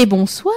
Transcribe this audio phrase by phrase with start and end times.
[0.00, 0.54] Et bonsoir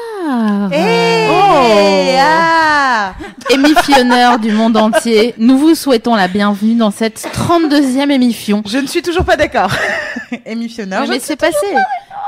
[0.71, 3.13] Hey ah
[3.49, 8.61] Émissionneurs du monde entier, nous vous souhaitons la bienvenue dans cette 32e émission.
[8.67, 9.71] Je ne suis toujours pas d'accord.
[10.45, 11.01] Émissionneur.
[11.01, 11.55] Ouais, mais je- c'est passé.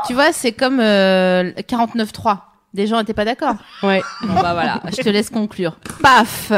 [0.08, 2.38] Tu vois, c'est comme euh, 49.3.
[2.74, 3.56] Des gens n'étaient pas d'accord.
[3.84, 4.02] Ouais.
[4.24, 5.78] Bon bah voilà, je te laisse conclure.
[6.02, 6.52] Paf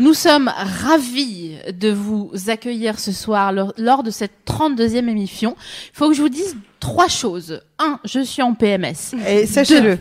[0.00, 0.50] Nous sommes
[0.82, 5.54] ravis de vous accueillir ce soir lors, lors de cette 32e émission.
[5.92, 7.60] Il faut que je vous dise trois choses.
[7.78, 9.14] Un, je suis en PMS.
[9.28, 9.96] Et sachez-le.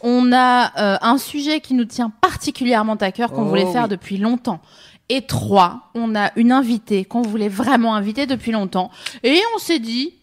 [0.00, 3.84] On a euh, un sujet qui nous tient particulièrement à cœur, qu'on Oh voulait faire
[3.84, 3.90] oui.
[3.90, 4.60] depuis longtemps.
[5.08, 8.90] Et trois, on a une invitée qu'on voulait vraiment inviter depuis longtemps.
[9.24, 10.14] Et on s'est dit,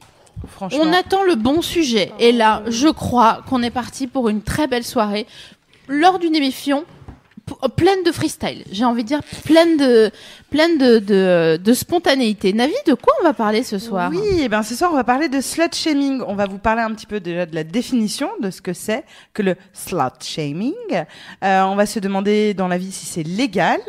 [0.73, 2.11] On attend le bon sujet.
[2.19, 5.27] Et là, je crois qu'on est parti pour une très belle soirée
[5.88, 6.85] lors d'une émission
[7.75, 8.63] pleine de freestyle.
[8.71, 10.11] J'ai envie de dire pleine de
[10.50, 12.53] pleine de, de, de spontanéité.
[12.53, 15.03] Navi, de quoi on va parler ce soir Oui, et ben ce soir on va
[15.03, 16.22] parler de slut shaming.
[16.26, 19.03] On va vous parler un petit peu déjà de la définition de ce que c'est
[19.34, 20.73] que le slut shaming.
[21.44, 23.80] Euh, on va se demander dans la vie si c'est légal,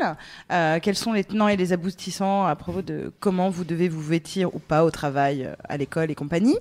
[0.53, 4.03] euh, quels sont les tenants et les aboutissants à propos de comment vous devez vous
[4.03, 6.56] vêtir ou pas au travail, euh, à l'école et compagnie.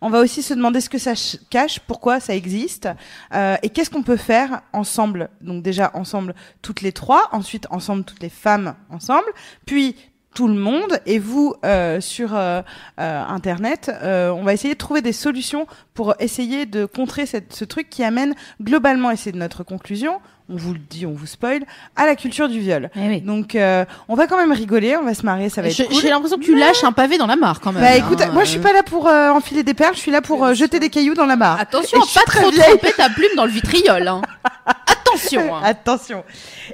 [0.00, 2.88] On va aussi se demander ce que ça ch- cache, pourquoi ça existe
[3.34, 5.28] euh, et qu'est-ce qu'on peut faire ensemble.
[5.40, 9.26] Donc déjà ensemble toutes les trois, ensuite ensemble toutes les femmes ensemble,
[9.66, 9.96] puis
[10.34, 12.62] tout le monde et vous euh, sur euh,
[12.98, 17.52] euh, internet euh, on va essayer de trouver des solutions pour essayer de contrer cette,
[17.52, 21.26] ce truc qui amène globalement et c'est notre conclusion on vous le dit on vous
[21.26, 21.62] spoil
[21.96, 23.20] à la culture du viol Eh oui.
[23.20, 26.00] donc euh, on va quand même rigoler on va se marier ça va être cool
[26.00, 27.82] J'ai l'impression que tu lâches un pavé dans la mare quand même.
[27.82, 27.96] bah hein.
[27.98, 30.42] écoute moi je suis pas là pour euh, enfiler des perles je suis là pour
[30.46, 33.44] euh, jeter des cailloux dans la mare Attention, Et pas trop tremper ta plume dans
[33.44, 34.08] le vitriol.
[34.08, 34.22] hein.
[35.14, 35.54] Attention.
[35.56, 35.60] hein.
[35.64, 36.24] Attention.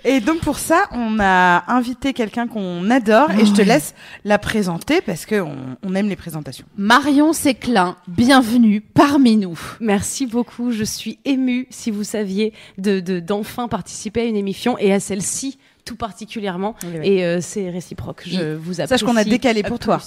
[0.05, 3.95] Et donc pour ça, on a invité quelqu'un qu'on adore et je te laisse
[4.25, 6.67] la présenter parce que on, on aime les présentations.
[6.77, 9.59] Marion Séclin, bienvenue parmi nous.
[9.81, 10.73] Merci beaucoup.
[10.73, 15.01] Je suis émue, si vous saviez, de de- d'enfin participer à une émission et à
[15.01, 16.75] celle-ci tout particulièrement.
[16.83, 17.09] Oui, oui.
[17.09, 18.23] Et euh, c'est réciproque.
[18.27, 18.89] Je vous apprécie.
[19.01, 20.01] Sache qu'on a décalé pour toi.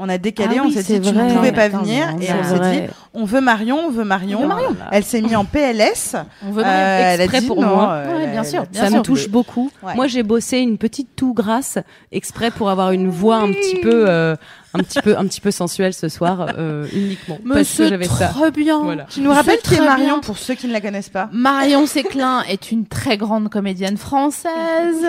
[0.00, 2.28] On a décalé, Ah on s'est dit tu ne pouvais Non, pas attends, venir et
[2.32, 4.38] on s'est dit on veut Marion, on veut Marion.
[4.38, 4.76] On veut Marion.
[4.92, 6.14] Elle s'est mise en PLS.
[6.46, 6.86] On veut Euh, Marion.
[6.86, 7.90] elle a exprès dit pour non, moi.
[7.92, 8.98] euh, Ouais, bien sûr, bien Ça sûr.
[8.98, 9.70] me touche beaucoup.
[9.82, 9.94] Ouais.
[9.96, 11.78] Moi, j'ai bossé une petite toux grasse
[12.12, 14.36] exprès pour avoir une voix un petit peu, euh,
[14.74, 18.28] un petit peu, un petit peu sensuelle ce soir, euh, uniquement Mais parce que ça.
[18.28, 18.82] très bien.
[18.82, 19.04] Voilà.
[19.04, 20.18] Tu nous rappelles qui est Marion bien.
[20.20, 25.06] pour ceux qui ne la connaissent pas Marion Séclin est une très grande comédienne française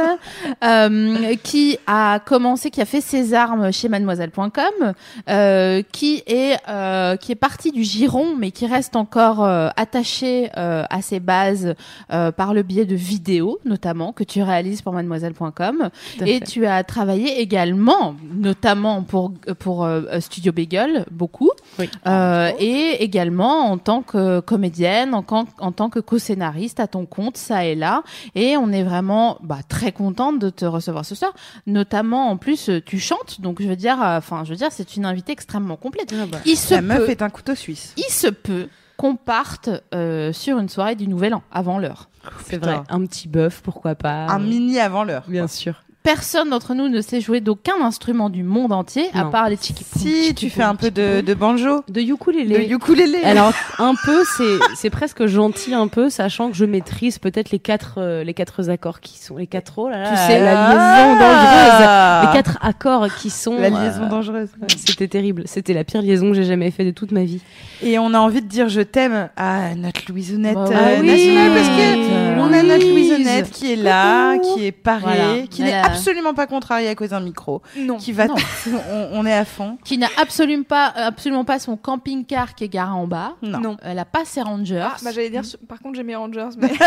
[0.64, 4.94] euh, qui a commencé, qui a fait ses armes chez Mademoiselle.com,
[5.30, 10.50] euh, qui est euh, qui est partie du giron, mais qui reste encore euh, attachée
[10.58, 11.76] euh, à ses bases
[12.12, 15.90] euh, par le biais de vidéos, notamment que tu réalises pour Mademoiselle.com.
[16.26, 16.46] Et fait.
[16.46, 21.52] tu as travaillé également, notamment pour pour euh, Studio Bagel, beaucoup.
[21.78, 21.90] Oui.
[22.08, 27.06] Euh, et également en tant que comédienne, en, can- en tant que co-scénariste à ton
[27.06, 28.04] compte, ça et là.
[28.36, 31.32] Et on est vraiment bah, très contente de te recevoir ce soir.
[31.68, 34.72] Notamment, en plus, euh, tu chantes, donc je veux dire, euh, enfin, je veux dire,
[34.72, 36.14] c'est une invitée extrêmement complète.
[36.20, 36.40] Ah bah.
[36.46, 37.94] Il se La meuf est un couteau suisse.
[37.98, 38.68] il se peut
[38.98, 42.10] qu'on parte euh, sur une soirée du Nouvel An avant l'heure.
[42.46, 42.76] C'est Putain.
[42.78, 42.84] vrai.
[42.90, 44.26] Un petit bœuf, pourquoi pas.
[44.28, 45.24] Un mini avant l'heure.
[45.28, 45.84] Bien sûr.
[46.02, 49.84] Personne d'entre nous ne sait jouer d'aucun instrument du monde entier, à part les tchiki
[49.98, 52.68] Si tu fais un peu de, de banjo, De ukulélé.
[52.68, 53.22] de ukulélé.
[53.24, 57.60] Alors un peu, c'est c'est presque gentil un peu, sachant que je maîtrise peut-être les
[57.60, 60.54] quatre euh, les quatre accords qui sont les quatre oh là là, Tu sais- la
[60.70, 63.62] liaison dangereuse, les quatre accords qui sont Ah.
[63.62, 64.50] La liaison euh, dangereuse.
[64.86, 67.42] C'était terrible, c'était la pire liaison que j'ai jamais fait de toute ma vie.
[67.84, 71.08] Et on a envie de dire je t'aime à notre Louisonnette Bah euh, oui.
[71.08, 73.10] nationale parce que on a notre Louise.
[73.12, 75.48] Louisonnette qui est là, qui est parée, Voilà.
[75.50, 77.98] qui n'est absolument pas contrariée à cause d'un micro, Non.
[77.98, 78.36] qui va, Non.
[78.92, 79.78] on, on est à fond.
[79.84, 83.36] qui n'a absolument pas, absolument pas son camping-car qui est garé en bas.
[83.42, 83.60] Non.
[83.60, 83.78] Non.
[83.84, 84.80] Elle a pas ses rangers.
[84.84, 86.72] Ah, bah j'allais dire, par contre j'ai mes Rangers, mais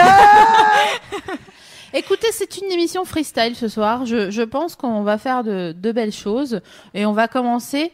[1.94, 4.06] Écoutez, c'est une émission freestyle ce soir.
[4.06, 6.61] Je, je pense qu'on va faire de, de belles choses
[6.94, 7.93] et on va commencer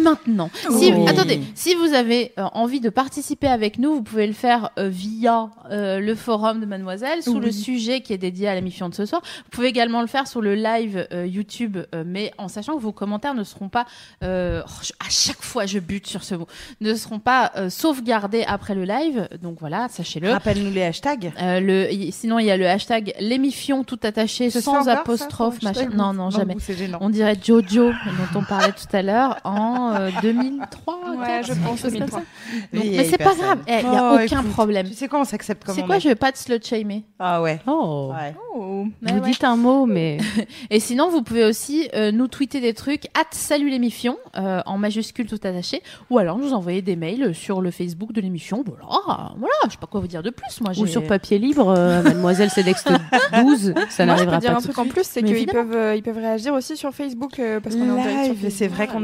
[0.00, 0.50] maintenant.
[0.78, 0.92] Si.
[1.08, 4.88] Attendez, si vous avez euh, envie de participer avec nous, vous pouvez le faire euh,
[4.88, 8.88] via euh, le forum de Mademoiselle sous le sujet qui est dédié à la mission
[8.88, 9.22] de ce soir.
[9.24, 12.82] Vous pouvez également le faire sur le live euh, YouTube, euh, mais en sachant que
[12.82, 13.86] vos commentaires ne seront pas,
[14.22, 16.46] euh, oh, je- à chaque fois je bute sur ce mot,
[16.80, 19.28] ne seront pas euh, sauvegardés après le live.
[19.42, 20.30] Donc voilà, sachez-le.
[20.32, 21.32] Rappelle-nous les hashtags.
[21.40, 25.62] Euh, le, y- sinon, il y a le hashtag l'émission tout attaché sans ça, apostrophe,
[25.62, 25.88] machin.
[25.96, 26.54] Non, non, jamais.
[27.00, 29.63] On dirait Jojo, dont on parlait tout à l'heure, en
[29.94, 30.94] euh, 2003.
[31.16, 32.18] Ouais, quatre, je pense chose comme 2003.
[32.20, 32.24] ça.
[32.72, 34.88] Donc, Vieille mais c'est pas grave, il n'y a Oh, aucun écoute, problème.
[34.88, 36.00] Tu sais quoi, on s'accepte comme C'est quoi, est.
[36.00, 37.04] je vais pas te slut shamer.
[37.18, 37.60] Ah ouais.
[37.66, 38.12] Oh.
[38.12, 38.34] Ouais.
[38.54, 38.84] Oh.
[39.02, 39.30] Ouais, Vous ouais.
[39.30, 40.18] dites un mot, mais
[40.70, 44.78] Et sinon, vous pouvez aussi euh, nous tweeter des trucs at salut l'émission euh, en
[44.78, 48.64] majuscule tout attaché, ou alors nous envoyer des mails sur le Facebook de l'émission.
[48.66, 50.60] Voilà, voilà, je sais pas quoi vous dire de plus.
[50.60, 52.90] Moi, ou sur papier libre, euh, Mademoiselle Céleste
[53.32, 55.46] 12, ça je n'arrivera peux dire pas un tout de truc en plus, c'est qu'ils
[55.46, 58.68] peuvent, euh, ils peuvent réagir aussi sur Facebook euh, parce qu'on est en direct c'est
[58.68, 59.00] vrai qu'on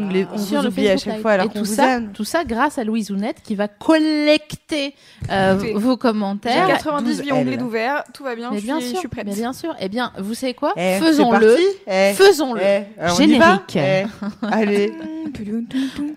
[0.50, 1.22] sur vous le oublie à Facebook chaque Live.
[1.22, 2.12] fois alors Et tout vous ça, aime.
[2.12, 4.94] tout ça grâce à Louise Ounette qui va collecter
[5.30, 6.66] euh, vos J'ai commentaires.
[6.68, 9.26] 98 12 onglets d'ouvert, tout va bien, Mais je bien suis, je sûr, suis prête.
[9.26, 9.74] mais bien sûr.
[9.80, 11.46] Eh bien, vous savez quoi Eh, Faisons-le.
[11.46, 11.62] parti.
[11.86, 12.60] Eh, Faisons-le.
[12.62, 12.84] eh,
[13.16, 13.76] Générique.
[13.76, 14.04] Eh,
[14.50, 14.92] Allez.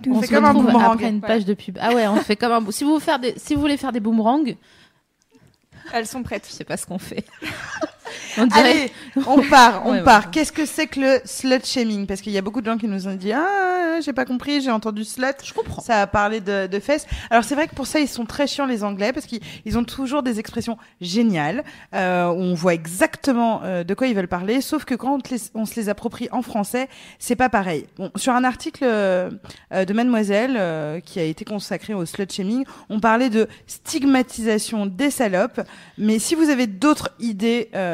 [0.07, 0.93] On, On se fait comme un retrouve boomerang.
[0.93, 1.77] après une page de pub.
[1.81, 2.61] Ah ouais, on fait comme un.
[2.61, 3.33] bou- Si vous, faire des...
[3.37, 4.43] si vous voulez faire des boomerangs,
[5.93, 6.45] Elles sont prêtes.
[6.49, 7.23] je sais pas ce qu'on fait.
[8.37, 8.59] on dirait.
[8.59, 8.91] Allez,
[9.27, 10.23] on part, on Ouais, part.
[10.25, 10.29] ouais.
[10.31, 12.05] Qu'est-ce que c'est que le slut shaming?
[12.07, 14.61] Parce qu'il y a beaucoup de gens qui nous ont dit ah j'ai pas compris,
[14.61, 15.25] j'ai entendu slut.
[15.43, 15.81] Je comprends.
[15.81, 17.05] Ça a parlé de, de fesses.
[17.29, 19.77] Alors c'est vrai que pour ça ils sont très chiants les Anglais parce qu'ils ils
[19.77, 21.63] ont toujours des expressions géniales
[21.93, 24.61] euh, où on voit exactement euh, de quoi ils veulent parler.
[24.61, 26.89] Sauf que quand on, te les- on se les approprie en français,
[27.19, 27.85] c'est pas pareil.
[27.97, 29.29] Bon, sur un article euh,
[29.73, 34.85] euh, de Mademoiselle euh, qui a été consacré au slut shaming, on parlait de stigmatisation
[34.85, 35.61] des salopes.
[35.97, 37.92] Mais si vous avez d'autres idées, euh,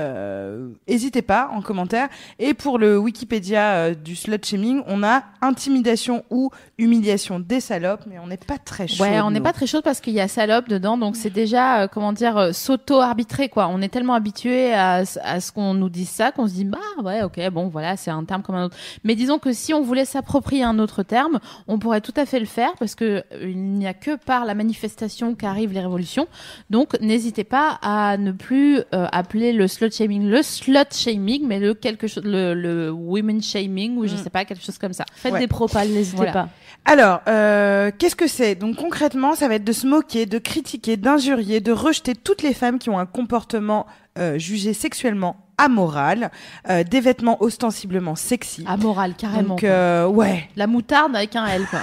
[0.87, 2.09] n'hésitez pas en commentaire.
[2.39, 8.01] Et pour le Wikipédia euh, du slut shaming, on a intimidation ou humiliation des salopes,
[8.07, 9.03] mais on n'est pas très chaud.
[9.03, 11.81] Ouais, on n'est pas très chaud parce qu'il y a salope dedans, donc c'est déjà,
[11.81, 13.67] euh, comment dire, euh, s'auto-arbitrer, quoi.
[13.67, 16.65] On est tellement habitué à, ce- à ce qu'on nous dise ça qu'on se dit,
[16.65, 18.77] bah ouais, ok, bon, voilà, c'est un terme comme un autre.
[19.03, 22.39] Mais disons que si on voulait s'approprier un autre terme, on pourrait tout à fait
[22.39, 26.27] le faire parce que euh, il n'y a que par la manifestation qu'arrivent les révolutions.
[26.69, 31.59] Donc, n'hésitez pas à ne plus euh, appeler le slut shaming le slut shaming, mais
[31.59, 34.17] le quelque chose, le, le women shaming ou je Mm.
[34.23, 35.05] sais pas, quelque chose comme ça.
[35.15, 35.39] Faites Ouais.
[35.39, 36.31] des propales, n'hésitez Voilà.
[36.31, 36.49] pas.
[36.85, 38.55] Alors, euh, qu'est-ce que c'est?
[38.55, 42.53] Donc concrètement, ça va être de se moquer, de critiquer, d'injurier, de rejeter toutes les
[42.53, 43.85] femmes qui ont un comportement
[44.17, 46.31] euh, jugé sexuellement amoral,
[46.69, 48.63] euh, des vêtements ostensiblement sexy.
[48.67, 49.49] Amoral, carrément.
[49.49, 50.49] Donc euh, ouais.
[50.55, 51.81] La moutarde avec un L, quoi.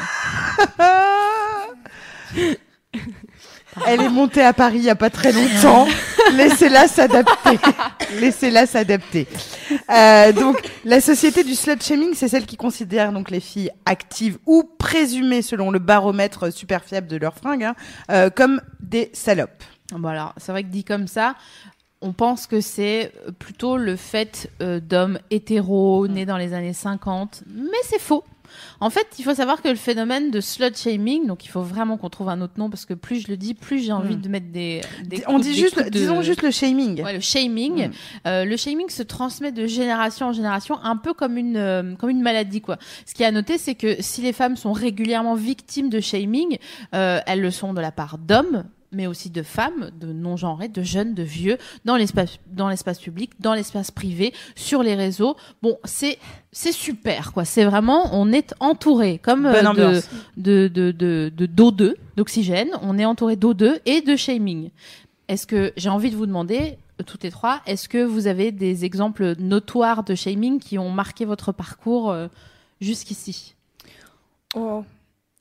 [3.86, 5.86] Elle est montée à Paris il y a pas très longtemps.
[6.34, 7.58] Laissez-la s'adapter.
[8.20, 9.26] Laissez-la s'adapter.
[9.90, 14.38] Euh, donc, la société du slut shaming, c'est celle qui considère donc les filles actives
[14.46, 17.74] ou présumées selon le baromètre super fiable de leurs fringues hein,
[18.10, 19.64] euh, comme des salopes.
[19.92, 21.34] Bon alors, c'est vrai que dit comme ça,
[22.00, 27.44] on pense que c'est plutôt le fait euh, d'hommes hétéros nés dans les années 50,
[27.46, 28.24] mais c'est faux.
[28.80, 31.96] En fait, il faut savoir que le phénomène de slut shaming, donc il faut vraiment
[31.96, 34.20] qu'on trouve un autre nom parce que plus je le dis, plus j'ai envie Mm.
[34.20, 34.80] de mettre des.
[35.04, 37.02] des On coups- dit des juste, de- disons juste le shaming.
[37.02, 37.88] Ouais, le shaming.
[37.88, 37.92] Mm.
[38.26, 42.10] Euh, le shaming se transmet de génération en génération, un peu comme une euh, comme
[42.10, 42.76] une maladie quoi.
[43.06, 46.58] Ce qui est à noter, c'est que si les femmes sont régulièrement victimes de shaming,
[46.94, 50.82] euh, elles le sont de la part d'hommes mais aussi de femmes, de non-genrés, de
[50.82, 55.36] jeunes, de vieux, dans l'espace, dans l'espace public, dans l'espace privé, sur les réseaux.
[55.62, 56.18] Bon, c'est,
[56.52, 57.44] c'est super, quoi.
[57.44, 59.62] C'est vraiment, on est entouré, comme euh,
[60.36, 62.70] de, de, de, de, de d'O2, d'oxygène.
[62.82, 64.70] On est entouré d'O2 et de shaming.
[65.28, 68.52] Est-ce que j'ai envie de vous demander, euh, toutes les trois, est-ce que vous avez
[68.52, 72.28] des exemples notoires de shaming qui ont marqué votre parcours euh,
[72.80, 73.54] jusqu'ici?
[74.54, 74.84] Oh.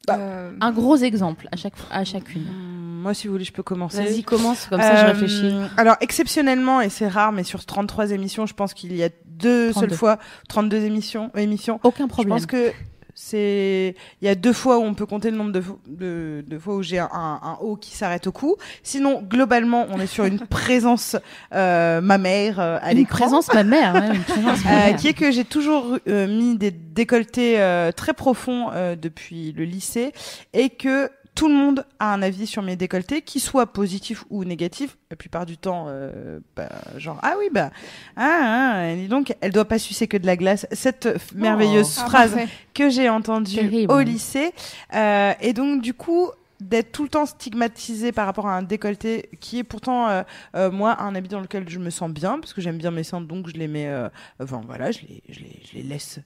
[0.08, 2.44] Bah, Euh, Un gros exemple à chaque à chacune.
[2.48, 4.04] Hum, Moi, si vous voulez, je peux commencer.
[4.04, 5.54] Vas-y, commence, comme ça je Euh, réfléchis.
[5.78, 9.70] Alors, exceptionnellement, et c'est rare, mais sur 33 émissions, je pense qu'il y a deux
[9.72, 9.90] 32.
[9.90, 10.18] seules fois,
[10.50, 12.36] 32 émissions, émissions Aucun Je problème.
[12.38, 12.72] pense que
[13.18, 16.44] c'est il y a deux fois où on peut compter le nombre de, fo- de,
[16.46, 18.58] de fois où j'ai un, un, haut qui s'arrête au cou.
[18.84, 21.16] Sinon, globalement, on est sur une présence
[21.54, 23.18] euh, mammaire euh, à une l'écran.
[23.20, 24.96] présence ma mère, hein, une présence Euh, mammaire.
[24.98, 29.64] qui est que j'ai toujours euh, mis des décolletés euh, très profonds euh, depuis le
[29.64, 30.12] lycée
[30.54, 34.46] et que tout le monde a un avis sur mes décolletés, qui soit positif ou
[34.46, 34.98] négatif.
[35.12, 37.72] La plupart du temps, euh, bah, genre ah oui bah
[38.16, 40.66] ah, ah dis donc elle doit pas sucer que de la glace.
[40.72, 42.48] Cette f- merveilleuse ah, phrase parfait.
[42.74, 43.92] que j'ai entendue Terrible.
[43.94, 44.54] au lycée
[44.94, 46.30] Euh, et donc du coup
[46.62, 50.24] d'être tout le temps stigmatisée par rapport à un décolleté qui est pourtant euh,
[50.56, 53.04] euh, moi un habit dans lequel je me sens bien parce que j'aime bien mes
[53.04, 54.08] seins donc je les mets euh,
[54.42, 56.20] enfin voilà je les, je les, je les laisse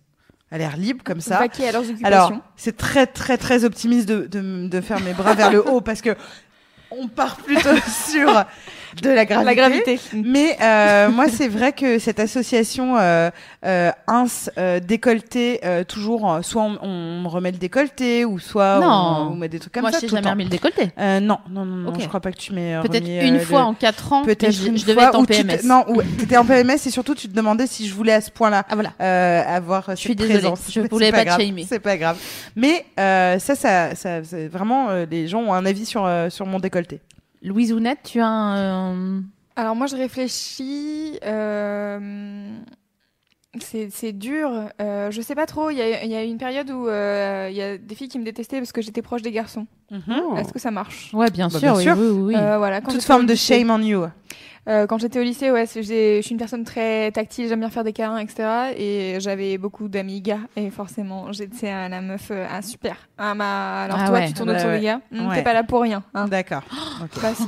[0.51, 1.39] à l'air libre comme ça.
[1.39, 2.05] Vaquer à leurs occupations.
[2.05, 5.81] Alors, c'est très, très, très optimiste de, de, de faire mes bras vers le haut
[5.81, 6.15] parce que
[6.91, 7.75] on part plutôt
[8.09, 8.45] sur
[9.03, 9.45] de la gravité.
[9.45, 9.99] la gravité.
[10.13, 13.29] Mais euh, moi, c'est vrai que cette association euh,
[13.63, 14.25] euh, ins
[14.57, 19.31] euh, décolleté, euh, toujours, euh, soit on, on me remet le décolleté, ou soit on,
[19.31, 19.97] on met des trucs comme Moi, ça.
[19.97, 20.89] je t'ai tout le jamais remis le décolleté.
[20.97, 22.01] Euh, non, non, non, non, Ok.
[22.01, 24.23] je crois pas que tu m'aies Peut-être une fois en quatre ans.
[24.23, 25.59] Peut-être je, une je devais fois être en PMS.
[25.65, 28.31] non, ou t'étais en PMS et surtout tu te demandais si je voulais à ce
[28.31, 28.93] point-là Ah voilà.
[29.01, 30.61] euh, avoir Je suis cette désolée, présence.
[30.71, 31.65] je voulais c'est pas te shamer.
[31.69, 32.17] C'est pas grave.
[32.55, 34.19] Mais euh, ça, ça, ça,
[34.51, 36.78] vraiment euh, les gens ont un avis sur euh, sur mon décolleté.
[37.41, 38.57] Louise Ounette, tu as un.
[39.17, 39.21] euh,
[39.55, 41.17] Alors moi je réfléchis.
[41.25, 42.49] euh,
[43.61, 44.51] C'est c'est dur.
[44.81, 45.69] Euh, je sais pas trop.
[45.69, 48.07] Il y a, il y a une période où euh, il y a des filles
[48.09, 49.65] qui me détestaient parce que j'étais proche des garçons.
[49.91, 50.35] Oh.
[50.37, 51.11] Est-ce que ça marche?
[51.13, 51.73] Ouais, bien Bah, sûr.
[51.73, 51.97] bien oui, sûr.
[51.97, 52.35] oui, oui, oui.
[52.35, 54.05] Euh, voilà, quand Toute forme de shame on you.
[54.67, 55.81] Euh, quand j'étais au lycée, ouais, je
[56.21, 58.73] suis une personne très tactile, j'aime bien faire des câlins, etc.
[58.77, 62.95] Et j'avais beaucoup d'amis gars, et forcément, j'étais à la meuf, euh, ah super.
[63.17, 63.83] Ah, ma...
[63.83, 64.27] Alors Ah toi, ouais.
[64.27, 64.79] tu tournes Bah autour ouais.
[64.79, 65.35] des gars, Hum, Ouais.
[65.35, 66.03] t'es pas là pour rien.
[66.13, 66.27] Hein.
[66.27, 66.63] D'accord.
[67.03, 67.21] Ok.
[67.21, 67.45] Bah, si.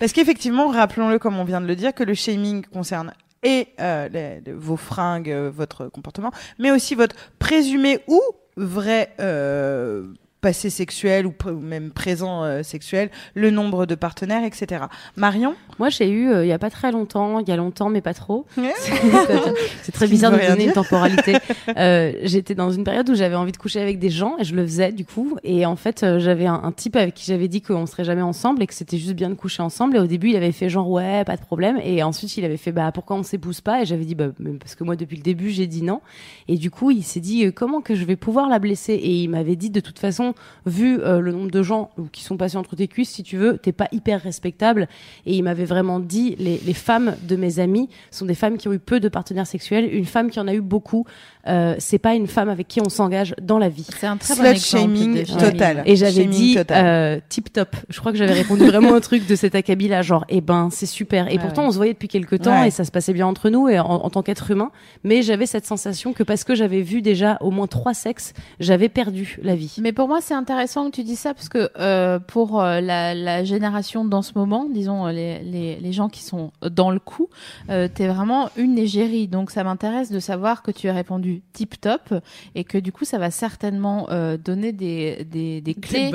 [0.00, 3.12] Parce qu'effectivement, rappelons-le comme on vient de le dire, que le shaming concerne
[3.44, 8.20] et euh, les- les- vos fringues, euh, votre comportement, mais aussi votre présumé ou
[8.56, 10.06] vrai euh,
[10.42, 14.84] passé sexuel ou, même présent euh, sexuel, le nombre de partenaires, etc.
[15.16, 15.54] Marion?
[15.78, 18.00] Moi, j'ai eu euh, il y a pas très longtemps, il y a longtemps, mais
[18.00, 18.44] pas trop.
[18.58, 18.74] Ouais.
[19.82, 21.36] C'est très bizarre de donner une temporalité.
[21.78, 24.54] Euh, J'étais dans une période où j'avais envie de coucher avec des gens et je
[24.54, 25.38] le faisais du coup.
[25.44, 28.22] Et en fait, euh, j'avais un, un type avec qui j'avais dit qu'on serait jamais
[28.22, 29.96] ensemble et que c'était juste bien de coucher ensemble.
[29.96, 31.78] Et au début, il avait fait genre ouais, pas de problème.
[31.82, 33.82] Et ensuite, il avait fait bah pourquoi on s'épouse pas?
[33.82, 34.28] Et j'avais dit bah
[34.60, 36.00] parce que moi depuis le début j'ai dit non.
[36.48, 38.94] Et du coup, il s'est dit euh, comment que je vais pouvoir la blesser?
[38.94, 40.31] Et il m'avait dit de toute façon,
[40.66, 43.58] vu euh, le nombre de gens qui sont passés entre tes cuisses, si tu veux,
[43.58, 44.88] t'es pas hyper respectable.
[45.26, 48.68] Et il m'avait vraiment dit les, les femmes de mes amis sont des femmes qui
[48.68, 49.92] ont eu peu de partenaires sexuels.
[49.92, 51.04] Une femme qui en a eu beaucoup,
[51.48, 53.86] euh, c'est pas une femme avec qui on s'engage dans la vie.
[53.98, 54.82] C'est un très bon exemple.
[54.82, 55.82] shaming total.
[55.86, 57.76] Et j'avais dit euh, tip top.
[57.88, 60.68] Je crois que j'avais répondu vraiment un truc de cet acabit là, genre eh ben
[60.70, 61.28] c'est super.
[61.28, 61.68] Et Ouais, pourtant ouais.
[61.68, 62.68] on se voyait depuis quelques temps Ouais.
[62.68, 64.70] et ça se passait bien entre nous et en, en tant qu'être humain.
[65.04, 68.88] Mais j'avais cette sensation que parce que j'avais vu déjà au moins trois sexes, j'avais
[68.88, 69.76] perdu la vie.
[69.80, 73.14] Mais pour moi, c'est intéressant que tu dis ça parce que euh, pour euh, la,
[73.14, 76.98] la génération dans ce moment, disons euh, les, les, les gens qui sont dans le
[76.98, 77.28] coup,
[77.68, 79.28] euh, t'es vraiment une égérie.
[79.28, 82.14] Donc ça m'intéresse de savoir que tu as répondu tip top
[82.54, 86.10] et que du coup ça va certainement euh, donner des, des, des clés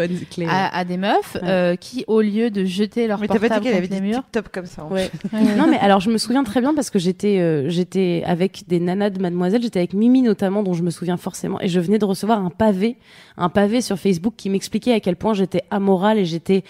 [0.48, 1.42] à, à des meufs Ouais.
[1.44, 4.00] euh, qui, au lieu de jeter leur Mais t'as pas dit portable avait contre les
[4.02, 4.86] dit murs, tip-top comme ça.
[4.86, 5.12] Ouais.
[5.58, 8.80] non mais alors je me souviens très bien parce que j'étais euh, j'étais avec des
[8.80, 12.00] nanas de Mademoiselle, j'étais avec Mimi notamment dont je me souviens forcément et je venais
[12.00, 12.98] de recevoir un pavé,
[13.38, 16.64] un pavé sur Facebook qui m'expliquait à quel point j'étais amorale et j'étais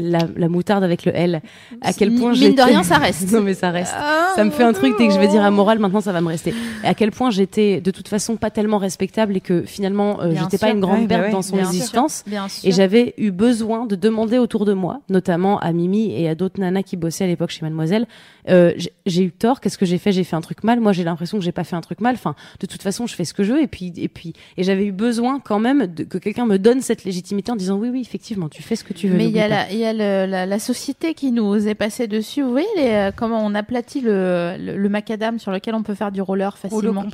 [0.00, 1.40] la, la moutarde avec le L.
[1.80, 3.30] À quel point mine de rien, ça reste.
[3.32, 3.94] non mais ça reste.
[4.34, 6.28] Ça me fait un truc dès que je vais dire amoral, maintenant ça va me
[6.28, 6.54] rester.
[6.84, 10.32] Et à quel point j'étais de toute façon pas tellement respectable et que finalement euh,
[10.34, 12.22] j'étais pas une grande Ouais, bah perte ouais, dans son existence.
[12.26, 12.68] Bien sûr.
[12.68, 16.60] Et j'avais eu besoin de demander autour de moi, notamment à Mimi et à d'autres
[16.60, 18.06] nanas qui bossaient à l'époque chez Mademoiselle,
[18.48, 18.72] euh,
[19.06, 20.12] j'ai- eu tort, qu'est-ce que j'ai fait?
[20.12, 20.78] J'ai fait un truc mal.
[20.80, 22.14] Moi, j'ai l'impression que j'ai pas fait un truc mal.
[22.14, 23.62] Enfin, de toute façon, je fais ce que je veux.
[23.62, 26.80] Et puis, et puis, et j'avais eu besoin quand même de, que quelqu'un me donne
[26.80, 29.16] cette légitimité en disant oui, oui, effectivement, tu fais ce que tu veux.
[29.16, 32.06] Mais il y a, la, y a le- la, la société qui nous est passée
[32.06, 32.42] dessus.
[32.42, 35.94] Vous voyez les, euh, comment on aplatit le, le, le macadam sur lequel on peut
[35.94, 37.04] faire du roller Ou le facilement.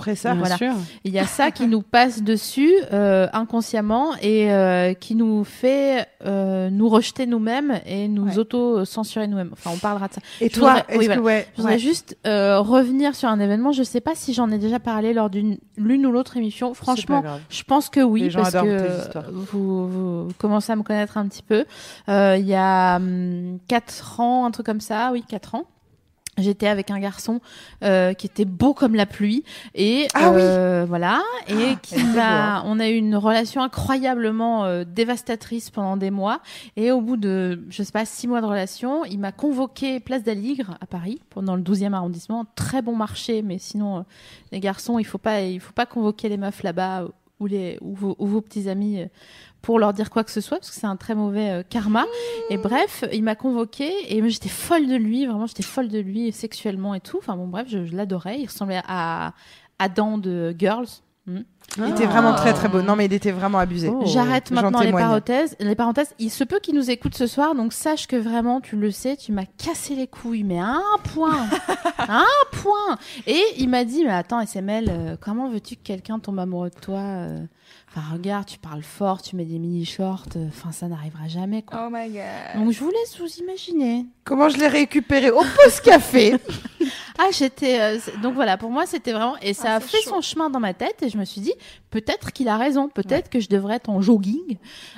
[0.43, 0.73] Bien sûr.
[1.05, 6.07] Il y a ça qui nous passe dessus euh, inconsciemment et euh, qui nous fait
[6.26, 8.38] euh, nous rejeter nous-mêmes et nous Ouais.
[8.38, 9.50] auto-censurer nous-mêmes.
[9.52, 10.21] Enfin, on parlera de ça.
[10.41, 11.79] Et Je toi, voudrais- est-ce oui, que ouais, Je voudrais ouais.
[11.79, 13.73] juste euh, revenir sur un événement.
[13.73, 16.75] Je sais pas si j'en ai déjà parlé lors d'une l'une ou l'autre émission.
[16.75, 21.26] Franchement, je pense que oui, Les parce que vous, vous commencez à me connaître un
[21.26, 21.64] petit peu.
[22.09, 22.62] Euh, Il y a
[22.97, 25.64] hum, quatre ans, un truc comme ça, oui, quatre ans.
[26.38, 27.42] J'étais avec un garçon
[27.85, 30.40] euh, qui était beau comme la pluie et Ah oui.
[30.40, 32.62] euh, voilà et elle qui hein.
[32.64, 36.40] on a eu une relation incroyablement euh, dévastatrice pendant des mois
[36.76, 40.23] et au bout de je sais pas six mois de relation il m'a convoqué place
[40.23, 44.07] d'Aligre à Paris pendant le 12e arrondissement très bon marché mais sinon
[44.52, 47.04] les garçons il faut pas il faut pas convoquer les meufs là-bas
[47.40, 49.04] ou les ou vos, ou vos petits amis
[49.62, 52.04] pour leur dire quoi que ce soit parce que c'est un très mauvais euh, karma
[52.50, 55.99] et bref il m'a convoqué et moi, j'étais folle de lui vraiment j'étais folle de
[55.99, 59.35] lui sexuellement et tout enfin bon bref je, je l'adorais il ressemblait à
[59.78, 60.88] Adam de Girls
[61.25, 61.42] Hmm.
[61.78, 62.83] Il était vraiment très très beau.
[62.83, 63.88] Non, mais il était vraiment abusé.
[63.88, 64.02] Oh.
[64.07, 65.57] J'arrête maintenant les parenthèses.
[65.61, 68.75] Les parenthèses, il se peut qu'il nous écoute ce soir, donc sache que vraiment, tu
[68.76, 71.47] le sais, tu m'as cassé les couilles, mais à un point,
[71.97, 72.99] à un point.
[73.28, 76.81] Et il m'a dit, mais attends, SML, euh, comment veux-tu que quelqu'un tombe amoureux de
[76.81, 77.38] toi euh?
[77.95, 81.61] Enfin, regarde, tu parles fort, tu mets des mini shorts, euh, enfin, ça n'arrivera jamais,
[81.61, 81.85] quoi.
[81.87, 82.23] Oh my god.
[82.63, 84.07] Donc, je vous laisse vous imaginer.
[84.25, 86.37] Comment je l'ai récupéré au post café
[87.19, 87.79] Ah, j'étais.
[87.81, 89.37] euh, c'est- donc voilà, pour moi, c'était vraiment.
[89.43, 90.11] Et ça Ah, a c'est fait chaud.
[90.15, 91.03] son chemin dans ma tête.
[91.03, 91.53] Et je me suis dit,
[91.93, 92.89] peut-être qu'il a raison.
[92.89, 94.57] Peut-être que je devrais être en jogging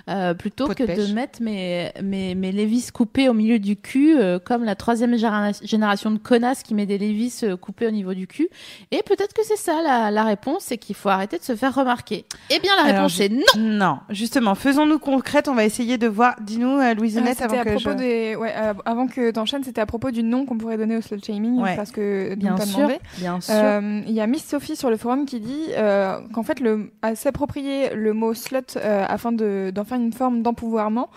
[0.09, 4.39] euh, plutôt que de mettre mes, mes, mes Levis coupés au milieu du cul, euh,
[4.39, 8.15] comme la troisième généra- génération de connasses qui met des Levis euh, coupés au niveau
[8.15, 8.49] du cul.
[8.91, 11.75] Et peut-être que c'est ça la, la réponse, c'est qu'il faut arrêter de se faire
[11.75, 12.25] remarquer.
[12.51, 13.45] Eh bien, la Alors, réponse je- est non.
[13.59, 15.49] Non, justement, faisons-nous concrète.
[15.49, 16.37] On va essayer de voir.
[16.41, 17.97] Dis-nous, euh, Euh, Louisonnette, avant à que propos je.
[17.97, 21.01] des, ouais, euh, avant que t'enchaînes, c'était à propos du nom qu'on pourrait donner au
[21.01, 21.75] slut shaming, Ouais.
[21.77, 22.77] parce que Bien dont t'as sûr.
[22.79, 22.99] demandé.
[23.19, 23.55] Bien sûr.
[23.57, 26.84] Euh, Il y a Miss Sophie sur le forum qui dit euh, qu'en fait, le,
[27.03, 31.09] à s'approprier le mot slut euh, afin de- d'en faire une forme d'empouvoirment,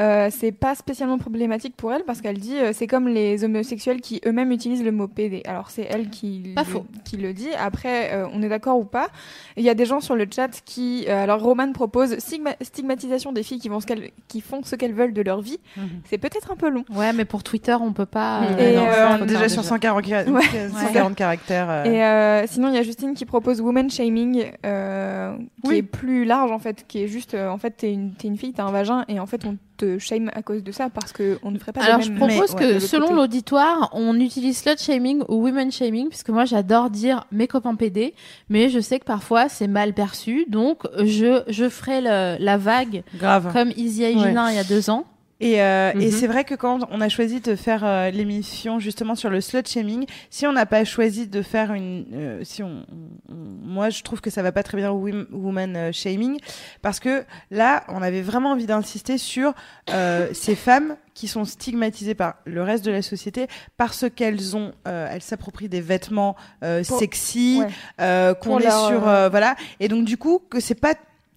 [0.00, 4.00] euh, c'est pas spécialement problématique pour elle parce qu'elle dit euh, c'est comme les homosexuels
[4.00, 5.42] qui eux-mêmes utilisent le mot PD.
[5.46, 6.86] Alors c'est elle qui, Pas le, faux.
[7.04, 7.48] qui le dit.
[7.58, 9.08] Après, euh, on est d'accord ou pas.
[9.56, 13.32] Il y a des gens sur le chat qui, euh, alors Roman propose stigma- stigmatisation
[13.32, 15.58] des filles qui, vont ce qu'elles- qui font ce qu'elles veulent de leur vie.
[15.76, 15.88] Mhm.
[16.04, 16.84] C'est peut-être un peu long.
[16.94, 18.42] Ouais, mais pour Twitter, on peut pas.
[18.58, 20.42] Et, Non, euh, on est déjà sur 140, ca- Ouais.
[20.72, 21.68] 140 caractères.
[21.70, 21.84] euh.
[21.84, 25.15] Et euh, sinon, il y a Justine qui propose woman shaming, euh,
[25.62, 25.76] qui Oui.
[25.78, 28.36] est plus large en fait, qui est juste, euh, en fait, t'es une, t'es une
[28.38, 31.12] fille, t'as un vagin, et en fait, on te shame à cause de ça parce
[31.12, 32.18] que on ne ferait pas Alors, je même.
[32.18, 36.44] propose mais, que ouais, selon l'auditoire, on utilise slut shaming ou women shaming, puisque moi
[36.46, 38.14] j'adore dire mes copains PD,
[38.48, 43.02] mais je sais que parfois c'est mal perçu, donc je, je ferai le- la vague
[43.18, 43.52] Grave.
[43.52, 44.30] comme Izzy et Ouais.
[44.32, 45.04] Il y a deux ans.
[45.38, 46.10] Et, euh, et Mhm.
[46.12, 49.66] c'est vrai que quand on a choisi de faire euh, l'émission justement sur le slut
[49.68, 52.86] shaming, si on n'a pas choisi de faire une, euh, si on,
[53.28, 56.38] moi je trouve que ça va pas très bien au wom- woman euh, shaming
[56.80, 59.52] parce que là on avait vraiment envie d'insister sur
[59.90, 64.72] euh, ces femmes qui sont stigmatisées par le reste de la société parce qu'elles ont,
[64.88, 67.68] euh, elles s'approprient des vêtements euh, Pour- sexy, ouais.
[68.00, 69.00] euh, qu'on est leur, sur,
[69.30, 70.94] voilà, et donc du coup que c'est pas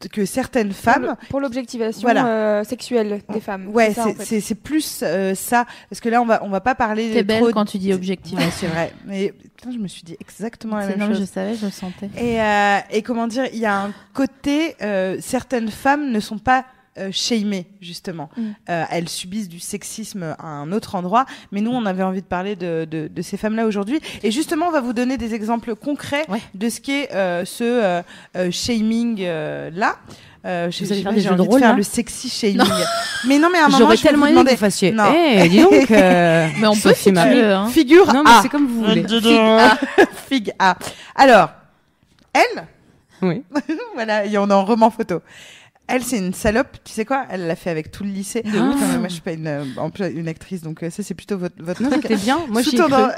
[0.08, 2.28] que certaines femmes pour l'objectivation Voilà.
[2.28, 3.68] euh, sexuelle des femmes.
[3.74, 4.26] Ouais, ça, en c'est fait.
[4.26, 7.24] c'est c'est plus euh, ça parce que là on va on va pas parler T'es
[7.24, 8.38] belle trop quand tu dis objectif.
[8.38, 8.94] Ouais, c'est vrai.
[9.06, 11.20] Mais putain, je me suis dit exactement la C'est- même non, chose.
[11.20, 12.10] je savais, je le sentais.
[12.18, 16.38] Et euh, et comment dire, il y a un côté euh, certaines femmes ne sont
[16.40, 16.66] pas
[17.00, 18.30] euh, shamées justement.
[18.38, 18.42] Mm.
[18.70, 22.28] Euh, elles subissent du sexisme à un autre endroit, mais nous on avait envie de
[22.28, 24.00] parler de de, de ces femmes-là aujourd'hui.
[24.24, 26.42] Et justement, on va vous donner des exemples concrets Ouais.
[26.54, 28.02] de ce qu'est euh, ce euh,
[28.38, 29.96] euh, shaming euh, là.
[30.46, 31.84] Euh, je Vous sais allez pas, faire des j'ai jeux de rôle, faire là le
[31.84, 32.62] sexy shaming.
[33.28, 34.92] mais non, mais à un moment, J'aurais tellement aimé que vous fassiez.
[34.94, 35.14] Non.
[35.14, 35.92] Eh, dis donc.
[35.92, 37.68] euh, Mais on peut si hein.
[37.70, 38.40] Figure Non, mais A.
[38.42, 39.04] c'est comme vous voulez.
[39.06, 39.78] Figue A.
[40.30, 40.78] Figue A.
[41.16, 41.50] Alors,
[42.34, 42.66] elle,
[43.22, 43.44] Oui.
[43.96, 45.22] voilà, et on est en roman photo.
[45.90, 46.78] Elle, c'est une salope.
[46.84, 47.26] Tu sais quoi?
[47.30, 48.44] Elle l'a fait avec tout le lycée.
[48.46, 49.64] Enfin, moi, je suis pas une, euh,
[50.16, 52.02] une actrice, donc euh, ça, c'est plutôt votre, votre Non, truc.
[52.04, 52.40] c'était bien.
[52.48, 52.88] Moi, j'y ai cru.
[52.90, 53.10] Sous-tendant-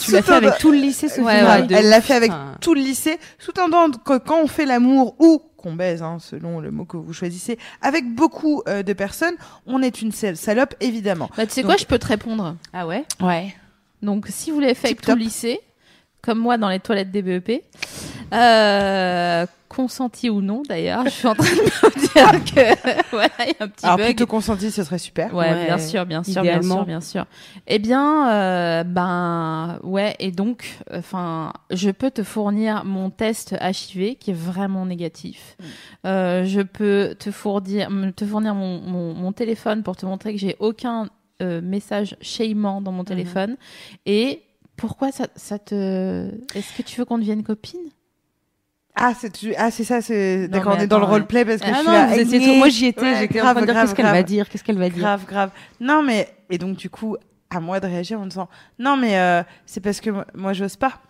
[0.00, 1.08] Tu l'as fait avec tout le lycée.
[1.20, 4.64] Ouais, ouais, de Elle l'a fait avec tout le lycée, sous-tendant que quand on fait
[4.66, 8.92] l'amour ou qu'on baise, hein, selon le mot que vous choisissez, avec beaucoup euh, de
[8.92, 9.34] personnes,
[9.66, 11.28] on est une sale- salope, évidemment.
[11.36, 12.56] Bah, tu sais Donc- quoi, je peux te répondre.
[12.72, 13.04] Ah ouais?
[13.20, 13.54] Ouais.
[14.02, 15.60] Donc, si vous l'avez fait avec tout le lycée,
[16.22, 17.62] comme moi dans les toilettes des BEP,
[18.32, 23.48] euh, consenti ou non d'ailleurs, je suis en train de me dire que voilà, il
[23.48, 24.06] y a un petit Alors, bug.
[24.06, 25.34] plutôt consenti, ce serait super.
[25.34, 26.76] Ouais, Ouais, bien sûr, bien sûr, bien idéalement.
[26.76, 27.26] sûr, bien sûr.
[27.66, 34.16] Eh bien, euh, ben, ouais, et donc, enfin, je peux te fournir mon test HIV
[34.18, 35.56] qui est vraiment négatif.
[36.06, 40.32] Euh, je peux te fournir, me- te fournir mon, mon, mon téléphone pour te montrer
[40.32, 41.08] que j'ai aucun
[41.42, 43.56] euh, message shamant dans mon téléphone.
[44.06, 44.42] Et
[44.76, 47.80] pourquoi ça, ça te, est-ce que tu veux qu'on devienne copine?
[48.94, 51.66] Ah, c'est tu- ah, c'est ça, c'est d'accord, on est dans le roleplay parce que
[51.66, 53.02] Ah je suis non, là, vous étiez Moi, j'y étais.
[53.02, 54.14] ouais, J'étais en grave, train de dire grave, qu'est-ce qu'elle grave.
[54.14, 54.98] va dire Qu'est-ce qu'elle va dire?
[55.02, 55.50] Grave, grave.
[55.80, 57.16] Non, mais et donc du coup,
[57.50, 60.76] à moi de réagir en disant non, mais euh, c'est parce que moi, moi, j'ose
[60.76, 61.00] pas.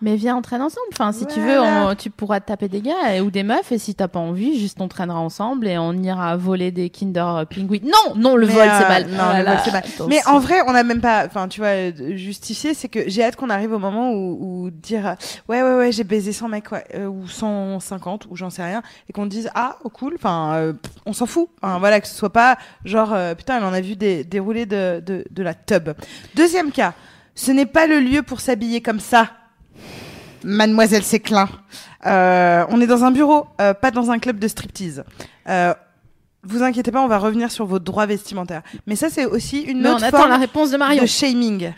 [0.00, 0.86] Mais viens, on traîne ensemble.
[0.92, 3.72] Enfin, si tu veux, on- tu pourras te taper des gars et- ou des meufs.
[3.72, 7.44] Et si t'as pas envie, juste on traînera ensemble et on ira voler des Kinder
[7.48, 7.78] Penguin.
[7.84, 9.06] Non, non, le Mais, vol euh, c'est mal.
[9.08, 9.82] non, le vol, c'est mal.
[9.84, 10.06] Attention.
[10.08, 13.24] Mais en vrai, on n'a même pas, enfin, tu vois, euh, justifié, c'est que j'ai
[13.24, 15.14] hâte qu'on arrive au moment où, où dire, euh,
[15.48, 18.82] ouais, ouais, ouais, j'ai baisé 100 mecs, ouais, euh, ou 150, ou j'en sais rien,
[19.08, 20.72] et qu'on dise, ah, oh, cool, enfin, euh,
[21.06, 21.48] on s'en fout.
[21.62, 25.02] Enfin, voilà, que ce soit pas genre, putain, elle en a vu des, dérouler de,
[25.04, 25.90] de, de la tub.
[26.34, 26.92] Deuxième cas,
[27.34, 29.30] ce n'est pas le lieu pour s'habiller comme ça.
[30.44, 31.48] Mademoiselle Séclin.
[32.06, 35.04] Euh, on est dans un bureau, euh, pas dans un club de striptease.
[35.48, 35.74] Euh,
[36.42, 38.62] vous inquiétez pas, on va revenir sur vos droits vestimentaires.
[38.86, 41.02] Mais ça, c'est aussi une Mais on autre attend forme la réponse de Marion.
[41.02, 41.72] de shaming.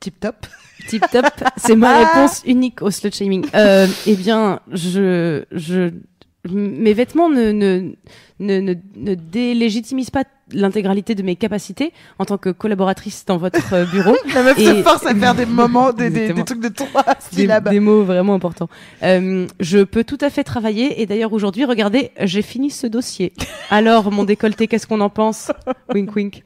[0.00, 0.46] Tip top.
[0.88, 3.46] Tip top, c'est ma réponse unique au slut shaming.
[3.54, 5.92] Euh, eh bien, je, je,
[6.50, 7.92] mes vêtements ne, ne,
[8.40, 13.74] ne, ne, ne délégitimise pas l'intégralité de mes capacités en tant que collaboratrice dans votre
[13.74, 14.16] euh, bureau.
[14.34, 17.02] La meuf Et- se force à faire des moments, des, des, des trucs de trois
[17.04, 17.68] des, syllabes.
[17.70, 18.68] des mots vraiment importants.
[19.02, 23.32] Euh, je peux tout à fait travailler et d'ailleurs aujourd'hui, regardez, j'ai fini ce dossier.
[23.70, 25.50] Alors mon décolleté, qu'est-ce qu'on en pense?
[25.94, 26.42] Wink wink.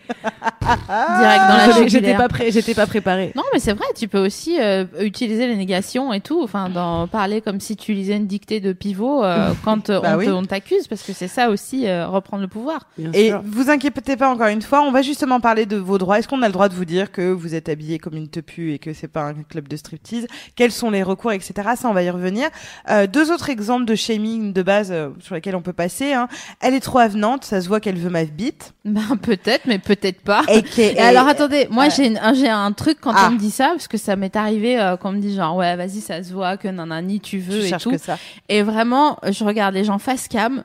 [0.62, 3.32] Direct dans la J'étais pas j'étais pas préparée.
[3.36, 7.06] Non, mais c'est vrai, tu peux aussi euh, utiliser les négations et tout, enfin, dans,
[7.06, 10.46] parler comme si tu lisais une dictée de pivot euh, quand Bah on oui.
[10.46, 12.86] t'accuse, parce que c'est ça aussi, euh, reprendre le pouvoir.
[12.98, 13.42] Bien Et sûr.
[13.44, 16.18] vous inquiétez pas encore une fois, on va justement parler de vos droits.
[16.18, 18.72] Est-ce qu'on a le droit de vous dire que vous êtes habillé comme une tepu
[18.72, 20.26] et que c'est pas un club de striptease?
[20.57, 21.52] Quels sont les recours, etc.
[21.76, 22.48] Ça, on va y revenir.
[22.90, 26.12] Euh, deux autres exemples de shaming de base euh, sur lesquels on peut passer.
[26.12, 26.28] Hein.
[26.61, 28.72] Elle est trop avenante, ça se voit qu'elle veut ma bite.
[28.85, 30.42] Ben, peut-être, mais peut-être pas.
[30.52, 33.28] Et, que- Et alors attendez, moi j'ai j'ai un truc quand Ah.
[33.28, 35.57] on me dit ça parce que ça m'est arrivé euh, quand on me dit genre
[35.57, 38.18] ouais vas-y ça se voit que nanani tu veux tu et tout que ça.
[38.48, 40.62] et vraiment je regarde les gens face cam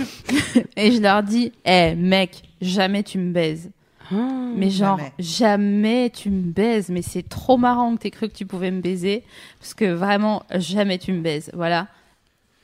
[0.76, 3.70] et je leur dis eh mec jamais tu me baises
[4.10, 4.14] Ah.
[4.54, 5.12] mais genre Jamais.
[5.18, 6.10] jamais.
[6.10, 9.24] tu me baises mais c'est trop marrant que t'aies cru que tu pouvais me baiser
[9.58, 11.88] parce que vraiment jamais tu me baises voilà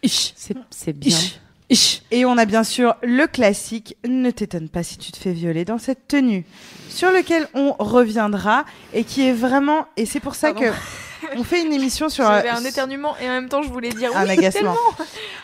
[0.04, 1.16] C'est c'est bien.
[1.16, 1.38] ish,
[1.70, 2.02] ish.
[2.10, 5.64] Et on a bien sûr le classique Ne t'étonne pas si tu te fais violer
[5.64, 6.44] dans cette tenue,
[6.88, 9.86] sur lequel on reviendra et qui est vraiment.
[9.96, 10.70] Et c'est pour ça Pardon.
[10.70, 10.74] que
[11.36, 13.90] on fait une émission sur J'avais euh, un éternuement et en même temps je voulais
[13.90, 14.74] dire un oui, agacement.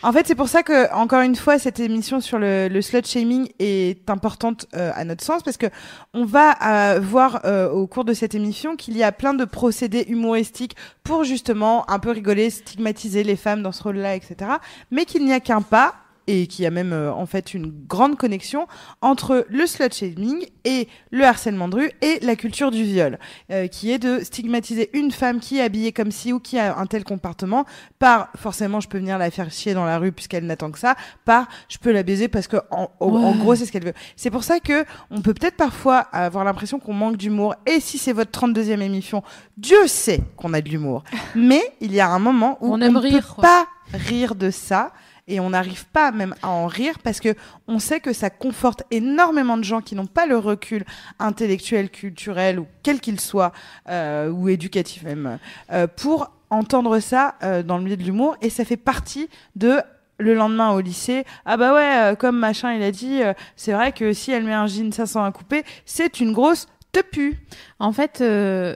[0.02, 3.04] En fait, c'est pour ça que, encore une fois, cette émission sur le, le slut
[3.04, 5.66] shaming est importante euh, à notre sens parce que
[6.14, 9.44] on va euh, voir euh, au cours de cette émission qu'il y a plein de
[9.44, 14.52] procédés humoristiques pour justement un peu rigoler, stigmatiser les femmes dans ce rôle-là, etc.
[14.90, 15.94] Mais qu'il n'y a qu'un pas
[16.28, 18.68] et qu'il y a même euh, en fait une grande connexion
[19.00, 23.18] entre le slut shaming et le harcèlement de rue et la culture du viol,
[23.50, 26.76] euh, qui est de stigmatiser une femme qui est habillée comme ci ou qui a
[26.78, 27.64] un tel comportement
[27.98, 30.94] par forcément je peux venir la faire chier dans la rue puisqu'elle n'attend que ça,
[31.24, 33.38] par je peux la baiser parce que en, en- en Ouais.
[33.38, 33.94] gros c'est ce qu'elle veut.
[34.14, 37.96] C'est pour ça que on peut peut-être parfois avoir l'impression qu'on manque d'humour et si
[37.96, 39.22] c'est votre 32e émission,
[39.56, 41.02] Dieu sait qu'on a de l'humour.
[41.34, 44.92] Mais il y a un moment où On on, ne peut pas rire de ça
[45.28, 47.34] et on n'arrive pas même à en rire parce que
[47.68, 50.84] on sait que ça conforte énormément de gens qui n'ont pas le recul
[51.18, 53.52] intellectuel, culturel ou quel qu'il soit
[53.88, 55.38] euh, ou éducatif même
[55.70, 58.36] euh, pour entendre ça euh, dans le milieu de l'humour.
[58.40, 59.80] Et ça fait partie de
[60.20, 63.20] le lendemain au lycée, ah bah ouais, euh, comme machin il a dit,
[63.54, 66.66] c'est vrai que si elle met un jean 500 à couper, c'est une grosse
[66.98, 67.38] tepu.
[67.78, 68.74] En fait, euh,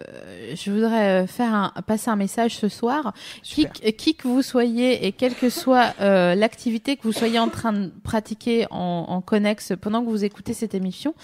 [0.54, 3.12] je voudrais euh, faire un, passer un message ce soir.
[3.42, 7.72] Qui, que vous soyez et quelle que soit euh, l'activité que vous soyez en train
[7.72, 11.14] de pratiquer en, en connexe pendant que vous écoutez cette émission,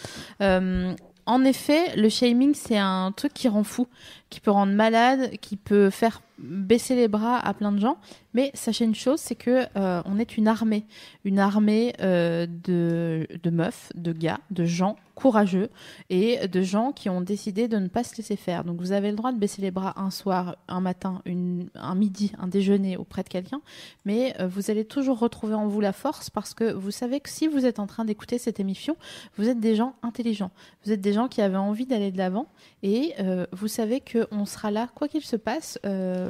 [0.42, 0.92] euh,
[1.26, 3.86] en effet, le shaming, c'est un truc qui rend fou,
[4.30, 7.98] qui peut rendre malade, qui peut faire baisser les bras à plein de gens.
[8.34, 10.84] Mais sachez une chose, c'est que euh, on est une armée,
[11.24, 15.70] une armée euh, de, de meufs, de gars, de gens courageux
[16.10, 18.62] et de gens qui ont décidé de ne pas se laisser faire.
[18.62, 21.96] Donc vous avez le droit de baisser les bras un soir, un matin, une, un
[21.96, 23.60] midi, un déjeuner auprès de quelqu'un,
[24.04, 27.30] mais euh, vous allez toujours retrouver en vous la force parce que vous savez que
[27.30, 28.96] si vous êtes en train d'écouter cette émission,
[29.36, 30.52] vous êtes des gens intelligents,
[30.84, 32.46] vous êtes des gens qui avaient envie d'aller de l'avant
[32.84, 33.14] et
[33.50, 35.80] vous savez qu'on sera là, quoi qu'il se passe,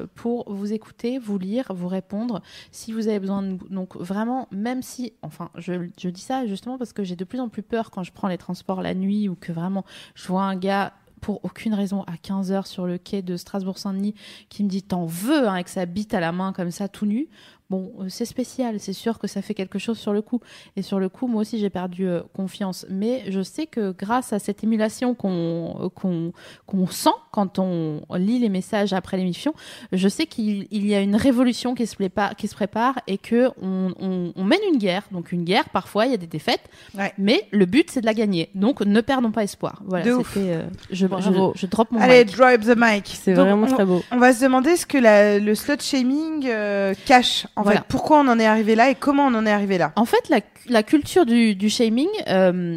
[0.06, 3.58] pour vous écouter, vous lire, vous répondre si vous avez besoin de.
[3.70, 7.40] Donc vraiment, même si, enfin, je, je dis ça justement parce que j'ai de plus
[7.40, 9.84] en plus peur quand je prends les transports la nuit ou que vraiment
[10.14, 14.14] je vois un gars pour aucune raison à 15h sur le quai de Strasbourg-Saint-Denis
[14.48, 17.06] qui me dit t'en veux hein, avec sa bite à la main comme ça tout
[17.06, 17.28] nu.
[17.70, 20.40] Bon, euh, c'est spécial, c'est sûr que ça fait quelque chose sur le coup.
[20.76, 22.86] Et sur le coup, moi aussi, j'ai perdu euh, confiance.
[22.88, 26.32] Mais je sais que grâce à cette émulation qu'on euh, qu'on
[26.64, 29.52] qu'on sent quand on lit les messages après l'émission,
[29.92, 33.18] je sais qu'il il y a une révolution qui se, prépare, qui se prépare et
[33.18, 35.02] que on, on, on mène une guerre.
[35.12, 36.64] Donc une guerre, parfois, il y a des défaites,
[36.96, 37.12] Ouais.
[37.18, 38.48] mais le but, c'est de la gagner.
[38.54, 39.82] Donc ne perdons pas espoir.
[39.84, 40.22] Voilà, c'était,
[40.54, 41.52] euh, je, Bravo.
[41.54, 42.34] je, je drop mon Allez, mic.
[42.34, 43.06] drive the mic.
[43.22, 44.02] C'est vraiment on- très beau.
[44.10, 47.46] On va se demander ce que la- le slut shaming euh, cache.
[47.58, 47.80] En Voilà.
[47.80, 49.92] fait, pourquoi on en est arrivé là et comment on en est arrivé là?
[49.96, 52.76] En fait, la, la culture du, du shaming, euh,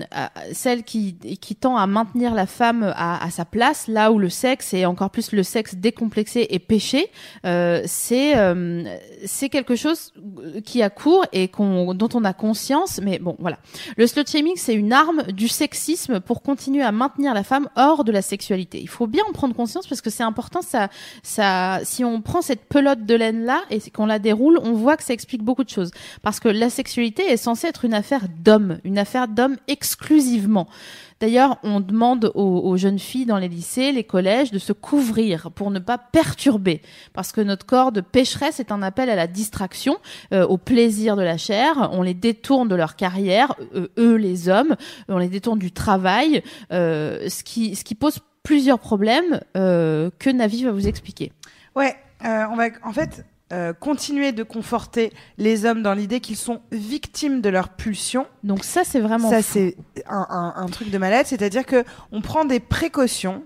[0.53, 4.29] celle qui, qui tend à maintenir la femme à, à sa place, là où le
[4.29, 7.11] sexe et encore plus le sexe décomplexé et péché,
[7.45, 8.83] euh, c'est euh,
[9.25, 10.13] c'est quelque chose
[10.65, 12.99] qui a cours et qu'on dont on a conscience.
[13.03, 13.57] Mais bon, voilà.
[13.97, 18.03] Le slut shaming, c'est une arme du sexisme pour continuer à maintenir la femme hors
[18.03, 18.79] de la sexualité.
[18.81, 20.61] Il faut bien en prendre conscience parce que c'est important.
[20.61, 20.89] Ça,
[21.23, 24.73] ça, si on prend cette pelote de laine là et qu'on la déroule, on on
[24.73, 25.91] voit que ça explique beaucoup de choses.
[26.21, 30.67] Parce que la sexualité est censée être une affaire d'hommes, une affaire d'hommes exclusivement.
[31.19, 35.69] D'ailleurs, on demande aux, jeunes filles dans les lycées, les collèges, de se couvrir pour
[35.69, 36.81] ne pas perturber.
[37.13, 39.97] Parce que notre corps de pécheresse est un appel à la distraction,
[40.33, 41.89] euh, au plaisir de la chair.
[41.91, 44.75] On les détourne de leur carrière, euh, eux les hommes,
[45.09, 50.87] on les détourne du travail, euh, ce, qui, pose plusieurs problèmes que Navi va vous
[50.87, 51.31] expliquer.
[51.75, 56.61] Ouais, on va en fait euh, continuer de conforter les hommes dans l'idée qu'ils sont
[56.71, 58.25] victimes de leur pulsion.
[58.43, 59.75] Donc ça, c'est vraiment ça, c'est
[60.07, 61.25] un, un, un, truc de malade.
[61.27, 63.43] C'est-à-dire que on prend des précautions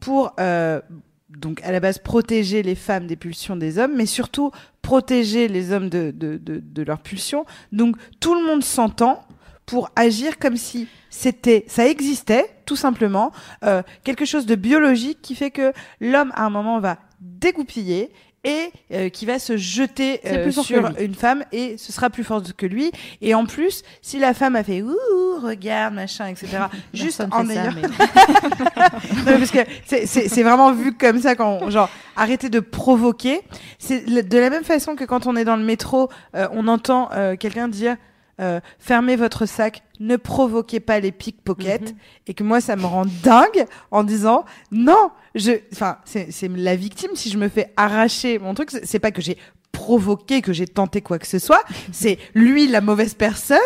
[0.00, 0.80] pour euh,
[1.28, 4.50] donc à la base protéger les femmes des pulsions des hommes, mais surtout
[4.82, 7.44] protéger les hommes de, de, de, de leurs pulsions.
[7.72, 9.26] Donc tout le monde s'entend
[9.66, 13.32] pour agir comme si c'était, ça existait tout simplement,
[13.64, 18.10] euh, quelque chose de biologique qui fait que l'homme à un moment va dégoupiller
[18.44, 22.42] et euh, qui va se jeter euh, sur une femme et ce sera plus fort
[22.56, 22.92] que lui.
[23.20, 24.94] Et en plus, si la femme a fait ouh
[25.42, 26.64] regarde machin etc.
[26.94, 27.82] juste en ayant mais...
[29.32, 33.40] non, parce que c'est vraiment vu comme ça quand on, genre arrêter de provoquer.
[33.78, 37.10] C'est de la même façon que quand on est dans le métro, euh, on entend
[37.12, 37.96] euh, quelqu'un dire
[38.40, 42.28] euh, fermez votre sac, ne provoquez pas les pickpockets, mm -hmm.
[42.28, 47.10] et que moi ça me rend dingue en disant non, je, enfin c'est la victime
[47.14, 49.38] si je me fais arracher mon truc, c'est pas que j'ai
[49.72, 53.58] provoqué, que j'ai tenté quoi que ce soit, c'est lui la mauvaise personne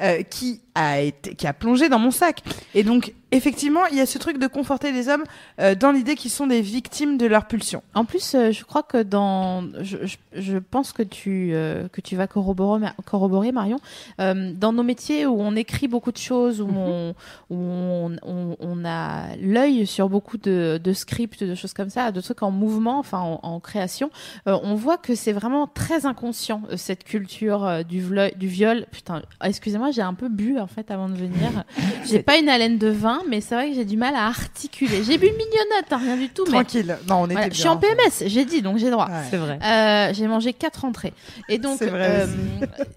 [0.00, 2.42] euh, qui a été, qui a plongé dans mon sac.
[2.74, 5.24] Et donc effectivement, il y a ce truc de conforter les hommes
[5.58, 7.82] euh, dans l'idée qu'ils sont des victimes de leur pulsion.
[7.94, 12.00] En plus, euh, je crois que dans, je, je, je pense que tu euh, que
[12.00, 13.80] tu vas corroborer, corroborer Marion,
[14.18, 17.14] dans nos métiers où on écrit beaucoup de choses, où, mm -hmm.
[17.50, 21.90] on, où on, on, on, a l'œil sur beaucoup de, de scripts, de choses comme
[21.90, 24.10] ça, de trucs en mouvement, enfin en, en création,
[24.46, 28.00] on voit que c'est vraiment très inconscient cette culture du,
[28.36, 28.86] du viol.
[28.90, 31.50] Putain, excusez-moi, j'ai un peu bu en fait avant de venir.
[32.08, 35.04] j'ai pas une haleine de vin mais c'est vrai que j'ai du mal à articuler.
[35.04, 36.44] J'ai bu mignonnette, hein, rien du tout.
[36.44, 36.96] Tranquille.
[37.00, 37.08] Mais...
[37.08, 37.54] Non, on était voilà, bien.
[37.54, 39.08] Je suis en PMS, j'ai dit, donc j'ai droit.
[39.08, 39.24] Ouais.
[39.30, 39.58] C'est vrai.
[39.62, 41.12] Euh, j'ai mangé quatre entrées.
[41.48, 42.26] Et donc, vrai euh,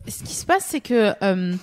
[0.07, 1.55] ce qui se passe, c'est que euh,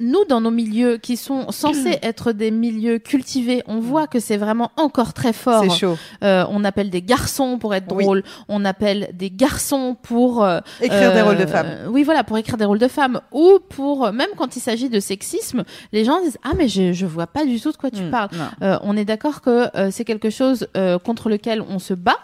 [0.00, 4.36] nous, dans nos milieux qui sont censés être des milieux cultivés, on voit que c'est
[4.36, 5.62] vraiment encore très fort.
[5.62, 5.96] C'est chaud.
[6.24, 8.22] Euh, on appelle des garçons pour être drôle.
[8.24, 8.44] Oui.
[8.48, 11.88] On appelle des garçons pour euh, écrire des rôles de femmes.
[11.90, 14.98] oui, voilà, pour écrire des rôles de femmes ou pour même quand il s'agit de
[15.00, 18.02] sexisme, les gens disent ah mais je je vois pas du tout de quoi tu
[18.02, 18.30] Mmh, parles.
[18.62, 20.66] Euh, on est d'accord que c'est quelque chose
[21.04, 22.16] contre lequel on se bat.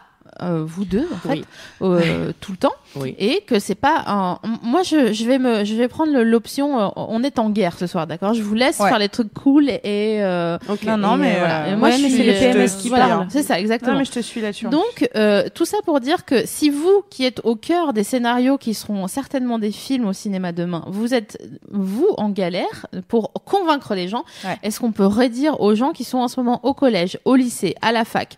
[0.42, 1.44] Euh, vous deux en fait oui.
[1.82, 3.14] euh, tout le temps oui.
[3.18, 4.38] et que c'est pas un...
[4.62, 7.86] moi je, je vais me je vais prendre l'option euh, on est en guerre ce
[7.86, 8.34] soir d'accord?
[8.34, 8.88] Je vous laisse ouais.
[8.88, 10.86] faire les trucs cool et, et euh, okay.
[10.86, 13.26] non non mais voilà et moi ouais, je mais c'est le PMS qui voilà, parle
[13.30, 15.08] c'est ça exactement non, mais je te suis là-dessus donc
[15.54, 19.06] tout ça pour dire que si vous qui êtes au cœur des scénarios qui seront
[19.06, 21.38] certainement des films au cinéma demain vous êtes
[21.70, 24.58] vous en galère pour convaincre les gens ouais.
[24.62, 27.74] est-ce qu'on peut redire aux gens qui sont en ce moment au collège au lycée
[27.82, 28.36] à la fac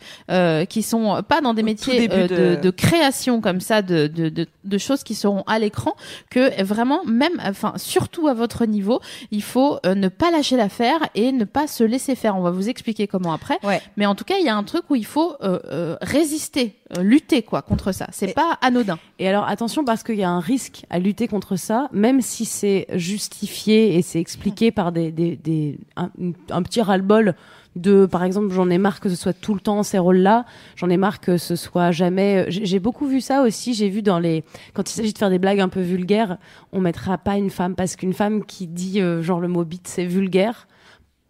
[0.68, 2.26] qui sont pas dans des métiers de...
[2.26, 5.94] de, de création comme ça de, de, de, de choses qui seront à l'écran
[6.30, 9.00] que vraiment même enfin surtout à votre niveau
[9.30, 12.36] il faut euh, ne pas lâcher l'affaire et ne pas se laisser faire.
[12.36, 13.58] On va vous expliquer comment après.
[13.62, 13.80] Ouais.
[13.96, 16.76] mais en tout cas il y a un truc où il faut euh, euh, résister
[17.00, 18.06] lutter quoi contre ça.
[18.12, 18.98] C'est pas anodin.
[19.18, 22.44] Et alors attention parce qu'il y a un risque à lutter contre ça même si
[22.44, 26.10] c'est justifié et c'est expliqué par des, des, des un,
[26.50, 27.34] un petit ras-le-bol
[27.76, 30.44] de par exemple j'en ai marre que ce soit tout le temps ces rôles là
[30.76, 34.18] j'en ai marre que ce soit jamais j'ai beaucoup vu ça aussi j'ai vu dans
[34.18, 36.38] les quand il s'agit de faire des blagues un peu vulgaires
[36.72, 39.88] on mettra pas une femme parce qu'une femme qui dit euh, genre le mot bite
[39.88, 40.66] c'est vulgaire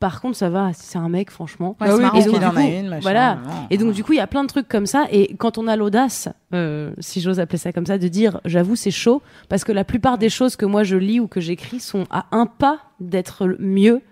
[0.03, 1.77] par contre, ça va, c'est un mec, franchement.
[1.81, 3.35] Ouais, oui, et donc, du coup, une, machin, voilà.
[3.37, 5.07] Non, et donc, du coup, il y a plein de trucs comme ça.
[5.13, 8.75] Et quand on a l'audace, euh, si j'ose appeler ça comme ça, de dire, j'avoue,
[8.75, 11.79] c'est chaud, parce que la plupart des choses que moi je lis ou que j'écris
[11.79, 14.03] sont à un pas d'être mieux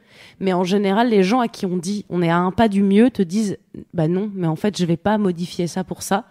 [0.40, 2.82] mais en général, les gens à qui on dit on est à un pas du
[2.82, 3.58] mieux te disent
[3.94, 6.24] bah non, mais en fait, je vais pas modifier ça pour ça.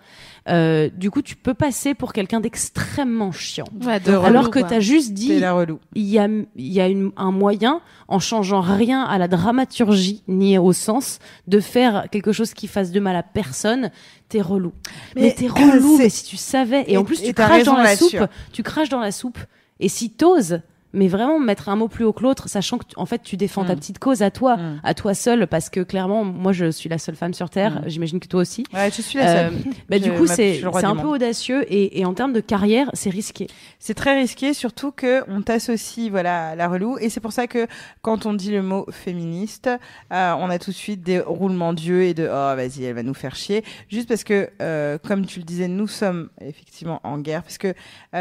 [0.48, 3.66] Euh, du coup, tu peux passer pour quelqu'un d'extrêmement chiant.
[3.86, 7.12] Ouais, de alors que tu as juste dit il y a, il y a une,
[7.18, 12.54] un moyen, en changeant rien à la dramaturgie ni au sens, de faire quelque chose
[12.54, 13.92] qui fasse de mal à personne.
[14.28, 14.74] T'es relou.
[15.16, 15.98] Mais, mais t'es relou.
[15.98, 18.90] Mais si tu savais, et, et en plus tu craches dans la soupe, tu craches
[18.90, 19.40] dans la soupe.
[19.80, 20.62] Et si t'oses,
[20.94, 23.38] mais vraiment mettre un mot plus haut que l'autre, sachant que tu- en fait tu
[23.38, 23.80] défends ta Mm.
[23.80, 24.80] petite cause à toi, Mm.
[24.84, 27.82] à toi seule, parce que clairement, moi je suis la seule femme sur terre.
[27.82, 27.90] Mm.
[27.90, 28.64] J'imagine que toi aussi.
[28.74, 29.54] Ouais, je suis la seule.
[29.54, 33.10] Euh, bah, du coup, c'est un peu audacieux et, et en termes de carrière, c'est
[33.10, 33.48] risqué.
[33.80, 37.48] C'est très risqué, surtout que on t'associe voilà à la relou, et c'est pour ça
[37.48, 37.68] que
[38.02, 39.70] quand on dit le mot féministe,
[40.12, 43.04] euh, on a tout de suite des roulements d'yeux et de oh vas-y elle va
[43.04, 47.18] nous faire chier, juste parce que euh, comme tu le disais, nous sommes effectivement en
[47.20, 47.74] guerre, parce que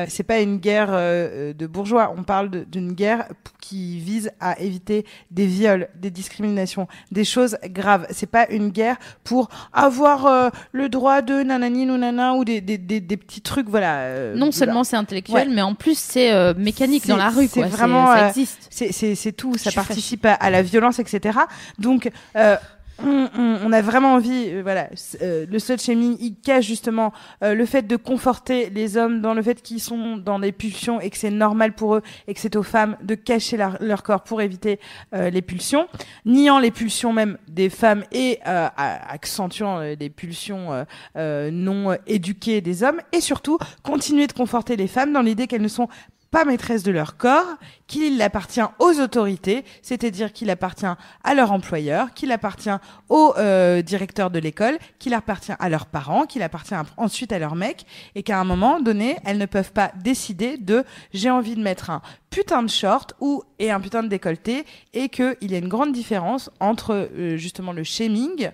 [0.09, 3.29] c'est pas une guerre de bourgeois, on parle de- d'une guerre
[3.61, 8.07] qui vise à éviter des viols, des discriminations, des choses graves.
[8.11, 12.61] C'est pas une guerre pour avoir euh, le droit de nanani ou nana ou des,
[12.61, 13.99] des, des, des petits trucs voilà.
[14.01, 14.53] euh, Non voilà.
[14.53, 15.55] seulement c'est intellectuel, Ouais.
[15.55, 17.49] mais en plus c'est euh, mécanique dans la rue.
[17.49, 18.67] c'est vraiment, ça euh, existe.
[18.71, 21.39] C'est- tout, ça participe à, à la violence, etc.
[21.79, 22.57] Donc, euh,
[23.05, 24.89] on, on- on a vraiment envie, euh, voilà,
[25.23, 29.35] euh, le slut shaming, il cache justement euh, le fait de conforter les hommes dans
[29.35, 32.41] le fait qu'ils sont dans des pulsions et que c'est normal pour eux et que
[32.41, 34.81] c'est aux femmes de cacher leur, corps pour éviter
[35.15, 35.87] euh, les pulsions,
[36.25, 40.85] niant les pulsions même des femmes et accentuant les pulsions
[41.17, 45.69] non éduquées des hommes et surtout continuer de conforter les femmes dans l'idée qu'elles ne
[45.69, 45.89] sont
[46.31, 52.13] pas maîtresses de leur corps, qu'il appartient aux autorités, c'est-à-dire qu'il appartient à leur employeur,
[52.13, 52.77] qu'il appartient
[53.09, 57.55] au euh, directeur de l'école, qu'il appartient à leurs parents, qu'il appartient ensuite à leur
[57.55, 61.63] mec, et qu'à un moment donné, elles ne peuvent pas décider de j'ai envie de
[61.63, 65.59] mettre un putain de short ou et un putain de décolleté, et qu'il y a
[65.59, 68.51] une grande différence entre euh, justement le shaming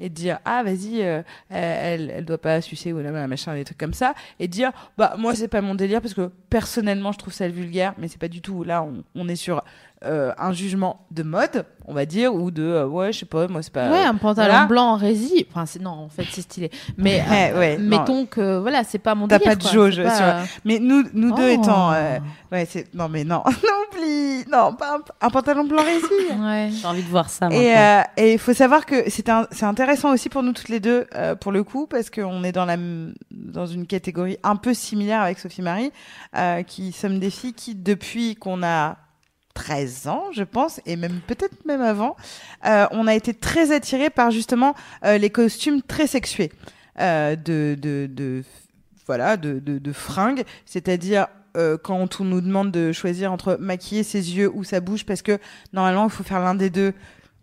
[0.00, 3.78] et dire ah vas-y euh, elle elle doit pas sucer ou la machin des trucs
[3.78, 7.32] comme ça et dire bah moi c'est pas mon délire parce que personnellement je trouve
[7.32, 9.62] ça vulgaire mais c'est pas du tout là on, on est sur
[10.04, 13.46] euh, un jugement de mode on va dire ou de euh, ouais je sais pas
[13.46, 14.66] moi c'est pas ouais, un pantalon voilà.
[14.66, 15.46] blanc en rési.
[15.50, 16.70] Enfin, c'est non, en fait, c'est stylé.
[16.96, 17.98] Mais Ouais, euh, ouais, non.
[17.98, 19.52] mettons que voilà, c'est pas mon T'as délire.
[19.52, 19.72] pas de quoi.
[19.72, 21.60] jauge pas, sur- euh, mais nous nous deux Oh.
[21.62, 22.18] étant euh,
[22.52, 23.52] ouais c'est non mais non non
[23.92, 26.06] oublie non pas un, un pantalon blanc rési
[26.40, 26.70] Ouais.
[26.72, 27.46] J'ai envie de voir ça.
[27.50, 27.76] Et maintenant.
[27.76, 30.80] euh, et il faut savoir que c'est un, c'est intéressant aussi pour nous toutes les
[30.80, 32.76] deux euh, pour le coup parce qu'on est dans la
[33.30, 35.92] dans une catégorie un peu similaire avec Sophie Marie
[36.36, 38.96] euh, qui sommes des filles qui depuis qu'on a
[39.54, 42.16] 13 ans, je pense, et même peut-être même avant,
[42.66, 46.52] euh, on a été très attirés par justement euh, les costumes très sexués
[47.00, 48.42] euh, de, de, de
[49.06, 54.02] voilà de, de, de fringues, c'est-à-dire euh, quand on nous demande de choisir entre maquiller
[54.02, 55.38] ses yeux ou sa bouche, parce que
[55.72, 56.92] normalement il faut faire l'un des deux,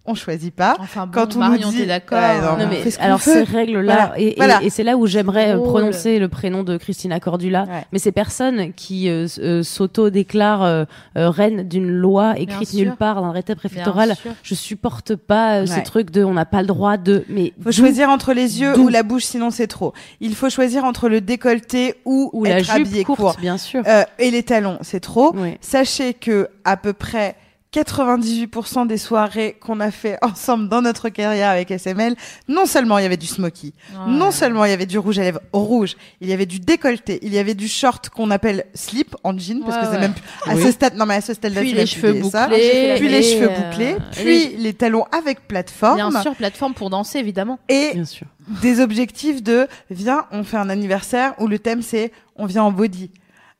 [0.03, 0.75] on choisit pas.
[0.79, 3.21] Enfin, bon, Quand on Marion, nous dit- d'accord Ouais, non, Non, on mais ce alors
[3.21, 4.13] ces règles-là, Voilà.
[4.19, 4.63] et, et- Voilà.
[4.63, 7.85] et c'est là où j'aimerais euh, prononcer le prénom de Christina Cordula, Ouais.
[7.91, 10.85] mais ces personnes qui euh, euh, s'auto-déclarent euh,
[11.17, 15.61] euh, reine d'une loi écrite nulle part, d'un arrêté Bien préfectoral, je supporte pas euh,
[15.61, 15.67] Ouais.
[15.67, 17.23] ces trucs de on n'a pas le droit de...
[17.29, 19.93] Mais faut choisir entre les yeux ou la bouche, sinon c'est trop.
[20.19, 23.35] Il faut choisir entre le décolleté ou, ou être la jupe habillé courte, court.
[23.39, 23.83] bien sûr.
[23.87, 25.35] Euh, et les talons, c'est trop.
[25.35, 25.57] Ouais.
[25.61, 27.35] Sachez que à peu près
[27.73, 32.15] 98% des soirées qu'on a fait ensemble dans notre carrière avec SML,
[32.49, 34.11] non seulement il y avait du smoky, Ouais.
[34.11, 37.19] non seulement il y avait du rouge à lèvres rouge, il y avait du décolleté,
[37.21, 39.99] il y avait du short qu'on appelle slip en jean parce Ouais, que c'est ouais.
[40.01, 40.13] même
[40.47, 40.63] à Oui.
[40.63, 42.29] ce stade non mais à ce stade là Puis les cheveux bouclés.
[42.29, 42.47] ça.
[42.49, 47.19] puis les cheveux bouclés, puis les- les talons avec plateforme Bien sûr, plateforme pour danser,
[47.19, 47.57] évidemment.
[47.69, 48.27] et Bien sûr.
[48.61, 52.71] des objectifs de viens, on fait un anniversaire où le thème c'est on vient en
[52.71, 53.11] body.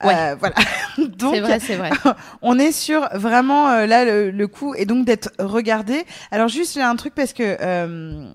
[0.03, 0.15] Ouais.
[0.15, 0.55] Euh, voilà.
[1.17, 1.89] Donc C'est vrai, c'est vrai.
[2.41, 6.05] on est sur vraiment euh, là le, le coup et donc d'être regardé.
[6.31, 8.25] Alors juste j'ai un truc parce que euh,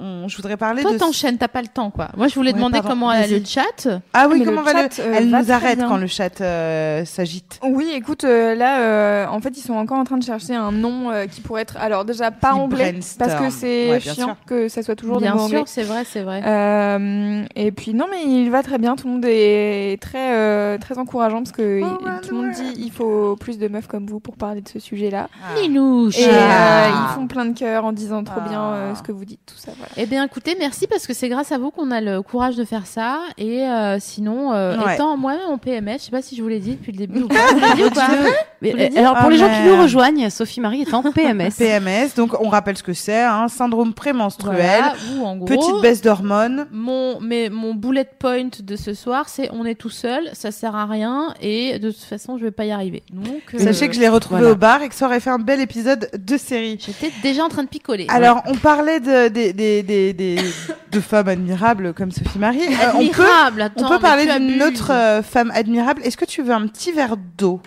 [0.00, 2.08] on- je voudrais parler Toi, de t'enchaînes, t'as pas le temps, quoi.
[2.16, 3.40] Moi, je voulais Ouais, demander pardon, comment est vas-y.
[3.40, 3.88] le chat.
[4.12, 5.88] ah oui Mais comment le va le chat, euh, elle va nous arrête bien.
[5.88, 7.60] quand le chat euh, s'agite.
[7.62, 10.70] Oui, écoute, euh, là, euh, en fait, ils sont encore en train de chercher un
[10.72, 11.76] nom euh, qui pourrait être.
[11.78, 13.30] Alors, déjà, pas Qui anglais, brainstorm.
[13.30, 14.36] parce que c'est Ouais, bien chiant sûr.
[14.46, 15.58] que ça soit toujours des Bien mots anglais.
[15.58, 16.42] sûr, c'est vrai, c'est vrai.
[16.44, 20.78] Euh, et puis non mais il va très bien, tout le monde est très euh,
[20.78, 23.86] très encourageant parce que Oh, il- tout le monde dit il faut plus de meufs
[23.86, 25.28] comme vous pour parler de ce sujet-là.
[25.60, 26.18] Minouche.
[26.18, 26.86] Et Ah.
[26.86, 28.96] euh, ils font plein de cœurs en disant trop bien euh, Ah.
[28.96, 29.72] ce que vous dites, tout ça.
[29.94, 30.02] Voilà.
[30.02, 32.64] Eh bien, écoutez, merci parce que c'est grâce à vous qu'on a le courage de
[32.64, 33.20] faire ça.
[33.38, 34.94] Et euh, sinon, euh, Ouais.
[34.94, 37.22] étant moi-même en PMS, je sais pas si je vous l'ai dit depuis le début
[37.22, 37.34] ou pas.
[37.50, 38.08] Je vous l'ai dit ou pas
[38.62, 40.94] Mais, Vous l'avez dit alors pour Ah, les gens qui nous rejoignent, Sophie Marie est
[40.94, 41.50] en PMS.
[41.56, 45.80] PMS donc on rappelle ce que c'est hein, syndrome prémenstruel, Voilà, ou en gros, petite
[45.82, 46.66] baisse d'hormones.
[46.72, 50.74] Mon, mais mon bullet point de ce soir, c'est on est tout seul, ça sert
[50.74, 53.02] à rien et de toute façon, je vais pas y arriver.
[53.12, 54.52] Donc, euh, Sachez que je l'ai retrouvé voilà.
[54.54, 56.78] au bar et que ça aurait fait un bel épisode de série.
[56.84, 58.06] j'étais déjà en train de picoler.
[58.08, 60.38] Alors, on parlait de, des des des des-
[60.92, 62.60] de femmes admirables comme Sophie Marie.
[62.62, 66.02] Euh, on peut, Admirable, on attends, peut parler d'une autre euh, femme admirable.
[66.04, 67.60] Est-ce que tu veux un petit verre d'eau?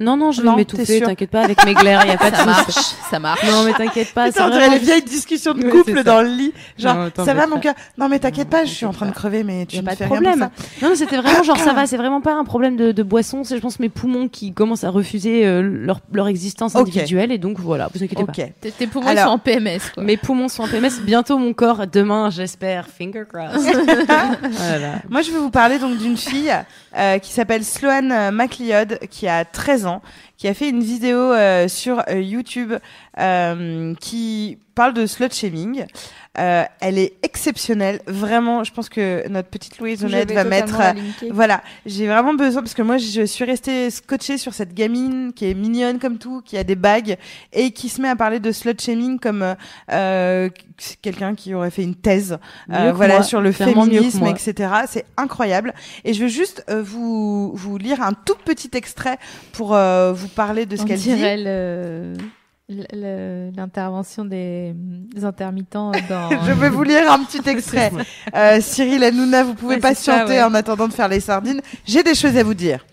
[0.00, 2.36] Non, non, je vais m'étouffer, t'inquiète pas, avec mes glaires, il y a pas de
[2.36, 2.50] Ça souci.
[2.50, 3.44] marche, ça marche.
[3.44, 6.02] Non, mais t'inquiète pas, on dirait les vieilles discussions de Ouais, couple ça.
[6.02, 6.52] dans le lit.
[6.78, 9.12] Genre, Non, ça va mon cœur Non mais t'inquiète pas, je suis en train de
[9.12, 10.38] crever, mais tu Y a ne pas de problème.
[10.40, 10.50] ça.
[10.82, 13.44] Non, mais c'était vraiment genre ça va, c'est vraiment pas un problème de, de boisson,
[13.44, 17.38] c'est je pense mes poumons qui commencent à refuser euh, leur, leur existence individuelle et
[17.38, 18.32] donc voilà, vous inquiétez pas.
[18.32, 19.78] Tes, poumons sont en PMS.
[19.94, 20.02] Quoi.
[20.02, 23.60] Mes poumons sont en PMS, bientôt mon corps, demain j'espère, finger crossed.
[24.50, 24.94] voilà.
[25.08, 26.52] Moi, je vais vous parler donc d'une fille
[26.96, 29.83] euh, qui s'appelle Sloane euh, McLeod, qui a 13
[30.36, 32.74] qui a fait une vidéo euh, sur euh, YouTube
[33.18, 35.86] euh, qui parle de slut shaming.
[36.36, 38.64] Euh, elle est exceptionnelle, vraiment.
[38.64, 40.80] Je pense que notre petite Louise Honnête va mettre.
[40.80, 40.92] euh.
[41.32, 45.48] Voilà, j'ai vraiment besoin parce que moi je suis restée scotchée sur cette gamine qui
[45.48, 47.16] est mignonne comme tout, qui a des bagues
[47.52, 49.54] et qui se met à parler de slut shaming comme euh,
[49.92, 50.48] euh,
[51.02, 52.38] quelqu'un qui aurait fait une thèse
[52.72, 54.70] euh, voilà moi, sur le clairement féminisme etc.
[54.88, 55.72] C'est incroyable
[56.04, 59.18] et je veux juste euh, vous vous lire un tout petit extrait
[59.52, 61.22] pour euh, vous parler de ce qu'elle dit.
[61.44, 62.12] le-
[62.92, 66.30] l'intervention des, des intermittents dans.
[66.46, 67.90] Je vais vous lire un petit extrait.
[68.34, 70.42] Euh, Cyril Hanouna, vous pouvez Ouais, c'est ça, patienter ouais.
[70.42, 71.60] en attendant de faire les sardines.
[71.86, 72.84] J'ai des choses à vous dire.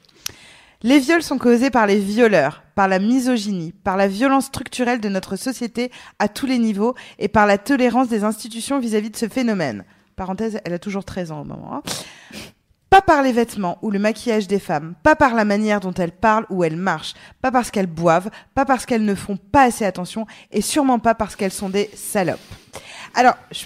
[0.84, 5.10] Les viols sont causés par les violeurs, par la misogynie, par la violence structurelle de
[5.10, 9.28] notre société à tous les niveaux et par la tolérance des institutions vis-à-vis de ce
[9.28, 9.84] phénomène.
[10.16, 11.76] Parenthèse, elle a toujours 13 ans au moment.
[11.76, 11.82] hein.
[12.92, 16.12] Pas par les vêtements ou le maquillage des femmes, pas par la manière dont elles
[16.12, 19.86] parlent ou elles marchent, pas parce qu'elles boivent, pas parce qu'elles ne font pas assez
[19.86, 22.38] attention et sûrement pas parce qu'elles sont des salopes.
[23.16, 23.66] Alors, je-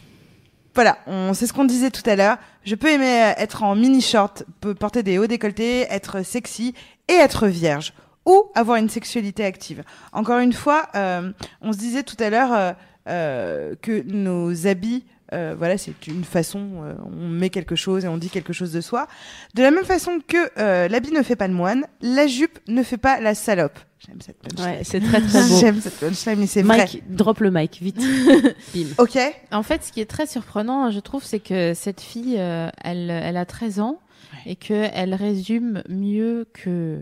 [0.75, 2.37] voilà, on c'est ce qu'on disait tout à l'heure.
[2.65, 4.43] Je peux aimer euh, être en mini short,
[4.79, 6.75] porter des hauts décolletés, être sexy
[7.07, 7.93] et être vierge
[8.27, 9.83] ou avoir une sexualité active.
[10.13, 12.73] Encore une fois, euh, on se disait tout à l'heure euh,
[13.07, 15.03] euh, que nos habits
[15.33, 18.71] euh, voilà, c'est une façon, euh, on met quelque chose et on dit quelque chose
[18.71, 19.07] de soi.
[19.55, 22.83] De la même façon que euh, l'habit ne fait pas de moine, la jupe ne
[22.83, 23.79] fait pas la salope.
[24.05, 24.77] J'aime cette punchline.
[24.77, 25.59] Ouais, c'est très très beau.
[25.59, 26.77] J'aime cette punchline, mais c'est vrai.
[26.77, 27.97] Mike, drop le mic, vite.
[28.75, 28.87] Bim.
[28.99, 29.17] Ok.
[29.51, 33.09] En fait, ce qui est très surprenant, je trouve, c'est que cette fille, euh, elle,
[33.09, 33.99] elle a 13 ans
[34.45, 37.01] et qu'elle résume mieux que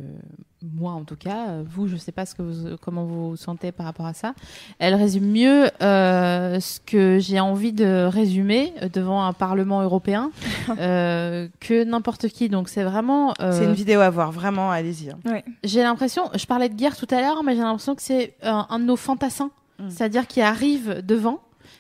[0.76, 1.48] moi, en tout cas.
[1.50, 4.14] Euh, Vous, je sais pas ce que vous, comment vous vous sentez par rapport à
[4.14, 4.34] ça.
[4.80, 10.32] Elle résume mieux euh, ce que j'ai envie de résumer euh, devant un Parlement européen
[10.80, 12.50] euh, que n'importe qui.
[12.50, 13.34] Donc, c'est vraiment.
[13.42, 15.10] euh, C'est une vidéo à voir, vraiment, allez-y.
[15.12, 15.42] hein.
[15.64, 18.66] j'ai l'impression, je parlais de guerre tout à l'heure, mais j'ai l'impression que c'est un,
[18.70, 19.52] un de nos fantassins.
[19.80, 19.90] Mm.
[19.90, 21.40] C'est-à-dire qui arrive devant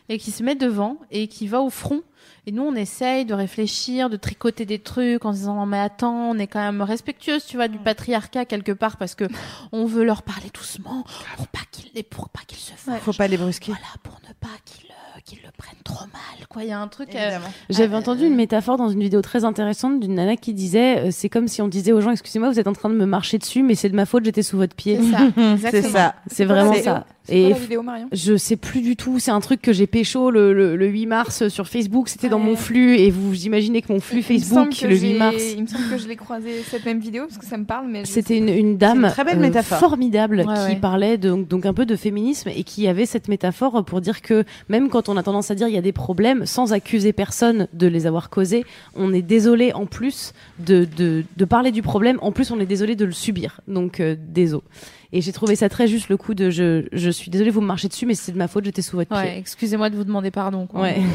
[0.10, 2.02] et qui se met devant et qui va au front.
[2.46, 5.80] Et nous, on essaye de réfléchir, de tricoter des trucs en se disant, non, mais
[5.80, 9.24] attends, on est quand même respectueuse, tu vois, du patriarcat quelque part parce que
[9.72, 11.06] on veut leur parler doucement
[11.38, 13.00] pour pas qu'ils, pour pas qu'ils se fâchent.
[13.02, 13.72] Faut pas les brusquer.
[13.72, 16.64] Voilà, pour ne pas qu'ils, euh, qu'ils le prennent trop mal, quoi.
[16.64, 17.16] Il y a un truc.
[17.16, 17.40] euh.
[17.70, 21.12] J'avais Euh, entendu une métaphore dans une vidéo très intéressante d'une nana qui disait euh,
[21.12, 23.38] c'est comme si on disait aux gens excusez-moi vous êtes en train de me marcher
[23.38, 25.00] dessus mais c'est de ma faute j'étais sous votre pied.
[25.62, 26.16] c'est ça.
[26.28, 27.06] C'est vraiment ça.
[27.26, 28.08] C'est quoi Et la vidéo, Marion?
[28.12, 31.06] je sais plus du tout, c'est un truc que j'ai pécho le, le, le 8
[31.06, 32.46] mars sur Facebook, c'était dans Ouais.
[32.48, 35.62] mon flux et vous imaginez que mon flux Il Facebook le 8 j'ai- mars Il
[35.64, 38.04] me semble que je l'ai croisé cette même vidéo parce que ça me parle, mais
[38.06, 39.80] C'était une, une dame une très belle euh, métaphore.
[39.80, 40.76] formidable Ouais, qui ouais.
[40.76, 44.44] parlait de- donc un peu de féminisme et qui avait cette métaphore pour dire que
[44.68, 47.68] même quand on a tendance à dire il y a des problèmes sans accuser personne
[47.74, 48.66] de les avoir causés,
[48.96, 52.66] on est désolé en plus de, de, de parler du problème, en plus on est
[52.66, 53.62] désolé de le subir.
[53.70, 54.64] Donc euh, désolé.
[55.16, 57.68] Et j'ai trouvé ça très juste le coup de je, je suis désolé vous me
[57.68, 59.38] marchez dessus mais c'est de ma faute j'étais sous votre Ouais, pied.
[59.38, 60.66] excusez-moi de vous demander pardon.
[60.68, 60.82] Quoi.
[60.82, 60.98] Ouais.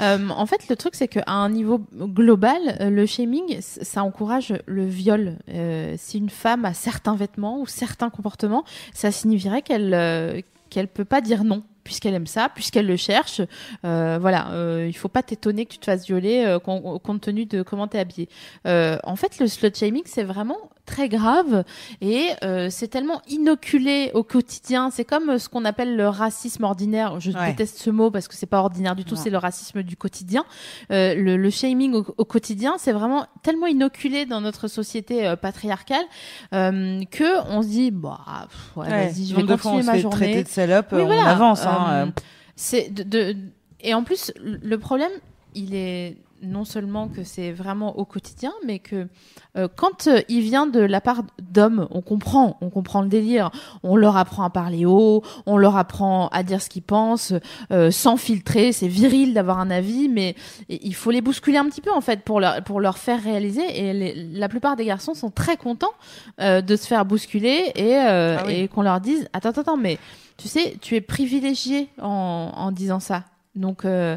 [0.00, 4.52] Euh, en fait, le truc, c'est qu'à un niveau global, euh, le shaming, ça encourage
[4.66, 5.36] le viol.
[5.50, 8.64] Euh, si une femme a certains vêtements ou certains comportements,
[8.94, 13.42] ça signifierait qu'elle euh, qu'elle peut pas dire non puisqu'elle aime ça, puisqu'elle le cherche.
[13.84, 17.20] Euh, voilà, euh, il faut pas t'étonner que tu te fasses violer euh, com- compte
[17.20, 18.28] tenu de comment t'es habillé.
[18.66, 21.64] Euh, en fait, le slut shaming, c'est vraiment très grave
[22.00, 24.90] et euh, c'est tellement inoculé au quotidien.
[24.90, 27.20] C'est comme euh, ce qu'on appelle le racisme ordinaire.
[27.20, 27.46] Je Ouais.
[27.50, 29.14] déteste ce mot parce que c'est pas ordinaire du tout.
[29.16, 30.44] C'est le racisme du quotidien.
[30.90, 35.36] Euh, le, le shaming au, au quotidien, c'est vraiment tellement inoculé dans notre société euh,
[35.36, 36.04] patriarcale
[36.50, 38.18] que on se dit bah
[38.48, 40.16] pff, ouais, Ouais, vas-y, je vais continuer ma journée.
[40.16, 41.28] traiter de salope, Oui, on voilà.
[41.30, 41.64] avance.
[41.64, 42.12] hein,
[42.56, 43.36] c'est de, de-
[43.80, 45.10] et en plus le problème
[45.54, 49.06] il est non seulement que c'est vraiment au quotidien mais que
[49.56, 53.50] euh, quand euh, il vient de la part d'hommes on comprend on comprend le délire
[53.82, 57.32] on leur apprend à parler haut on leur apprend à dire ce qu'ils pensent
[57.70, 60.34] euh, sans filtrer c'est viril d'avoir un avis mais
[60.68, 63.62] il faut les bousculer un petit peu en fait pour leur pour leur faire réaliser
[63.88, 65.92] et les- la plupart des garçons sont très contents
[66.40, 68.52] euh, de se faire bousculer et euh, Ah oui.
[68.54, 69.98] et qu'on leur dise attends attends attends mais
[70.38, 73.22] tu sais, tu es privilégié en, en disant ça.
[73.54, 74.16] Donc, euh,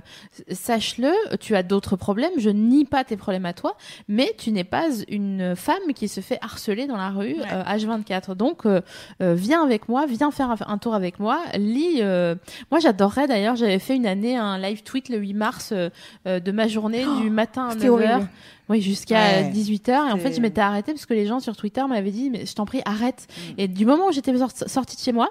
[0.52, 2.32] sache-le, tu as d'autres problèmes.
[2.38, 3.76] Je nie pas tes problèmes à toi,
[4.08, 7.46] mais tu n'es pas une femme qui se fait harceler dans la rue Ouais.
[7.52, 8.34] euh, H24.
[8.36, 8.82] Donc, euh,
[9.22, 11.40] euh, viens avec moi, viens faire un, tour avec moi.
[11.58, 11.98] Lis.
[12.02, 12.36] euh,
[12.72, 13.56] Moi, j'adorerais d'ailleurs.
[13.56, 15.90] J'avais fait une année un live tweet le 8 mars euh,
[16.26, 17.90] de ma journée du matin à C'était 9h.
[17.90, 18.30] horrible.
[18.70, 19.52] Oui, jusqu'à Ouais.
[19.54, 20.10] 18h.
[20.10, 22.46] Et en fait, je m'étais arrêtée parce que les gens sur Twitter m'avaient dit, mais
[22.46, 23.28] je t'en prie, arrête.
[23.30, 23.54] Mm.
[23.60, 25.30] Et du moment où j'étais sorti- sortie de chez moi,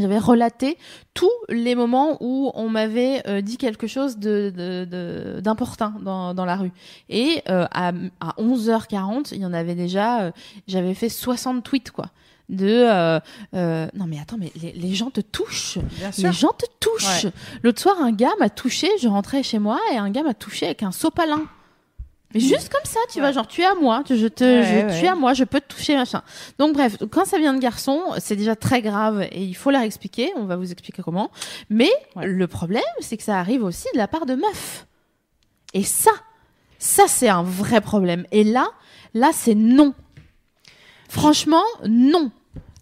[0.00, 0.78] j'avais relaté
[1.14, 6.34] tous les moments où on m'avait euh, dit quelque chose de, de, de- d'important dans,
[6.34, 6.72] dans la rue.
[7.08, 7.88] Et euh, à,
[8.20, 10.30] à 11h40, il y en avait déjà, euh,
[10.66, 12.06] j'avais fait 60 tweets, quoi.
[12.48, 13.20] De euh,
[13.54, 16.26] euh, non mais attends mais les, les gens te touchent Bien sûr.
[16.28, 17.26] les gens te touchent
[17.62, 20.64] l'autre soir un gars m'a touché je rentrais chez moi et un gars m'a touché
[20.64, 21.42] avec un sopalin
[22.34, 24.86] mais juste comme ça, tu vois, genre tu es à moi, je te, Ouais, je,
[24.86, 24.98] ouais.
[25.00, 26.22] tu es à moi, je peux te toucher, machin.
[26.58, 29.80] Donc bref, quand ça vient de garçons, c'est déjà très grave et il faut leur
[29.82, 30.30] expliquer.
[30.36, 31.30] On va vous expliquer comment.
[31.70, 32.26] Mais Ouais.
[32.26, 34.86] le problème, c'est que ça arrive aussi de la part de meufs.
[35.74, 36.10] Et ça,
[36.78, 38.26] ça c'est un vrai problème.
[38.30, 38.68] Et là,
[39.14, 39.94] là c'est non.
[41.08, 42.30] Franchement, non.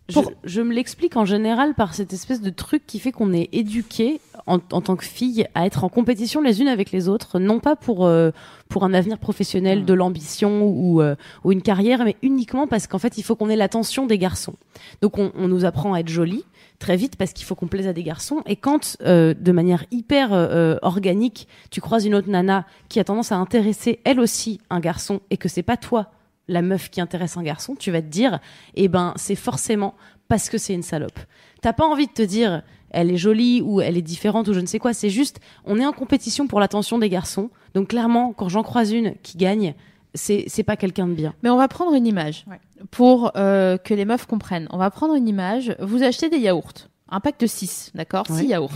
[0.09, 4.21] Je, me l'explique en général par cette espèce de truc qui fait qu'on est éduqué
[4.47, 7.59] en, en tant que fille à être en compétition les unes avec les autres, non
[7.59, 8.31] pas pour euh,
[8.69, 9.85] pour un avenir professionnel, Mm.
[9.85, 13.49] de l'ambition ou euh, ou une carrière, mais uniquement parce qu'en fait il faut qu'on
[13.49, 14.55] ait l'attention des garçons.
[15.03, 16.45] Donc on, on nous apprend à être jolie
[16.79, 18.43] très vite parce qu'il faut qu'on plaise à des garçons.
[18.47, 23.01] Et quand euh, de manière hyper euh, euh, organique, tu croises une autre nana qui
[23.01, 26.11] a tendance à intéresser elle aussi un garçon et que c'est pas toi
[26.49, 28.39] la meuf qui intéresse un garçon, tu vas te dire,
[28.75, 29.95] eh ben, c'est forcément
[30.29, 31.19] parce que c'est une salope.
[31.63, 34.61] T'as pas envie de te dire, elle est jolie ou elle est différente ou je
[34.61, 34.93] ne sais quoi.
[34.93, 37.51] C'est juste, on est en compétition pour l'attention des garçons.
[37.75, 39.75] Donc clairement, quand j'en croise une qui gagne,
[40.15, 41.35] c'est c'est pas quelqu'un de bien.
[41.43, 42.61] Mais on va prendre une image Ouais.
[42.91, 44.67] pour euh, que les meufs comprennent.
[44.71, 45.75] On va prendre une image.
[45.81, 46.73] Vous achetez des yaourts,
[47.11, 48.27] un pack de 6, d'accord?
[48.27, 48.47] 6 Ouais.
[48.47, 48.71] yaourts.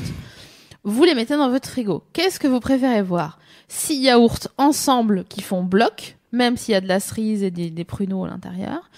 [0.85, 2.03] Vous les mettez dans votre frigo.
[2.13, 3.39] Qu'est-ce que vous préférez voir?
[3.69, 7.71] 6 yaourts ensemble qui font bloc, même s'il y a de la cerise et des,
[7.71, 8.91] des pruneaux à l'intérieur.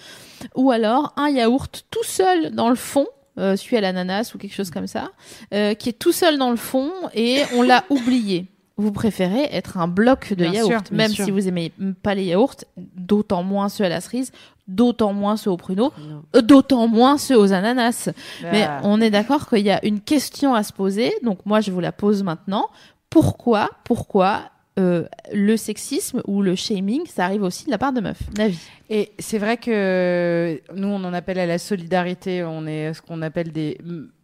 [0.55, 3.07] Ou alors un yaourt tout seul dans le fond,
[3.39, 5.11] euh, celui à l'ananas ou quelque chose comme ça,
[5.53, 8.47] euh, qui est tout seul dans le fond et on l'a oublié.
[8.75, 11.25] Vous préférez être un bloc de Bien yaourt, sûr, même sûr.
[11.25, 11.71] si vous aimez
[12.01, 14.31] pas les yaourts, d'autant moins ceux à la cerise,
[14.67, 15.93] d'autant moins ceux aux pruneaux,
[16.35, 18.09] euh, d'autant moins ceux aux ananas.
[18.51, 18.81] Mais Ah.
[18.83, 21.79] on est d'accord qu'il y a une question à se poser, donc moi je vous
[21.81, 22.67] la pose maintenant.
[23.11, 24.41] Pourquoi, pourquoi
[24.79, 28.57] euh, le sexisme ou le shaming, ça arrive aussi de la part de meufs Navi.
[28.89, 33.21] Et c'est vrai que nous, on en appelle à la solidarité, on est ce qu'on
[33.21, 33.77] appelle des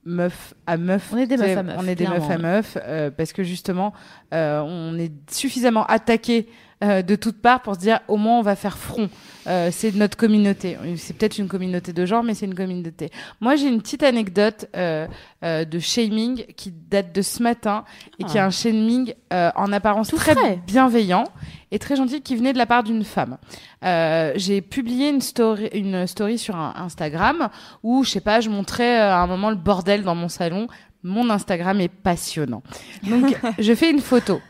[0.05, 1.11] meufs à meufs.
[1.13, 3.43] On est des meufs à meufs, On est des meufs à meufs, euh, parce que
[3.43, 3.93] justement,
[4.33, 6.47] euh, on est suffisamment attaqué
[6.81, 9.09] de toutes parts pour se dire au moins on va faire front.
[9.49, 10.77] Euh, c'est notre communauté.
[10.97, 13.09] C'est peut-être une communauté de genre, mais c'est une communauté.
[13.41, 15.07] Moi, j'ai une petite anecdote euh,
[15.43, 17.83] euh, de shaming qui date de ce matin
[18.19, 18.45] et qui est Ah.
[18.45, 20.59] un shaming euh, en apparence Tout très frais.
[20.67, 21.23] bienveillant
[21.71, 23.37] et très gentil qui venait de la part d'une femme.
[23.83, 27.49] Euh, j'ai publié une story, une story sur un Instagram
[27.81, 30.67] où, je sais pas, je montrais euh, à un moment le bordel dans mon salon.
[31.01, 32.61] Mon Instagram est passionnant.
[33.03, 34.41] Donc, je fais une photo.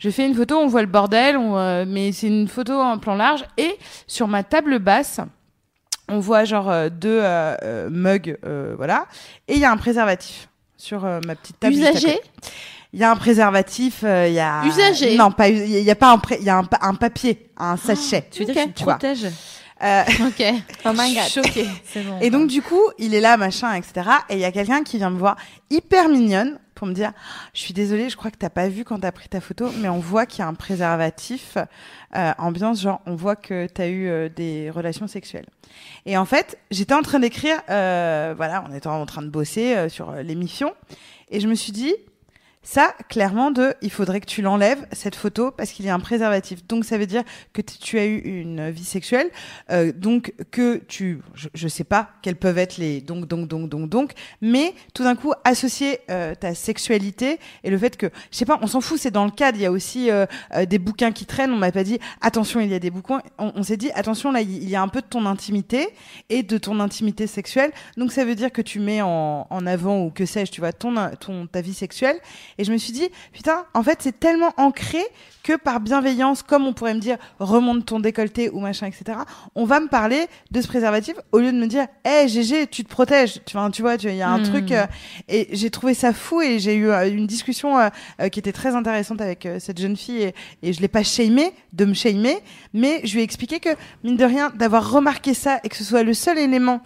[0.00, 2.98] Je fais une photo, on voit le bordel, on, euh, mais c'est une photo en
[2.98, 3.44] plan large.
[3.58, 3.78] Et
[4.08, 5.20] sur ma table basse,
[6.08, 9.06] on voit genre euh, deux euh, euh, mugs, euh, voilà.
[9.46, 11.74] Et il y a un préservatif sur ma petite table.
[11.74, 12.18] Usagé.
[12.92, 15.16] Il y a un préservatif, euh, il y a Usagé.
[15.16, 17.50] Non, pas il y a pas un pré- il y a un, pa- un papier,
[17.56, 18.26] un sachet.
[18.32, 18.72] Tu veux dire Ok.
[18.74, 19.26] que tu protèges
[19.82, 20.44] Euh, Ok.
[20.84, 21.24] Oh my god.
[21.30, 21.66] choquée.
[21.86, 22.18] C'est bon.
[22.20, 24.10] Et donc du coup, il est là, machin, etc.
[24.28, 25.36] Et il y a quelqu'un qui vient me voir
[25.70, 27.12] hyper mignonne pour me dire,
[27.52, 29.90] je suis désolée, je crois que t'as pas vu quand t'as pris ta photo, mais
[29.90, 31.58] on voit qu'il y a un préservatif,
[32.16, 35.44] euh, ambiance genre, on voit que t'as eu euh, des relations sexuelles.
[36.06, 39.76] Et en fait, j'étais en train d'écrire, euh, voilà, on était en train de bosser
[39.76, 40.72] euh, sur l'émission,
[41.28, 41.94] et je me suis dit,
[42.62, 46.00] ça, clairement, de, il faudrait que tu l'enlèves, cette photo, parce qu'il y a un
[46.00, 46.66] préservatif.
[46.66, 49.30] Donc, ça veut dire que tu as eu une vie sexuelle,
[49.70, 53.68] euh, donc que tu, je, je sais pas quels peuvent être les donc, donc, donc,
[53.68, 58.36] donc, donc, mais tout d'un coup, associer euh, ta sexualité et le fait que, je
[58.36, 60.66] sais pas, on s'en fout, c'est dans le cadre, il y a aussi euh, euh,
[60.66, 63.62] des bouquins qui traînent, on m'a pas dit, attention, il y a des bouquins, on,
[63.62, 65.88] s'est dit, attention, là, il y a un peu de ton intimité
[66.28, 70.04] et de ton intimité sexuelle, donc ça veut dire que tu mets en, en avant,
[70.04, 72.20] ou que sais-je, tu vois, ton, ton, ta vie sexuelle,
[72.60, 75.02] et je me suis dit, putain, en fait, c'est tellement ancré
[75.42, 79.20] que par bienveillance, comme on pourrait me dire, remonte ton décolleté ou machin, etc.,
[79.54, 82.84] on va me parler de ce préservatif au lieu de me dire, hé, GG, tu
[82.84, 83.40] te protèges.
[83.46, 84.42] Tu vois, tu vois, tu- il y a un Hmm.
[84.42, 84.86] truc, euh,
[85.28, 88.74] et j'ai trouvé ça fou et j'ai eu euh, une discussion euh, qui était très
[88.76, 92.36] intéressante avec cette jeune fille et, et je l'ai pas shamé de me shamer,
[92.74, 93.70] mais je lui ai expliqué que,
[94.04, 96.82] mine de rien, d'avoir remarqué ça et que ce soit le seul élément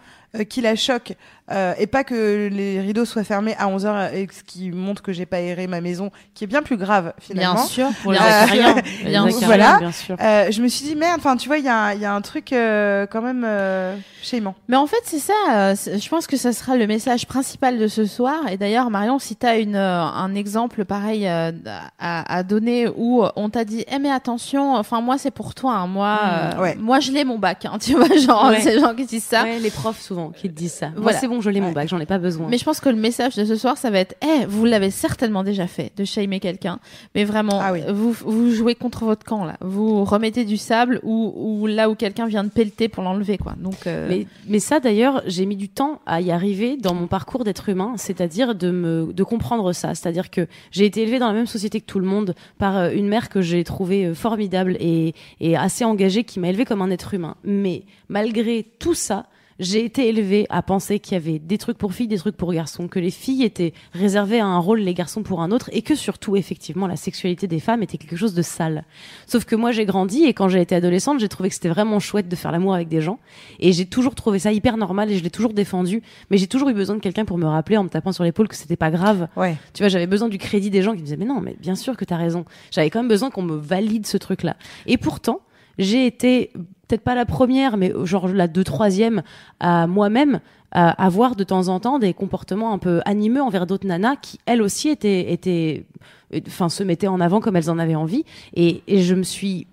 [0.49, 1.13] qui la choque
[1.51, 5.13] euh, et pas que les rideaux soient fermés à 11h et ce qui montre que
[5.13, 7.55] j'ai pas aéré ma maison, qui est bien plus grave finalement.
[7.55, 8.75] Bien sûr, pour les Euh, acariens.
[9.05, 9.37] Les Bien sûr.
[9.37, 9.79] acariens, Voilà.
[9.79, 10.17] bien sûr.
[10.21, 12.05] Euh, je me suis dit merde, enfin tu vois, il y, a un- il y
[12.07, 14.55] a un truc euh, quand même euh, chément.
[14.69, 15.33] Mais en fait, c'est ça.
[15.53, 18.37] euh, je pense que ça sera le message principal de ce soir.
[18.51, 21.53] Et d'ailleurs, Marion, si tu as une, euh, un exemple pareil euh,
[21.99, 25.75] à, à donner où on t'a dit, eh mais attention, enfin moi c'est pour toi,
[25.75, 26.19] hein, moi, Mm,
[26.59, 26.75] euh, ouais.
[26.77, 28.61] moi je l'ai mon bac, hein, tu vois, genre Ouais.
[28.61, 29.43] c'est les gens qui disent ça.
[29.45, 30.89] Ouais, les profs souvent qui te disent ça.
[30.97, 31.19] Voilà.
[31.37, 32.49] Bon, je l'ai mon bac, j'en ai pas besoin.
[32.49, 34.91] Mais je pense que le message de ce soir, ça va être, eh, vous l'avez
[34.91, 36.79] certainement déjà fait, de shamer quelqu'un,
[37.15, 37.81] mais vraiment, Ah oui.
[37.93, 41.95] vous, vous jouez contre votre camp là, vous remettez du sable ou, ou là où
[41.95, 43.55] quelqu'un vient de pelleter pour l'enlever, quoi.
[43.59, 47.07] Donc, euh, Mais, mais ça, d'ailleurs, j'ai mis du temps à y arriver dans mon
[47.07, 49.95] parcours d'être humain, c'est-à-dire de me, de comprendre ça.
[49.95, 52.91] C'est-à-dire que j'ai été élevée dans la même société que tout le monde par euh,
[52.91, 56.83] une mère que j'ai trouvée euh, formidable et, et assez engagée, qui m'a élevée comme
[56.83, 57.37] un être humain.
[57.45, 59.27] Mais malgré tout ça,
[59.59, 62.53] j'ai été élevée à penser qu'il y avait des trucs pour filles, des trucs pour
[62.53, 65.83] garçons, que les filles étaient réservées à un rôle, les garçons pour un autre, et
[65.83, 68.85] que surtout, effectivement, la sexualité des femmes était quelque chose de sale.
[69.27, 72.01] Sauf que moi, j'ai grandi et quand j'ai été adolescente, j'ai trouvé que c'était vraiment
[72.01, 73.19] chouette de faire l'amour avec des gens.
[73.61, 76.03] Et j'ai toujours trouvé ça hyper normal et je l'ai toujours défendu.
[76.31, 78.49] Mais j'ai toujours eu besoin de quelqu'un pour me rappeler en me tapant sur l'épaule
[78.49, 79.29] que c'était pas grave.
[79.37, 79.57] Ouais.
[79.73, 81.75] Tu vois, j'avais besoin du crédit des gens qui me disaient, mais non, mais bien
[81.75, 82.45] sûr que t'as raison.
[82.71, 84.57] J'avais quand même besoin qu'on me valide ce truc-là.
[84.87, 85.41] Et pourtant,
[85.79, 86.53] j'ai été,
[86.87, 89.23] peut-être pas la première, mais genre la deux, troisième
[89.61, 90.41] à moi-même,
[90.73, 94.39] à avoir de temps en temps des comportements un peu animeux envers d'autres nanas qui,
[94.45, 95.87] elles aussi, étaient, étaient,
[96.35, 98.25] euh, enfin, se mettaient en avant comme elles en avaient envie.
[98.55, 99.67] Et, et je me suis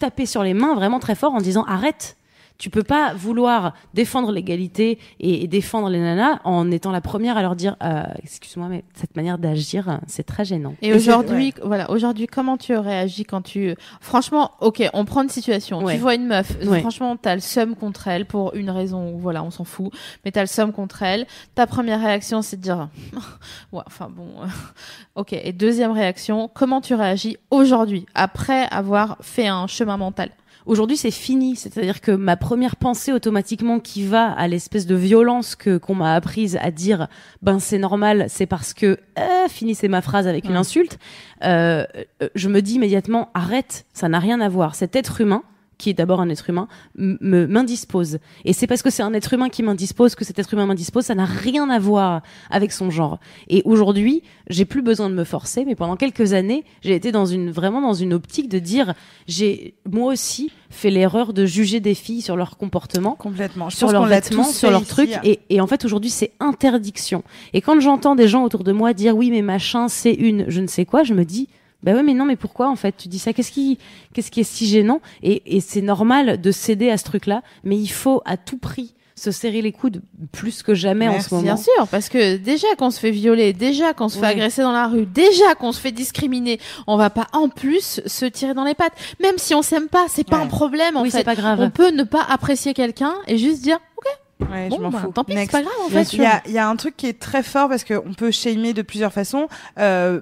[0.00, 2.16] tapé sur les mains vraiment très fort en disant, arrête.
[2.58, 7.36] Tu peux pas vouloir défendre l'égalité et, et défendre les nanas en étant la première
[7.36, 10.74] à leur dire euh, excuse-moi mais cette manière d'agir c'est très gênant.
[10.82, 15.82] Et, aujourd'hui, voilà, aujourd'hui, comment tu réagis quand tu, franchement, ok, on prend une situation.
[15.82, 15.94] Ouais.
[15.94, 16.80] Tu vois une meuf, Ouais.
[16.80, 19.92] franchement, t'as le seum contre elle pour une raison, voilà, on s'en fout,
[20.24, 21.26] mais t'as le seum contre elle.
[21.54, 22.88] Ta première réaction, c'est de dire,
[23.72, 24.46] ouais, enfin bon, euh,
[25.14, 25.32] ok.
[25.32, 30.30] Et deuxième réaction, comment tu réagis aujourd'hui après avoir fait un chemin mental?
[30.68, 31.56] Aujourd'hui, c'est fini.
[31.56, 36.14] C'est-à-dire que ma première pensée automatiquement qui va à l'espèce de violence que qu'on m'a
[36.14, 37.08] apprise à dire,
[37.40, 40.98] ben c'est normal, c'est parce que euh, finissez ma phrase avec une insulte.
[41.42, 41.86] Euh,
[42.22, 44.74] euh, je me dis immédiatement arrête, ça n'a rien à voir.
[44.74, 45.42] Cet être humain
[45.78, 48.18] qui est d'abord un être humain, m'indispose.
[48.44, 51.04] Et c'est parce que c'est un être humain qui m'indispose que cet être humain m'indispose,
[51.04, 53.18] ça n'a rien à voir avec son genre.
[53.48, 57.26] Et aujourd'hui, j'ai plus besoin de me forcer, mais pendant quelques années, j'ai été dans
[57.26, 58.94] une vraiment dans une optique de dire,
[59.26, 63.70] j'ai moi aussi fait l'erreur de juger des filles sur leur comportement Complètement.
[63.70, 65.18] Je sur leurs vêtements, sur leurs trucs.
[65.24, 67.22] Et, et en fait, aujourd'hui, c'est interdiction.
[67.52, 70.60] Et quand j'entends des gens autour de moi dire oui, mais machin, c'est une, je
[70.60, 71.48] ne sais quoi, je me dis.
[71.82, 73.32] Bah ouais, mais non, mais pourquoi en fait tu dis ça?
[73.32, 73.78] Qu'est-ce qui,
[74.12, 75.00] qu'est-ce qui est si gênant?
[75.22, 78.94] Et, et c'est normal de céder à ce truc-là, mais il faut à tout prix
[79.14, 80.00] se serrer les coudes
[80.30, 81.42] plus que jamais en ce moment.
[81.42, 84.72] Bien sûr, parce que déjà qu'on se fait violer, déjà qu'on se fait agresser dans
[84.72, 88.62] la rue, déjà qu'on se fait discriminer, on va pas en plus se tirer dans
[88.64, 88.92] les pattes.
[89.20, 91.18] Même si on s'aime pas, c'est pas un problème en oui, fait.
[91.18, 91.58] c'est pas grave.
[91.60, 93.78] On peut ne pas apprécier quelqu'un et juste dire
[94.40, 95.12] Ouais, je m'en bah, fous.
[95.12, 96.12] tant pis, c'est pas grave en fait.
[96.12, 98.72] Il y a, y a un truc qui est très fort parce qu'on peut shamer
[98.72, 99.48] de plusieurs façons.
[99.78, 100.20] Euh,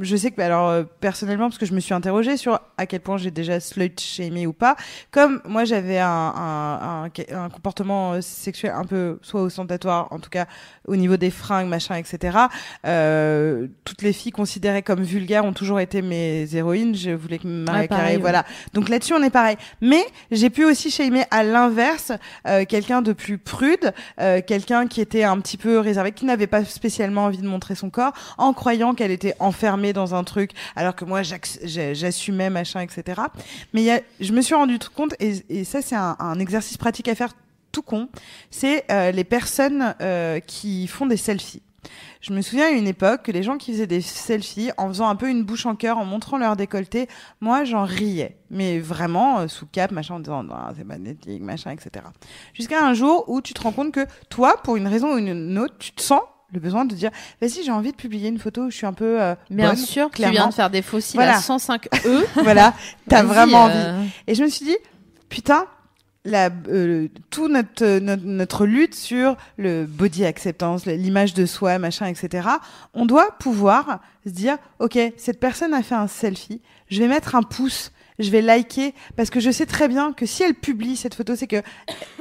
[0.00, 3.00] je sais que, alors euh, personnellement, parce que je me suis interrogée sur à quel
[3.00, 4.76] point j'ai déjà slut shamé ou pas.
[5.10, 7.10] Comme moi, j'avais un, un, un,
[7.44, 10.46] un comportement euh, sexuel un peu soit ostentatoire, en tout cas
[10.86, 12.38] au niveau des fringues, machin, etc.
[12.86, 16.94] Euh, toutes les filles considérées comme vulgaires ont toujours été mes héroïnes.
[16.94, 18.16] Je voulais que Maria Ouais, ouais.
[18.16, 18.44] voilà.
[18.72, 19.56] Donc là-dessus, on est pareil.
[19.80, 22.12] Mais j'ai pu aussi shamer à l'inverse
[22.46, 26.46] euh, quelqu'un de plus prude, euh, quelqu'un qui était un petit peu réservé, qui n'avait
[26.46, 30.50] pas spécialement envie de montrer son corps, en croyant qu'elle était enfermée dans un truc,
[30.76, 33.22] alors que moi j'assumais machin, etc.
[33.72, 36.76] Mais y a, je me suis rendu compte, et, et ça c'est un, un exercice
[36.76, 37.32] pratique à faire
[37.74, 38.08] tout con,
[38.50, 41.62] c'est euh, les personnes euh, qui font des selfies.
[42.22, 45.06] Je me souviens à une époque que les gens qui faisaient des selfies en faisant
[45.08, 47.06] un peu une bouche en cœur, en montrant leur décolleté,
[47.42, 48.38] moi j'en riais.
[48.50, 52.06] Mais vraiment, euh, sous cap, machin, en disant Non, c'est magnétique, machin, etc.
[52.54, 55.58] Jusqu'à un jour où tu te rends compte que toi, pour une raison ou une
[55.58, 56.22] autre, tu te sens
[56.54, 57.10] le besoin de dire
[57.42, 59.20] Vas-y, j'ai envie de publier une photo où je suis un peu.
[59.20, 60.32] euh, Bien bonne, sûr, tu clairement.
[60.34, 61.36] viens de faire des fossiles Voilà.
[61.36, 62.24] à 105 E.
[62.42, 62.72] voilà,
[63.10, 63.74] t'as vraiment envie.
[63.76, 64.76] euh, Et je me suis dit,
[65.28, 65.66] putain,
[66.24, 72.06] la, euh, tout notre, notre, notre lutte sur le body acceptance, l'image de soi, machin,
[72.06, 72.48] etc.,
[72.94, 77.34] on doit pouvoir se dire, ok, cette personne a fait un selfie, je vais mettre
[77.34, 80.96] un pouce, je vais liker, parce que je sais très bien que si elle publie
[80.96, 81.62] cette photo, c'est que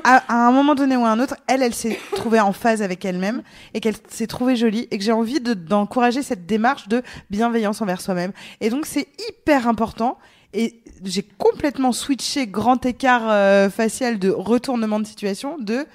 [0.03, 3.05] à, un moment donné ou à un autre, elle, elle s'est trouvée en phase avec
[3.05, 3.43] elle-même
[3.73, 7.81] et qu'elle s'est trouvée jolie et que j'ai envie de- d'encourager cette démarche de bienveillance
[7.81, 8.31] envers soi-même.
[8.59, 10.17] Et donc, c'est hyper important.
[10.53, 15.85] Et j'ai complètement switché grand écart euh, facial de retournement de situation de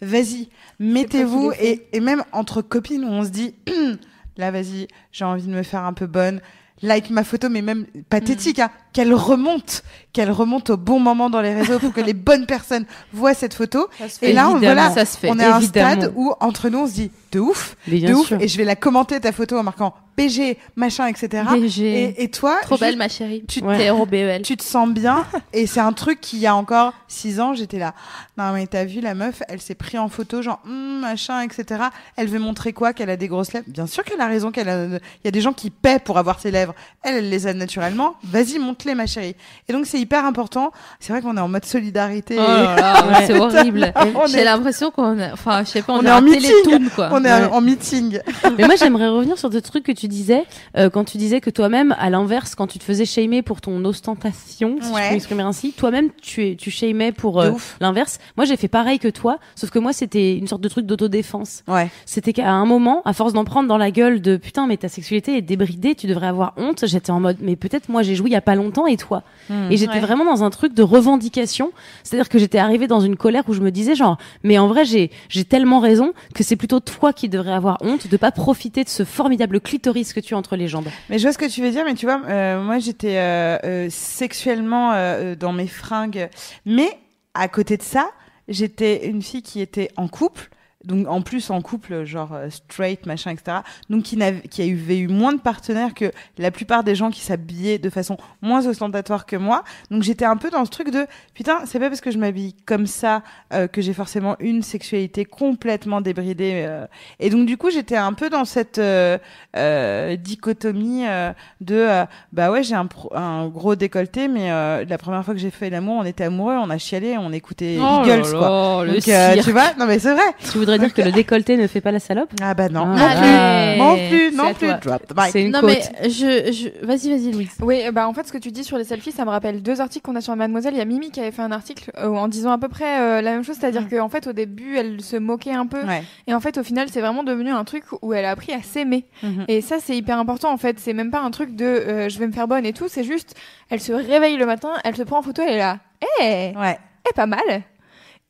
[0.00, 0.48] vas-y,
[0.78, 3.54] mettez-vous et, et même entre copines où on se dit,
[4.36, 6.40] là, vas-y, j'ai envie de me faire un peu bonne.
[6.82, 9.82] Like ma photo, mais même pathétique, hein, qu'elle remonte,
[10.16, 13.52] qu'elle remonte au bon moment dans les réseaux pour que les bonnes personnes voient cette
[13.52, 13.86] photo.
[14.22, 15.28] Et là, on, voilà, ça se fait.
[15.30, 18.28] on est à un stade où entre nous, on se dit de ouf, de ouf,
[18.28, 18.40] sûr.
[18.40, 21.42] et je vais la commenter ta photo en marquant PG, machin, etc.
[21.52, 21.82] BG.
[21.84, 23.44] Et, et toi, Trop belle, ma chérie.
[23.46, 24.40] tu t'es ROBEL.
[24.40, 27.52] tu te sens bien et c'est un truc qui il y a encore six ans
[27.54, 27.92] j'étais là
[28.38, 31.84] non mais t'as vu la meuf elle s'est pris en photo genre Hum, machin etc
[32.16, 33.66] elle veut montrer quoi qu'elle a des grosses lèvres?
[33.68, 36.16] Bien sûr qu'elle a raison qu'elle a il y a des gens qui paient pour
[36.16, 39.36] avoir ses lèvres elle elle les a naturellement vas-y monte-les ma chérie
[39.68, 43.24] et donc c'est hyper important c'est vrai qu'on est en mode solidarité Oh Ouais.
[43.26, 43.92] c'est horrible.
[44.28, 46.88] J'ai est- l'impression qu'on est, enfin, je sais pas, on, On est est en meeting.
[46.94, 47.08] quoi.
[47.12, 47.44] on est Ouais.
[47.52, 48.20] en meeting
[48.56, 50.44] Mais moi, j'aimerais revenir sur des trucs que tu disais
[50.76, 53.84] euh, quand tu disais que toi-même, à l'inverse, quand tu te faisais shamer pour ton
[53.84, 55.02] ostentation, si Ouais.
[55.02, 58.18] je peux m'exprimer ainsi, toi-même, tu, es- tu shamais pour euh, l'inverse.
[58.36, 61.62] Moi, j'ai fait pareil que toi, sauf que moi, c'était une sorte de truc d'autodéfense.
[61.68, 64.76] ouais C'était qu'à un moment, à force d'en prendre dans la gueule de putain, mais
[64.76, 66.84] ta sexualité est débridée, tu devrais avoir honte.
[66.86, 69.22] J'étais en mode, mais peut-être moi j'ai joui il y a pas longtemps et toi?
[69.70, 70.06] et j'étais Ouais.
[70.06, 71.72] vraiment dans un truc de revendication.
[72.02, 74.84] C'est-à-dire que j'étais arrivée dans une colère où je me disais genre, mais en vrai
[74.84, 78.84] j'ai j'ai tellement raison que c'est plutôt toi qui devrais avoir honte de pas profiter
[78.84, 80.88] de ce formidable clitoris que tu as entre les jambes.
[81.10, 83.58] Mais je vois ce que tu veux dire, mais tu vois, euh, moi j'étais euh,
[83.64, 86.28] euh, sexuellement euh, euh, dans mes fringues,
[86.64, 86.88] mais
[87.34, 88.10] à côté de ça,
[88.48, 90.48] j'étais une fille qui était en couple.
[90.86, 93.58] Donc en plus en couple genre euh, straight machin etc
[93.90, 94.18] donc qui
[94.50, 98.16] qui avait eu moins de partenaires que la plupart des gens qui s'habillaient de façon
[98.40, 99.64] moins ostentatoire que moi.
[99.90, 102.54] Donc j'étais un peu dans ce truc de putain c'est pas parce que je m'habille
[102.66, 103.22] comme ça
[103.52, 106.86] euh, que j'ai forcément une sexualité complètement débridée euh.
[107.20, 109.18] et donc du coup j'étais un peu dans cette euh,
[109.56, 111.86] euh, dichotomie euh, de
[112.32, 115.70] bah ouais j'ai un, un gros décolleté mais euh, la première fois que j'ai fait
[115.70, 118.48] l'amour on était amoureux on a chialé on écoutait Oh Eagles là quoi.
[118.48, 120.22] là, le donc euh, tu vois non mais c'est vrai.
[120.50, 123.74] Tu voudrais dire que le décolleté ne fait pas la salope ah bah non Ah.
[123.76, 124.98] non plus non plus C'est non à plus toi.
[124.98, 125.30] drop the mic.
[125.32, 125.70] C'est une Non, côte.
[125.70, 126.86] mais je, je...
[126.86, 127.50] vas-y, vas-y, Louise.
[127.60, 129.62] Oui, euh, bah en fait, ce que tu dis sur les selfies, ça me rappelle
[129.62, 130.74] deux articles qu'on a sur Mademoiselle.
[130.74, 133.00] Il y a Mimi qui avait fait un article euh, en disant à peu près
[133.00, 133.88] euh, la même chose, c'est-à-dire Mm.
[133.96, 136.88] qu'en fait, au début, elle se moquait un peu, ouais et en fait, au final,
[136.90, 139.04] c'est vraiment devenu un truc où elle a appris à s'aimer.
[139.22, 139.44] Mhm.
[139.48, 140.78] Et ça, c'est hyper important en fait.
[140.78, 142.86] C'est même pas un truc de euh, je vais me faire bonne et tout.
[142.88, 143.34] C'est juste,
[143.70, 145.78] elle se réveille le matin, elle se prend en photo, elle est là,
[146.20, 147.40] eh, ouais eh, pas mal.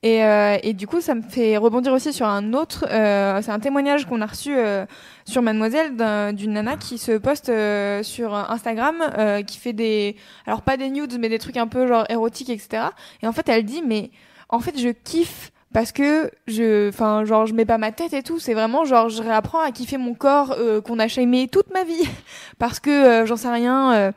[0.06, 2.84] Et, euh, et du coup, ça me fait rebondir aussi sur un autre.
[2.90, 4.84] euh, c'est un témoignage qu'on a reçu euh,
[5.24, 10.14] sur Mademoiselle d'un- d'une nana qui se poste euh, sur Instagram, euh, qui fait des,
[10.46, 12.84] alors pas des nudes, mais des trucs un peu genre érotiques, etc.
[13.22, 14.10] Et en fait, elle dit, mais
[14.48, 18.22] en fait, je kiffe parce que je, enfin, genre, je mets pas ma tête et
[18.22, 18.38] tout.
[18.38, 21.84] C'est vraiment genre, je réapprends à kiffer mon corps euh, qu'on a shamé toute ma
[21.84, 22.08] vie
[22.58, 23.92] parce que euh, j'en sais rien.
[23.94, 24.12] euh,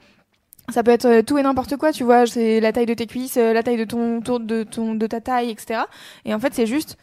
[0.72, 2.26] ça peut être euh, tout et n'importe quoi, tu vois.
[2.26, 5.08] C'est la taille de tes cuisses, euh, la taille de ton tour de ton de
[5.08, 5.82] ta taille, etc.
[6.26, 6.98] Et en fait, c'est juste,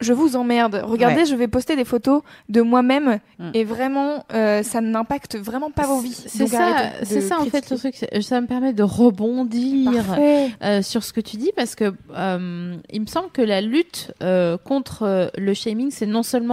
[0.00, 0.82] je vous emmerde.
[0.84, 1.24] Regardez, Ouais.
[1.26, 3.50] je vais poster des photos de moi-même Mm.
[3.54, 6.12] et vraiment, euh, ça n'impacte vraiment pas vos vies.
[6.26, 7.94] C'est ça, c'est ça en fait le truc.
[8.20, 10.04] Ça me permet de rebondir
[10.62, 14.12] euh, sur ce que tu dis parce que euh, il me semble que la lutte
[14.64, 16.52] contre le shaming, c'est non seulement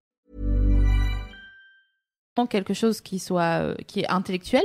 [2.49, 4.63] Quelque chose qui soit euh, qui est intellectuel,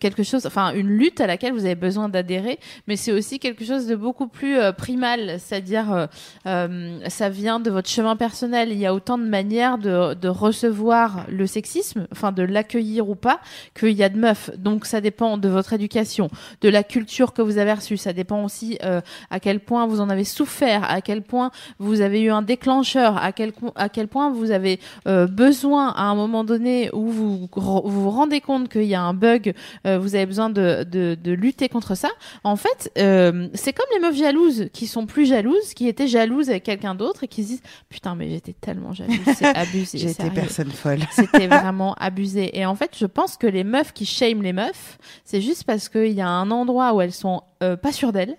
[0.00, 3.64] quelque chose, enfin une lutte à laquelle vous avez besoin d'adhérer, mais c'est aussi quelque
[3.64, 6.06] chose de beaucoup plus euh, primal, c'est-à-dire euh,
[6.46, 8.70] euh, ça vient de votre chemin personnel.
[8.70, 13.14] Il y a autant de manières de, de recevoir le sexisme, enfin de l'accueillir ou
[13.14, 13.40] pas,
[13.74, 14.50] qu'il y a de meufs.
[14.58, 16.28] Donc ça dépend de votre éducation,
[16.60, 17.96] de la culture que vous avez reçue.
[17.96, 22.02] Ça dépend aussi euh, à quel point vous en avez souffert, à quel point vous
[22.02, 26.14] avez eu un déclencheur, à quel à quel point vous avez euh, besoin à un
[26.14, 29.54] moment donné où vous vous vous rendez compte qu'il y a un bug,
[29.86, 32.08] euh, vous avez besoin de, de, de lutter contre ça.
[32.44, 36.50] En fait, euh, c'est comme les meufs jalouses qui sont plus jalouses, qui étaient jalouses
[36.50, 40.08] avec quelqu'un d'autre et qui se disent putain mais j'étais tellement jalouse, c'est abusé.
[40.08, 40.32] sérieux.
[40.34, 42.58] personne folle C'était vraiment abusé.
[42.58, 45.88] Et en fait, je pense que les meufs qui shame les meufs, c'est juste parce
[45.88, 48.36] qu'il y a un endroit où elles sont euh, pas sûres d'elles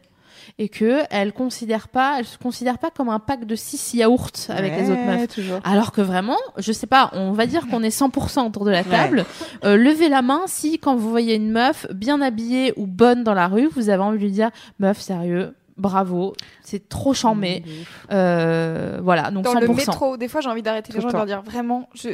[0.58, 4.30] et que elles considèrent pas, elles se considèrent pas comme un pack de 6 yaourts
[4.50, 5.28] avec les autres meufs.
[5.28, 8.72] toujours Alors que vraiment, je sais pas, on va dire qu'on est 100% autour de
[8.72, 9.26] la table.
[9.64, 13.34] Euh, levez la main si, quand vous voyez une meuf bien habillée ou bonne dans
[13.34, 14.50] la rue, vous avez envie de lui dire,
[14.80, 17.64] meuf, sérieux, bravo, c'est trop chambé.
[18.12, 19.62] Euh, voilà, donc Dans 100%.
[19.62, 21.90] le métro, des fois, j'ai envie d'arrêter les Tout gens et de leur dire vraiment,
[21.94, 22.10] je...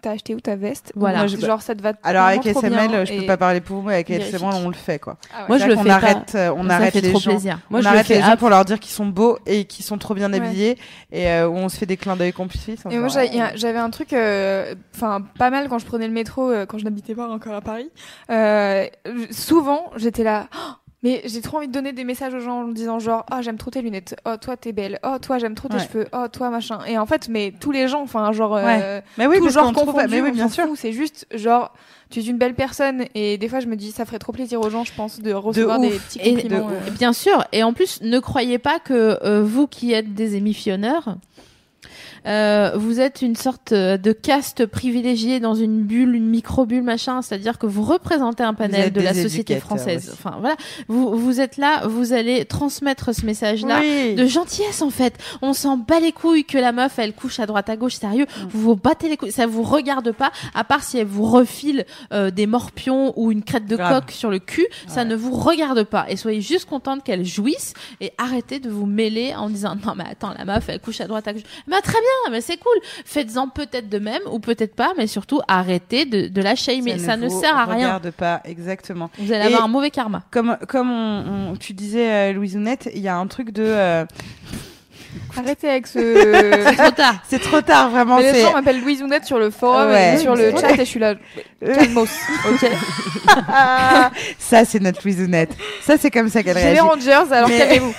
[0.00, 1.18] t'as acheté où ta veste Voilà.
[1.18, 3.82] Moi, je- Genre, ça te va Alors avec SML, je peux pas parler pour vous,
[3.88, 4.10] mais avec.
[4.10, 5.16] SML, on le fait quoi.
[5.34, 5.48] Ah ouais.
[5.48, 6.06] Moi, je le vrai fais qu'on pas.
[6.06, 7.30] arrête, euh, on Ça arrête fait les trop gens.
[7.30, 7.58] plaisir.
[7.70, 9.64] Moi, on je le arrête fais les gens pour leur dire qu'ils sont beaux et
[9.64, 10.36] qu'ils sont trop bien Ouais.
[10.36, 10.78] habillés
[11.12, 12.68] et euh, où on se fait des clins d'œil complices.
[12.90, 13.08] Et moi,
[13.54, 16.84] j'avais un truc, euh, enfin, pas mal quand je prenais le métro, euh, quand je
[16.84, 17.90] n'habitais pas encore à Paris.
[18.30, 18.86] Euh,
[19.30, 20.46] souvent, j'étais là.
[20.56, 20.72] Oh,
[21.02, 23.56] mais j'ai trop envie de donner des messages aux gens en disant genre oh j'aime
[23.56, 24.16] trop tes lunettes.
[24.26, 24.98] Oh toi t'es belle.
[25.02, 25.86] Oh toi j'aime trop tes Ouais.
[25.86, 26.06] cheveux.
[26.12, 26.80] Oh toi machin.
[26.86, 29.94] Et en fait mais tous les gens enfin genre euh, Mais oui, tout genre trouve-
[30.10, 30.66] mais oui, bien sûr.
[30.76, 31.72] c'est juste genre
[32.10, 33.04] tu es une belle personne.
[33.14, 35.32] Et des fois je me dis ça ferait trop plaisir aux gens je pense de
[35.32, 36.86] recevoir des petits Et- compliments de euh.
[36.88, 40.36] Et Bien sûr, et en plus, ne croyez pas que euh, vous qui êtes des
[40.36, 41.16] émissionneurs,
[42.26, 47.22] euh, vous êtes une sorte euh, de caste privilégiée dans une bulle, une micro-bulle, machin,
[47.22, 50.08] c'est-à-dire que vous représentez un panel de la société française.
[50.08, 50.18] aussi.
[50.22, 50.56] Enfin, voilà,
[50.88, 53.80] vous, vous êtes là, vous allez transmettre ce message-là.
[53.80, 54.14] Oui.
[54.14, 55.14] De gentillesse en fait.
[55.42, 58.24] On s'en bat les couilles que la meuf elle couche à droite à gauche, sérieux.
[58.24, 58.46] Mm.
[58.50, 60.32] Vous vous battez les couilles, ça vous regarde pas.
[60.54, 64.02] À part si elle vous refile euh, des morpions ou une crête de Grave.
[64.02, 66.06] coq sur le cul, ça ne vous regarde pas.
[66.08, 70.04] Et soyez juste contente qu'elle jouisse et arrêtez de vous mêler en disant non mais
[70.10, 71.42] attends la meuf elle couche à droite à gauche.
[71.66, 72.76] Mais très bien, mais c'est cool.
[73.04, 76.98] Faites-en peut-être de même ou peut-être pas, mais surtout arrêtez de, de la shamer.
[76.98, 77.86] Ça, ne, sert à rien.
[77.86, 79.10] Regarde pas exactement.
[79.18, 80.22] Vous allez Et- avoir un mauvais karma.
[80.30, 83.64] Comme comme on, on- tu disais euh, Louise Ounette, il y a un truc de
[83.64, 84.04] euh,
[85.36, 85.98] arrêtez avec ce
[86.68, 87.14] C'est trop tard.
[87.28, 88.16] c'est trop tard vraiment.
[88.18, 90.14] Mais les c'est- gens m'appellent Louise Ounette sur le forum Ouais.
[90.14, 91.14] et sur le chat et je suis là
[91.60, 92.08] calmos
[92.48, 92.70] ok
[93.48, 95.56] Ah, ça c'est notre Louise Ounette.
[95.82, 96.80] Ça c'est comme ça qu'elle j'ai les réagit.
[96.80, 97.94] Rangers alors Mais- calmez-vous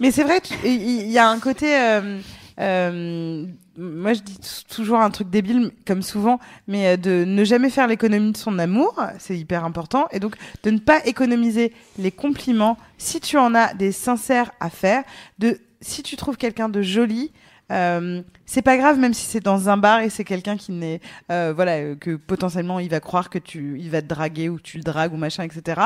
[0.00, 1.74] Mais c'est vrai, il y, a un côté.
[1.76, 2.18] euh,
[2.60, 3.46] euh,
[3.76, 4.38] moi, je dis
[4.68, 6.38] toujours un truc débile, comme souvent,
[6.68, 10.36] mais euh, de ne jamais faire l'économie de son amour, c'est hyper important, et donc
[10.62, 15.04] de ne pas économiser les compliments si tu en as des sincères à faire.
[15.38, 17.32] De si tu trouves quelqu'un de joli.
[17.70, 21.00] Euh, c'est pas grave même si c'est dans un bar et c'est quelqu'un qui n'est
[21.30, 24.58] euh, voilà euh, que potentiellement il va croire que tu il va te draguer ou
[24.60, 25.80] tu le dragues ou machin etc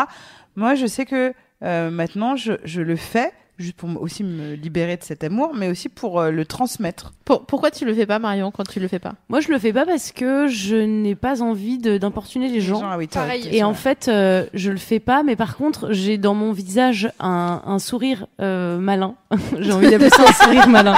[0.56, 4.96] moi je sais que euh, maintenant je, je le fais juste pour aussi me libérer
[4.96, 7.12] de cet amour, mais aussi pour euh, le transmettre.
[7.24, 9.14] Pour- pourquoi tu le fais pas Marion quand tu le fais pas?
[9.28, 12.80] Moi, je le fais pas parce que je n'ai pas envie de- d'importuner les gens.
[12.84, 13.48] ah oui, t'as- Pareil.
[13.52, 17.10] Et en fait, euh, je le fais pas, mais par contre, j'ai dans mon visage
[17.18, 19.14] un, un sourire euh, malin.
[19.58, 20.94] j'ai envie d'appeler ça un sourire malin.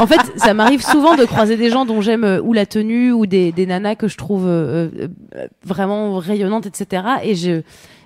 [0.00, 3.12] En fait, ça m'arrive souvent de croiser des gens dont j'aime euh, ou la tenue
[3.12, 4.88] ou des, des nanas que je trouve euh,
[5.34, 7.02] euh, vraiment rayonnantes, etc.
[7.24, 7.62] Et je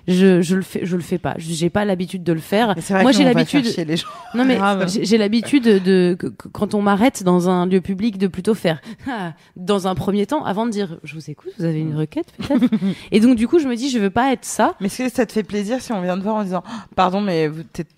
[0.07, 2.81] je, je le fais je le fais pas j'ai pas l'habitude de le faire Mais
[2.81, 3.65] c'est vrai moi que j'ai l'habitude
[4.33, 6.17] non mais j'ai l'habitude de
[6.51, 10.43] quand on m'arrête dans un lieu public de plutôt faire Ah dans un premier temps
[10.43, 12.65] avant de dire je vous écoute vous avez une requête peut-être
[13.11, 15.09] et donc du coup je me dis je veux pas être ça Mais est-ce que
[15.09, 17.49] ça te fait plaisir si on vient te voir en disant Oh, pardon, mais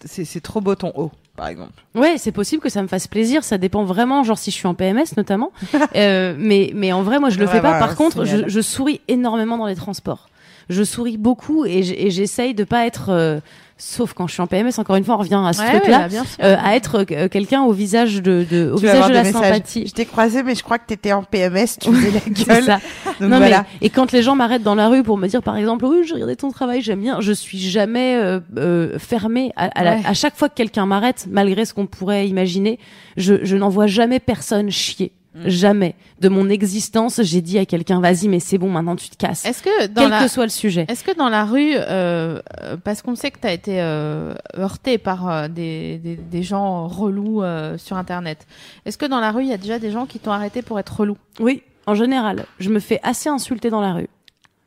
[0.06, 1.72] c'est trop beau ton haut, par exemple?
[1.96, 3.44] Ouais, c'est possible que ça me fasse plaisir.
[3.44, 5.52] Ça dépend vraiment, genre si je suis en PMS notamment.
[5.96, 7.80] euh, mais mais en vrai, moi je le Ouais, fais pas.
[7.80, 10.30] Par contre, je souris énormément dans les transports.
[10.70, 13.40] Je souris beaucoup et j'essaye de pas être, euh,
[13.78, 14.72] sauf quand je suis en PMS.
[14.78, 16.08] Encore une fois, on revient à ce Ouais, truc-là.
[16.08, 19.24] ouais, bah, euh, à être euh, quelqu'un au visage de, de au visage de la
[19.24, 19.42] messages.
[19.42, 19.88] sympathie.
[19.88, 22.20] Je t'ai croisé, mais je crois que t'étais en PMS, tu faisais la
[22.56, 22.64] gueule.
[22.64, 22.80] ça.
[23.20, 23.66] Donc non, voilà.
[23.82, 25.98] mais, et quand les gens m'arrêtent dans la rue pour me dire, par exemple, oui,
[26.08, 29.52] j'ai regardé ton travail, j'aime bien, je suis jamais euh, euh, fermée.
[29.56, 30.02] À, à, la- Ouais.
[30.06, 32.80] à chaque fois que quelqu'un m'arrête, malgré ce qu'on pourrait imaginer,
[33.18, 35.12] je, je n'envoie jamais personne chier.
[35.36, 35.50] Mm.
[35.50, 35.96] Jamais.
[36.20, 39.46] De mon existence, j'ai dit à quelqu'un, vas-y, mais c'est bon, maintenant tu te casses.
[39.46, 40.86] Est-ce que dans Quel la que soit le sujet.
[40.88, 44.34] Est-ce que dans la rue, euh, euh, parce qu'on sait que tu as été euh,
[44.58, 48.46] heurté par euh, des, des, des gens relous euh, sur Internet,
[48.86, 50.80] est-ce que dans la rue, il y a déjà des gens qui t'ont arrêté pour
[50.80, 54.10] être relou Oui, en général, je me fais assez insulter dans la rue.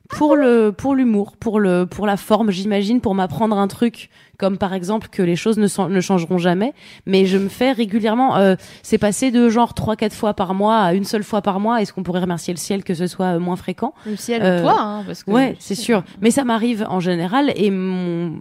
[0.09, 4.09] Pour le pour l'humour, pour le pour la forme, j'imagine, pour m'apprendre un truc
[4.39, 6.73] comme par exemple que les choses ne, sont- ne changeront jamais,
[7.07, 10.79] mais je me fais régulièrement euh, c'est passé de genre trois quatre fois par mois
[10.79, 13.37] à une seule fois par mois, est-ce qu'on pourrait remercier le ciel que ce soit
[13.37, 13.95] euh, moins fréquent?
[14.07, 16.03] Le ciel Euh, toi hein, parce que Ouais, c'est sûr.
[16.21, 18.33] Mais ça m'arrive en général et mon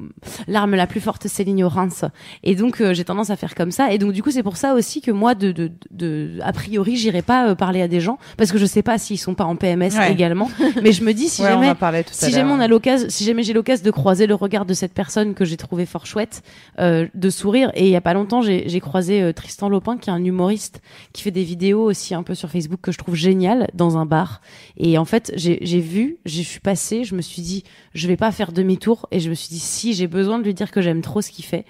[0.48, 2.06] l'arme la plus forte c'est l'ignorance.
[2.44, 3.92] Et donc euh, j'ai tendance à faire comme ça.
[3.94, 6.96] Et donc du coup c'est pour ça aussi que moi de de, de a priori
[6.96, 9.46] j'irai pas euh, parler à des gens parce que je sais pas s'ils sont pas
[9.46, 10.12] en PMS Ouais.
[10.12, 10.50] également.
[10.84, 13.24] Mais je me dis si Ouais, on jamais à si jamais on a l'occasion, si
[13.24, 16.44] jamais j'ai l'occasion de croiser le regard de cette personne que j'ai trouvé fort chouette,
[16.80, 17.72] euh, de sourire.
[17.76, 20.82] Et il y a pas longtemps, j'ai croisé euh, Tristan Lopin, qui est un humoriste
[21.14, 24.06] qui fait des vidéos aussi un peu sur Facebook que je trouve génial dans un
[24.06, 24.42] bar.
[24.78, 27.64] Et en fait, j'ai j'ai vu, je suis passée, je me suis dit,
[27.94, 29.08] je vais pas faire demi-tour.
[29.12, 31.32] Et je me suis dit, si j'ai besoin de lui dire que j'aime trop ce
[31.32, 31.66] qu'il fait.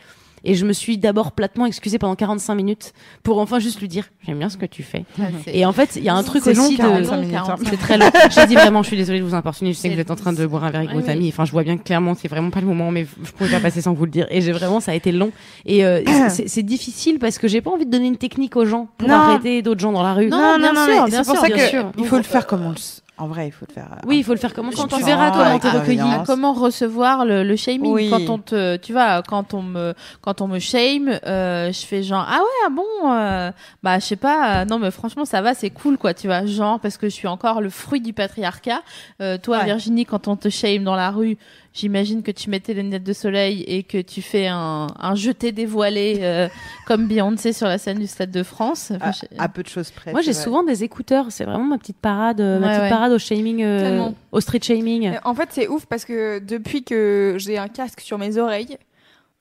[0.46, 2.94] Et je me suis d'abord platement excusée pendant 45 minutes
[3.24, 5.04] pour enfin juste lui dire j'aime bien ce que tu fais.
[5.48, 7.56] Et en fait, il y a un truc C'est long, aussi de 45 minutes, hein.
[7.70, 8.06] c'est très long.
[8.30, 9.74] J'ai dit vraiment, je suis désolée de vous importuner.
[9.74, 11.08] Je sais que C'est- vous êtes en train de boire un verre avec Oui, votre
[11.08, 11.14] oui.
[11.14, 11.30] ami.
[11.30, 13.60] Enfin, je vois bien que clairement, c'est vraiment pas le moment, mais je pouvais pas
[13.60, 14.28] passer sans vous le dire.
[14.30, 15.32] Et j'ai vraiment, ça a été long.
[15.66, 18.66] Et euh, c'est- c'est difficile parce que j'ai pas envie de donner une technique aux
[18.66, 19.16] gens pour Non.
[19.16, 20.28] arrêter d'autres gens dans la rue.
[20.30, 21.92] Non, bien sûr, mais bien c'est pour sûr, ça bien que sûr.
[21.98, 22.76] il faut le faire comme on le.
[23.18, 23.88] En vrai, il faut le faire.
[23.94, 26.02] euh, Oui, il faut le faire comme Je quand tu verras en- comment t'es recueilli.
[26.26, 28.10] comment recevoir le, le shaming Oui.
[28.10, 32.04] quand on te tu vois quand on me quand on me shame euh, je fais
[32.04, 33.52] genre ah ouais ah bon euh,
[33.84, 36.46] bah je sais pas euh, non mais franchement ça va c'est cool quoi tu vois
[36.46, 38.82] genre parce que je suis encore le fruit du patriarcat
[39.22, 39.66] Euh, toi Ouais.
[39.66, 41.38] Virginie quand on te shame dans la rue
[41.76, 45.52] j'imagine que tu mettais les lunettes de soleil et que tu fais un, un jeté
[45.52, 46.48] dévoilé euh,
[46.88, 50.12] comme Beyoncé sur la scène du Stade de France Enfin, à, peu de choses près.
[50.12, 51.28] Moi, j'ai souvent des écouteurs.
[51.30, 52.90] C'est vraiment ma petite parade, euh, ma petite ouais.
[52.90, 55.08] parade au shaming, euh, au street shaming.
[55.08, 58.78] Euh, En fait, c'est ouf parce que depuis que j'ai un casque sur mes oreilles,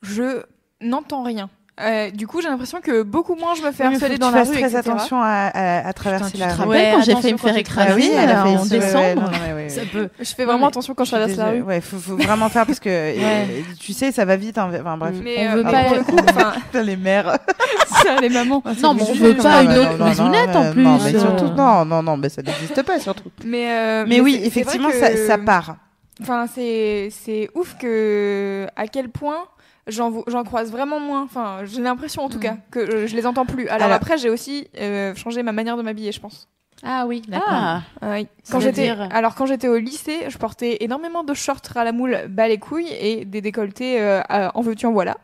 [0.02, 0.42] je
[0.80, 1.48] n'entends rien.
[1.80, 4.28] Euh, du coup, j'ai l'impression que beaucoup moins je me fais Oui, harceler que dans
[4.28, 4.78] tu la fasses rue, très etc.
[4.78, 6.58] attention à, à, à traverser tu la te rue.
[6.60, 8.52] rappelles Ouais, quand j'ai fait me faire écraser Ah oui, elle a euh, fait en
[8.52, 10.08] ouais, ouais, décembre ouais, ouais, Ça peut.
[10.20, 11.62] Je fais vraiment attention quand je traverse la rue.
[11.62, 13.44] Ouais, faut, faut vraiment faire parce que euh,
[13.80, 14.56] tu sais, ça va vite.
[14.56, 15.14] hein, Enfin bref.
[15.20, 17.38] Mais On euh, veut mais pas- le coup, enfin, les mères.
[18.04, 18.62] ça, les mamans.
[18.80, 21.20] non mais on veut pas une autre maisonnette non, en plus Non, mais euh.
[21.20, 23.30] surtout, non, non, non, mais ça n'existe pas surtout.
[23.44, 25.74] Mais, euh, Mais, oui, effectivement, ça, ça part.
[26.22, 29.38] Enfin, c'est c'est ouf que à quel point
[29.86, 31.22] j'en croise vraiment moins.
[31.22, 32.42] Enfin, j'ai l'impression en tout Mm.
[32.42, 33.68] cas que je les entends plus.
[33.68, 36.48] Alors, Alors- après, j'ai aussi euh, changé ma manière de m'habiller, je pense.
[36.82, 41.24] Ah oui d'accord Ah, Euh, quand j'étais alors quand j'étais au lycée, je portais énormément
[41.24, 44.84] de shorts à la moule bas les couilles et des décolletés euh, à- en veux-tu
[44.86, 45.16] en voilà.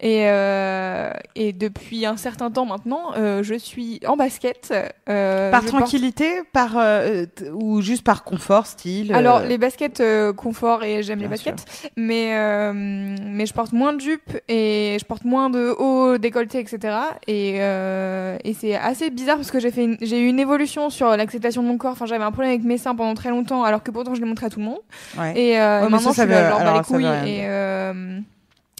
[0.00, 4.72] Et euh, et depuis un certain temps maintenant, euh, je suis en basket.
[5.08, 9.12] euh, Par porte- tranquillité, par euh, ou juste par confort, style.
[9.12, 11.64] Alors les baskets euh, confort et j'aime les baskets,
[11.96, 16.58] mais euh, mais je porte moins de jupes et je porte moins de hauts décolletés
[16.60, 16.96] etc.
[17.26, 20.75] Et euh, et c'est assez bizarre parce que j'ai fait une- j'ai eu une évolution
[20.90, 21.92] sur l'acceptation de mon corps.
[21.92, 24.26] Enfin j'avais un problème avec mes seins pendant très longtemps alors que pourtant je les
[24.26, 24.78] montrais à tout le monde.
[25.18, 25.38] ouais.
[25.38, 28.18] Et euh, Ouais, maintenant ça, ça je veut- leur bats les couilles et euh,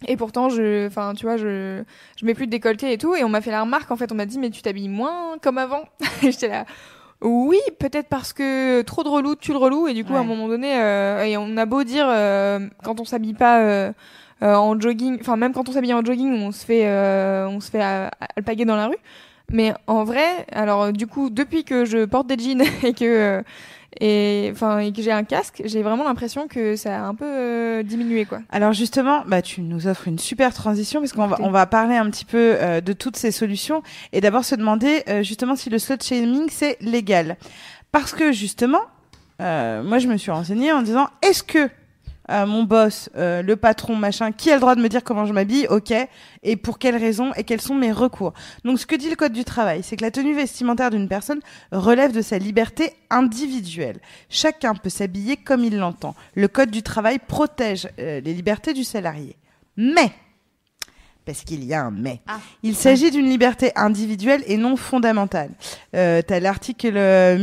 [0.07, 1.83] et pourtant je enfin tu vois je
[2.21, 4.13] je mets plus de décolleté et tout et on m'a fait la remarque en fait
[4.13, 5.83] on m'a dit mais tu t'habilles moins comme avant.
[6.23, 6.65] et j'étais là
[7.23, 10.23] oui, peut-être parce que trop de relou, tu le relou, et du coup, à un
[10.23, 12.05] moment donné, euh, et on a beau dire,
[12.85, 13.93] quand on s'habille pas euh,
[14.43, 17.71] en jogging, enfin, même quand on s'habille en jogging, on se fait, euh, on se
[17.71, 17.81] fait
[18.37, 18.99] alpaguer dans la rue.
[19.53, 23.05] Mais en vrai, alors, euh, du coup, depuis que je porte des jeans et que,
[23.05, 23.43] euh,
[24.01, 27.25] et, enfin, et que j'ai un casque, j'ai vraiment l'impression que ça a un peu
[27.25, 28.41] euh, diminué, quoi.
[28.51, 31.97] Alors justement, bah, tu nous offres une super transition parce qu'on va, on va parler
[31.97, 33.83] un petit peu euh, de toutes ces solutions
[34.13, 37.37] et d'abord se demander euh, justement si le slut shaming c'est légal.
[37.93, 38.83] Parce que justement,
[39.41, 41.71] euh, moi je me suis renseignée en disant est-ce que
[42.31, 45.27] euh, mon boss, euh, le patron, machin, qui a le droit de me dire comment
[45.27, 45.93] je m'habille, ok,
[46.43, 48.33] et pour quelles raisons et quels sont mes recours.
[48.65, 51.41] Donc ce que dit le code du travail, c'est que la tenue vestimentaire d'une personne
[51.73, 53.99] relève de sa liberté individuelle.
[54.29, 56.15] Chacun peut s'habiller comme il l'entend.
[56.35, 59.37] Le code du travail protège euh, les libertés du salarié.
[59.77, 60.13] Mais,
[61.27, 62.39] parce qu'il y a un mais, Ah.
[62.63, 65.51] il s'agit d'une liberté individuelle et non fondamentale.
[65.95, 67.37] Euh, T'as l'article, euh,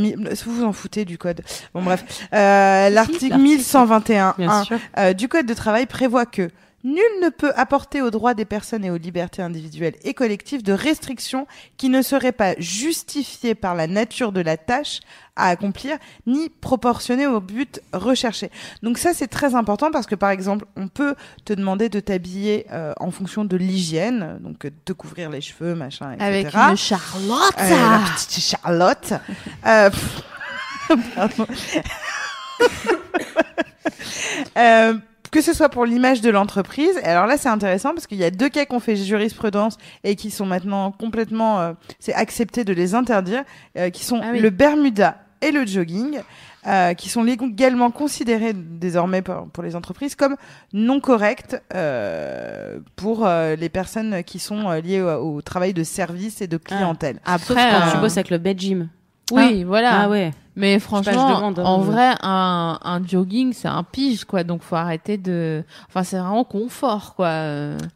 [0.44, 1.42] vous vous en foutez du code.
[1.74, 3.38] Bon bref, euh, l'article l'article.
[3.38, 4.78] 1121 bien 1, sûr.
[4.98, 6.50] euh, du Code de travail prévoit que
[6.84, 10.72] nul ne peut apporter aux droits des personnes et aux libertés individuelles et collectives de
[10.72, 15.00] restrictions qui ne seraient pas justifiées par la nature de la tâche
[15.36, 18.50] à accomplir ni proportionnées au but recherché.
[18.82, 22.66] Donc ça c'est très important parce que par exemple on peut te demander de t'habiller
[22.70, 26.24] euh, en fonction de l'hygiène, donc euh, de couvrir les cheveux, machin, etc.
[26.24, 29.14] avec une Charlotte Euh, la petite Charlotte.
[29.66, 29.90] Euh,
[31.16, 31.46] pardon.
[35.34, 36.96] Que ce soit pour l'image de l'entreprise.
[37.02, 40.14] Alors là, c'est intéressant parce qu'il y a deux cas qui ont fait jurisprudence et
[40.14, 43.42] qui sont maintenant complètement, euh, c'est accepté de les interdire,
[43.76, 44.38] euh, qui sont Ah oui.
[44.38, 46.20] le Bermuda et le jogging.
[46.66, 50.34] euh, qui sont légalement considérés désormais pour, pour les entreprises comme
[50.72, 55.84] non corrects euh, pour euh, les personnes qui sont euh, liées au, au travail de
[55.84, 57.16] service et de clientèle.
[57.26, 58.88] Sauf après quand euh, tu bosses avec le bed gym.
[59.32, 60.32] Oui voilà Ah ouais.
[60.56, 64.44] Mais franchement, je demande, hein, en vrai, un, un jogging, c'est un pige, quoi.
[64.44, 65.64] Donc, faut arrêter de.
[65.88, 67.26] Enfin, c'est vraiment confort, quoi.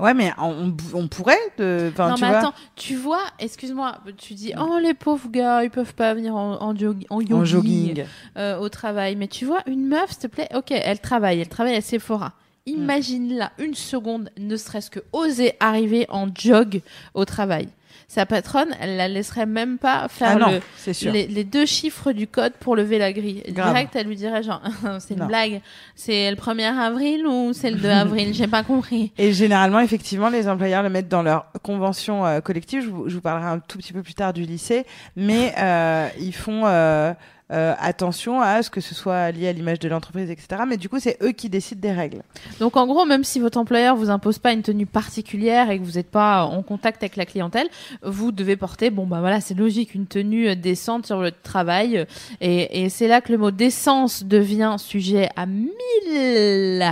[0.01, 3.99] Ouais, mais on, on pourrait, de, enfin, non, tu mais vois, attends, tu vois, excuse-moi,
[4.17, 7.21] tu dis, oh, les pauvres gars, ils peuvent pas venir en, en, jog- en en
[7.21, 8.05] jogging, jogging.
[8.37, 9.15] euh, au travail.
[9.15, 12.33] Mais tu vois, une meuf, s'il te plaît, ok, elle travaille, elle travaille à Sephora.
[12.67, 16.83] Imagine là une seconde, ne serait-ce que oser arriver en jog
[17.15, 17.69] au travail.
[18.11, 21.13] Sa patronne, elle la laisserait même pas faire Ah non, le, c'est sûr.
[21.13, 23.43] les, les deux chiffres du code pour lever la grille.
[23.51, 23.69] Grave.
[23.75, 24.63] Direct, elle lui dirait genre,
[24.99, 25.27] c'est une Non.
[25.27, 25.61] blague.
[25.95, 28.33] C'est le 1er avril ou c'est le 2 avril?
[28.33, 29.13] J'ai pas compris.
[29.19, 32.83] Et généralement, effectivement, les employeurs le mettent dans leur convention euh, collective.
[32.83, 36.09] Je vous, je vous parlerai un tout petit peu plus tard du lycée, mais euh,
[36.19, 37.13] ils font euh,
[37.51, 40.63] euh, attention à ce que ce soit lié à l'image de l'entreprise, etc.
[40.69, 42.23] Mais du coup, c'est eux qui décident des règles.
[42.61, 45.85] Donc en gros, même si votre employeur vous impose pas une tenue particulière et que
[45.85, 47.69] vous n'êtes pas en contact avec la clientèle,
[48.03, 52.05] vous devez porter, bon bah voilà, c'est logique, une tenue euh, décente sur le travail.
[52.41, 56.83] Et, et c'est là que le mot décence devient sujet à mille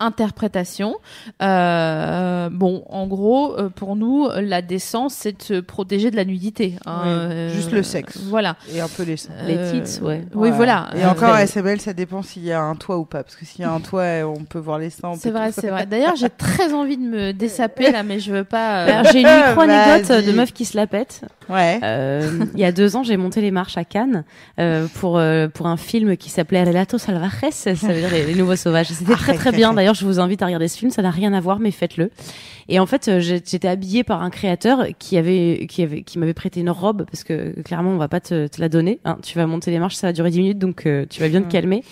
[0.00, 0.96] interprétations.
[1.42, 6.74] Euh, bon, en gros, pour nous, la décence, c'est de se protéger de la nudité.
[6.86, 8.18] hein, Oui, juste le sexe.
[8.24, 8.56] Voilà.
[8.72, 9.04] Et un peu.
[9.04, 9.16] Les
[9.80, 10.24] Euh, ouais.
[10.34, 10.56] Oui, Ouais.
[10.56, 10.90] voilà.
[10.96, 13.22] Et Euh, encore, ben, SML, ça dépend s'il y a un toit ou pas.
[13.22, 15.12] Parce que s'il y a un toit, on peut voir les seins.
[15.18, 15.86] C'est vrai, c'est vrai.
[15.86, 18.86] D'ailleurs, j'ai très envie de me dessaper là, mais je veux pas.
[18.86, 21.22] euh, j'ai une micro-anecdote de meuf qui se la pète.
[21.48, 21.80] Ouais.
[21.82, 24.24] Euh, il y a deux ans, j'ai monté les marches à Cannes
[24.58, 28.34] euh, pour euh, pour un film qui s'appelait Relatos Salvajes, ça veut dire les, les
[28.34, 28.88] nouveaux sauvages.
[28.88, 29.72] C'était très très bien.
[29.72, 30.90] D'ailleurs, je vous invite à regarder ce film.
[30.90, 32.10] Ça n'a rien à voir, mais faites-le.
[32.70, 36.34] Et en fait, euh, j'étais habillée par un créateur qui avait qui avait qui m'avait
[36.34, 39.00] prêté une robe parce que clairement, on va pas te, te la donner.
[39.06, 39.16] Hein.
[39.22, 41.42] Tu vas monter les marches, ça va durer 10 minutes, donc euh, tu vas bien
[41.42, 41.82] te calmer.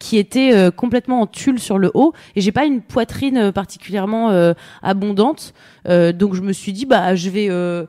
[0.00, 3.52] Qui était euh, complètement en tulle sur le haut et j'ai pas une poitrine euh,
[3.52, 5.54] particulièrement euh, abondante,
[5.88, 7.84] Euh, donc je me suis dit bah je vais euh,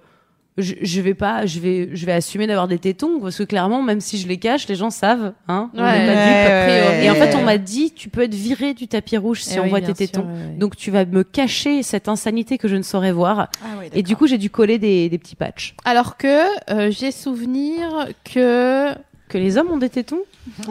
[0.58, 3.82] je, je vais pas, je vais, je vais assumer d'avoir des tétons parce que clairement,
[3.82, 5.70] même si je les cache, les gens savent, hein.
[5.74, 8.74] on Ouais, pas ouais, ouais, Et en fait, on m'a dit, tu peux être viré
[8.74, 10.22] du tapis rouge si eh on oui, voit tes sûr, tétons.
[10.22, 10.58] ouais.
[10.58, 13.50] Donc tu vas me cacher cette insanité que je ne saurais voir.
[13.64, 15.76] Ah Et du coup, j'ai dû coller des, des petits patchs.
[15.84, 18.92] Alors que euh, j'ai souvenir que
[19.36, 20.22] Que les hommes ont des tétons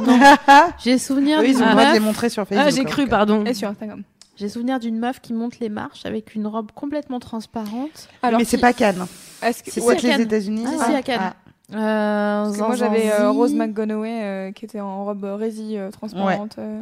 [0.83, 2.03] j'ai souvenir Eux, ils d'une ont le droit de les meuf.
[2.07, 2.67] montrer sur Facebook.
[2.67, 3.17] Ah, j'ai en cru, tout cas.
[3.19, 3.45] pardon.
[3.45, 4.03] Et sur Instagram.
[4.37, 8.09] J'ai souvenir d'une meuf qui monte les marches avec une robe complètement transparente.
[8.23, 9.05] Alors, mais c'est qui- pas Cannes.
[9.43, 10.21] Est-ce que C'est C'est ouais, que les Cannes.
[10.23, 10.65] États-Unis.
[10.67, 11.33] Ah, si, à Cannes.
[11.73, 13.31] Euh, Parce que moi j'avais euh.
[13.31, 16.57] Rose McGonaghy euh, qui était en robe rési euh, transparente.
[16.59, 16.79] euh.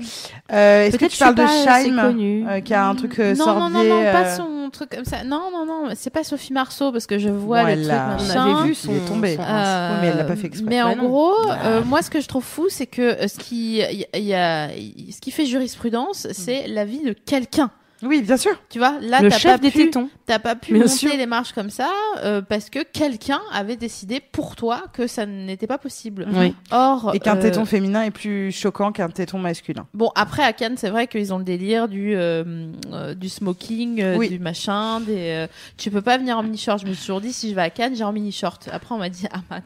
[0.53, 3.85] Euh, Est-ce que tu parles de euh, qui a un truc euh, non, non, non,
[3.85, 5.23] non, pas euh, son truc comme ça.
[5.23, 7.93] Non, non, non, c'est pas Sophie Marceau parce que je vois le truc.
[7.95, 8.57] On machin.
[8.57, 9.37] avait vu Il son, est tombé.
[9.37, 10.69] son- Euh, Oui, mais elle l'a pas fait exprès.
[10.69, 11.09] Mais en Bah non.
[11.09, 14.21] gros, euh, moi, ce que je trouve fou, c'est que euh, ce qui, il y,
[14.25, 17.71] y a, ce qui fait jurisprudence, c'est l'avis de quelqu'un.
[18.03, 18.53] Oui, bien sûr.
[18.69, 20.09] Tu vois, là, le t'as chef pas des pu, tétons.
[20.27, 21.17] t'as pas pu Bien monter sûr.
[21.17, 21.91] les marches comme ça
[22.25, 26.27] euh, parce que quelqu'un avait décidé pour toi que ça n'était pas possible.
[26.33, 26.55] Oui.
[26.71, 29.87] Or, Et qu'un euh, téton féminin est plus choquant qu'un téton masculin.
[29.95, 34.01] Bon, après à Cannes, c'est vrai qu'ils ont le délire du euh, euh, du smoking,
[34.03, 34.29] euh, Oui.
[34.31, 35.31] du machin, des.
[35.31, 35.47] euh,
[35.77, 36.81] tu peux pas venir en mini short.
[36.81, 38.69] Je me suis toujours dit si je vais à Cannes, j'ai en mini short.
[38.73, 39.61] Après, on m'a dit ah bah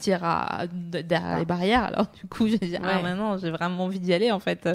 [1.02, 1.84] derrière les barrières.
[1.84, 3.02] Alors du coup, j'ai dit ah Ouais.
[3.02, 4.68] maintenant j'ai vraiment envie d'y aller en fait.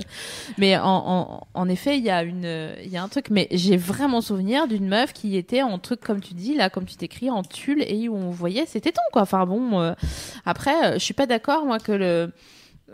[0.57, 3.28] Mais en, en, en effet, il y a une il y a un truc.
[3.30, 6.86] Mais j'ai vraiment souvenir d'une meuf qui était en truc comme tu dis là, comme
[6.86, 9.24] tu t'écris en tulle et où on voyait ses tétons quoi.
[9.24, 9.93] Enfin bon, euh,
[10.45, 12.32] après, euh, je suis pas d'accord moi que le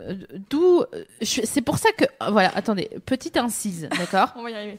[0.00, 0.14] euh,
[0.50, 0.84] D'où,
[1.22, 4.78] c'est pour ça que, voilà, attendez, petite incise, d'accord On va y arriver.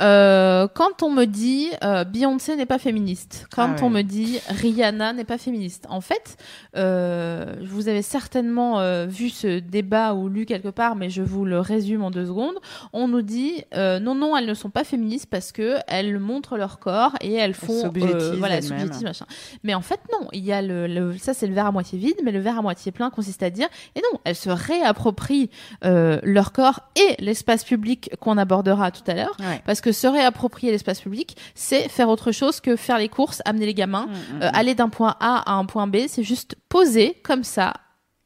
[0.00, 3.82] Euh, Quand on me dit euh, Beyoncé n'est pas féministe, quand Ah ouais.
[3.82, 6.36] on me dit Rihanna n'est pas féministe, en fait,
[6.76, 11.44] euh, vous avez certainement euh, vu ce débat ou lu quelque part, mais je vous
[11.44, 12.54] le résume en deux secondes.
[12.92, 16.56] On nous dit euh, non, non, elles ne sont pas féministes parce que elles montrent
[16.56, 18.60] leur corps et elles font, euh, s'objectivent voilà,
[19.02, 19.26] machin.
[19.62, 20.28] Mais en fait, non.
[20.32, 22.58] Il y a le, le- ça, c'est le verre à moitié vide, mais le verre
[22.58, 25.50] à moitié plein consiste à dire, et non, elles se réapproprient
[25.84, 29.36] euh, leur corps et l'espace public qu'on abordera tout à l'heure.
[29.40, 29.60] Ouais.
[29.66, 33.66] Parce que se réapproprier l'espace public, c'est faire autre chose que faire les courses, amener
[33.66, 35.96] les gamins, Mm, euh, aller d'un point A à un point B.
[36.08, 37.74] C'est juste poser comme ça,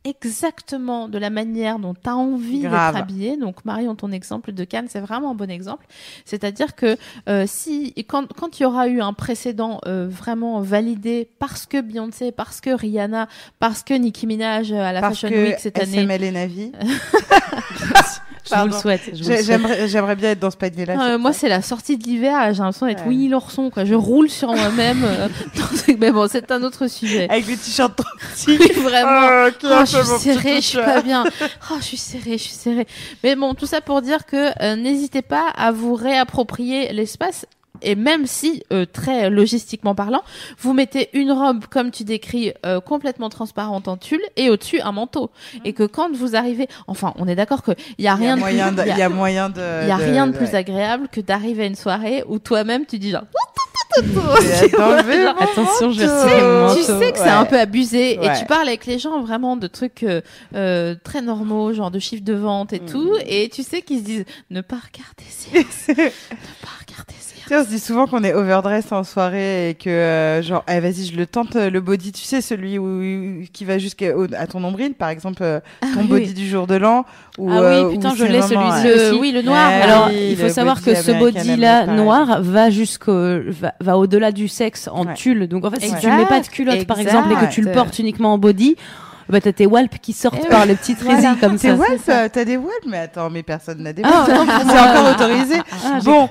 [0.04, 3.36] exactement de la manière dont tu as envie d'être habillé.
[3.36, 5.86] Donc, Marion, ton exemple de Cannes, c'est vraiment un bon exemple.
[6.24, 6.96] C'est-à-dire que
[7.28, 11.80] euh, si quand quand il y aura eu un précédent euh, vraiment validé parce que
[11.80, 13.28] Beyoncé, parce que Rihanna,
[13.58, 16.72] parce que Nicki Minaj à la Parce Fashion que Week cette année, SML et Navi.
[18.44, 18.80] Je vous le Pardon.
[18.80, 19.00] souhaite.
[19.06, 19.44] je vous le J'ai- souhaite.
[19.46, 20.94] J'aimerais j'aimerais bien être dans ce panier-là.
[20.98, 22.52] Ah, euh, moi, c'est la sortie de l'hiver.
[22.54, 23.08] J'ai l'impression d'être Ouais.
[23.08, 23.70] Winnie l'ourson.
[23.70, 23.84] Quoi.
[23.84, 25.02] Je roule sur moi-même.
[25.04, 27.28] euh, dans Mais bon, c'est un autre sujet.
[27.28, 28.56] Avec le t-shirt trop petit.
[28.56, 29.46] Vraiment.
[29.46, 31.24] Oh, qui Oh, je suis serrée, je suis pas bien.
[31.70, 32.86] Oh, je suis serrée, je suis serrée.
[33.24, 37.46] Mais bon, tout ça pour dire que euh, n'hésitez pas à vous réapproprier l'espace.
[37.82, 40.22] Et même si, euh, très logistiquement parlant,
[40.58, 44.92] vous mettez une robe, comme tu décris, euh, complètement transparente en tulle, et au-dessus un
[44.92, 45.30] manteau.
[45.64, 48.14] Et que quand vous arrivez, enfin, on est d'accord qu'il y a Il y a
[48.14, 49.60] rien de moyen plus, de, il y a- il y a moyen de.
[49.88, 50.54] y a rien de plus ouais.
[50.56, 53.22] agréable que d'arriver à une soirée où toi-même tu dis genre
[55.38, 56.04] Attention, je
[56.68, 57.30] mon tu sais que c'est Ouais.
[57.30, 60.20] un peu abusé et tu parles avec les gens vraiment de trucs euh,
[60.54, 62.86] euh, très normaux genre de chiffres de vente et Mm.
[62.86, 65.58] tout et tu sais qu'ils se disent ne pas regarder ces
[65.88, 66.85] ne pas regarder
[67.48, 70.80] sais, on se dit souvent qu'on est overdress en soirée et que, euh, genre, eh,
[70.80, 74.46] vas-y, je le tente, euh, le body, tu sais, celui où, qui va jusqu'à à
[74.46, 75.60] ton nombril, par exemple, euh,
[75.94, 76.06] ton oui.
[76.08, 77.04] body du jour de l'an.
[77.38, 79.20] ou, Ah euh, oui, putain, où je l'ai, celui-ci euh, aussi.
[79.20, 79.68] oui, le noir.
[79.68, 83.98] Ouais, Alors, oui, il faut le savoir que ce body-là noir va jusqu'au va, va
[83.98, 85.14] au-delà du sexe en Ouais.
[85.14, 85.46] tulle.
[85.46, 87.14] Donc en fait, si tu Exact, mets pas de culotte par exact.
[87.18, 88.76] exemple et que tu le portes uniquement en body,
[89.28, 91.16] bah t'as tes walpes qui sortent Eh par les petites Voilà.
[91.30, 91.74] résilles comme ça.
[91.74, 92.02] Walp,
[92.32, 94.14] t'as des Walp, mais attends, mais personne n'a des Walp.
[94.14, 95.56] Ah, non, c'est encore autorisé.
[95.84, 96.28] Ah, Bon.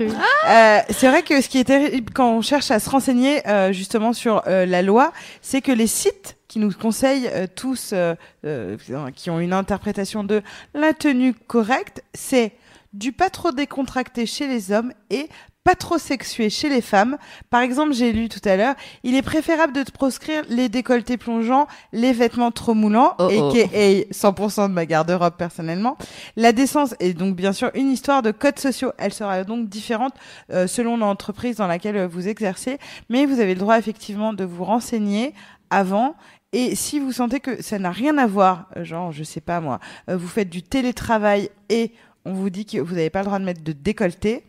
[0.48, 3.72] Euh, c'est vrai que ce qui est terrible quand on cherche à se renseigner euh,
[3.74, 8.16] justement sur euh, la loi, c'est que les sites qui nous conseillent euh, tous, euh,
[8.46, 8.78] euh,
[9.16, 10.42] qui ont une interprétation de
[10.74, 12.54] la tenue correcte, c'est
[12.94, 15.28] du pas trop décontracté chez les hommes et
[15.66, 17.18] pas trop sexué chez les femmes.
[17.50, 21.18] Par exemple, j'ai lu tout à l'heure, il est préférable de te proscrire les décolletés
[21.18, 23.30] plongeants, les vêtements trop moulants, Oh,
[23.74, 25.98] et 100% de ma garde-robe personnellement.
[26.36, 28.92] La décence est donc bien sûr une histoire de codes sociaux.
[29.00, 30.14] Elle sera donc différente
[30.52, 32.78] euh, selon l'entreprise dans laquelle vous exercez,
[33.10, 35.34] mais vous avez le droit effectivement de vous renseigner
[35.72, 36.16] avant.
[36.54, 39.80] Et si vous sentez que ça n'a rien à voir, genre, je sais pas moi,
[40.10, 41.92] euh, vous faites du télétravail et
[42.24, 44.44] on vous dit que vous n'avez pas le droit de mettre de décolleté,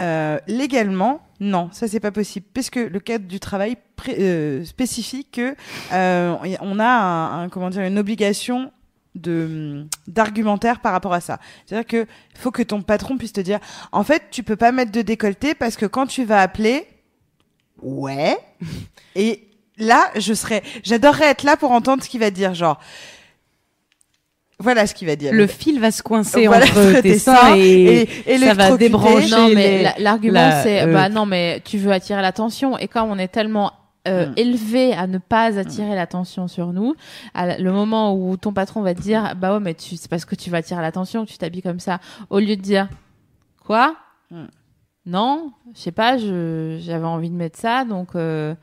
[0.00, 3.76] euh, légalement, non, ça c'est pas possible, parce que le cadre du travail
[4.08, 5.54] euh, spécifie que
[5.92, 8.72] euh, on a un, un- comment dire une obligation
[9.14, 11.38] de d'argumentaire par rapport à ça.
[11.66, 12.06] C'est-à-dire que
[12.38, 13.58] faut que ton patron puisse te dire,
[13.92, 16.86] en fait, tu peux pas mettre de décolleté parce que quand tu vas appeler,
[17.82, 18.38] ouais,
[19.16, 19.48] et
[19.78, 22.78] là, je serais, j'adorerais être là pour entendre ce qu'il va dire, genre.
[24.60, 25.32] Voilà ce qu'il va dire.
[25.32, 29.30] Le fil va se coincer Voilà, entre tes seins et, et, et ça va débrancher.
[29.30, 32.86] Non, mais les- l'argument la- c'est euh, bah non, mais tu veux attirer l'attention et
[32.86, 33.72] comme on est tellement
[34.08, 34.32] euh, Mm.
[34.36, 36.94] élevé à ne pas attirer l'attention sur nous,
[37.34, 40.24] à le moment où ton patron va te dire bah ouais mais tu c'est parce
[40.24, 41.98] que tu vas attirer l'attention que tu t'habilles comme ça,
[42.30, 42.88] au lieu de dire
[43.66, 43.94] quoi?
[44.30, 44.44] Mm.
[45.06, 48.08] Non, je sais pas, je j'avais envie de mettre ça donc.
[48.14, 48.54] Euh,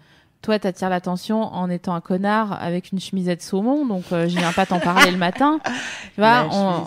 [0.42, 4.52] toi, t'attires l'attention en étant un connard avec une chemisette saumon, donc euh, je viens
[4.54, 5.60] pas t'en parler le matin.
[6.16, 6.86] Tu vois, on- en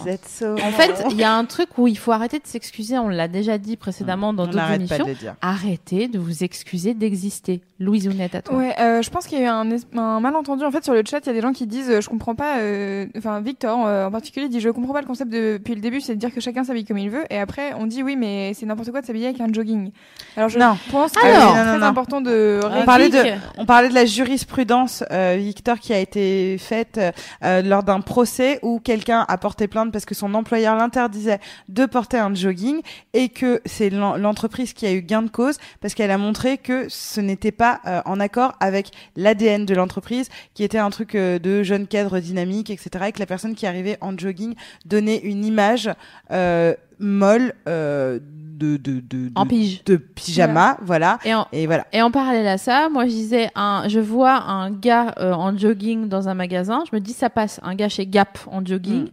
[0.72, 2.98] fait, il y a un truc où il faut arrêter de s'excuser.
[2.98, 5.04] On l'a déjà dit précédemment dans on d'autres émissions.
[5.06, 5.14] de.
[5.40, 7.60] Arrêtez de vous excuser d'exister.
[7.78, 8.56] Louise Ounette, à toi.
[8.58, 10.64] Ouais, euh, je pense qu'il y a eu un, es- un malentendu.
[10.64, 12.34] En fait, sur le chat, il y a des gens qui disent euh, Je comprends
[12.34, 12.58] pas.
[12.58, 15.80] euh, Enfin, Victor euh, en particulier dit Je comprends pas le concept de- depuis le
[15.80, 17.24] début, c'est de dire que chacun s'habille comme il veut.
[17.30, 19.92] Et après, on dit Oui, mais c'est n'importe quoi de s'habiller avec un jogging.
[20.36, 20.76] Alors, je Non.
[20.90, 21.52] pense que Alors.
[21.54, 21.86] c'est Non, non, très non.
[21.86, 22.60] important de.
[22.64, 23.22] On parlait de,
[23.56, 27.12] on parlait de la jurisprudence, euh, Victor, qui a été faite euh,
[27.44, 31.86] euh, lors d'un procès où quelqu'un a porté plainte parce que son employeur l'interdisait de
[31.86, 32.80] porter un jogging
[33.12, 36.58] et que c'est l'en- l'entreprise qui a eu gain de cause parce qu'elle a montré
[36.58, 41.14] que ce n'était pas euh, en accord avec l'ADN de l'entreprise, qui était un truc
[41.14, 43.06] euh, de jeune cadre dynamique, etc.
[43.08, 44.54] Et que la personne qui arrivait en jogging
[44.86, 45.90] donnait une image
[46.30, 49.82] euh, molle euh, de, de, de, En de, pige.
[49.84, 51.18] de pyjama, voilà.
[51.24, 51.86] Et en, Et voilà.
[51.94, 55.56] et en parallèle à ça, moi je disais, un, je vois un gars euh, en
[55.56, 57.58] jogging dans un magasin, je me dis ça passe.
[57.62, 59.04] Un gars chez Gap en jogging,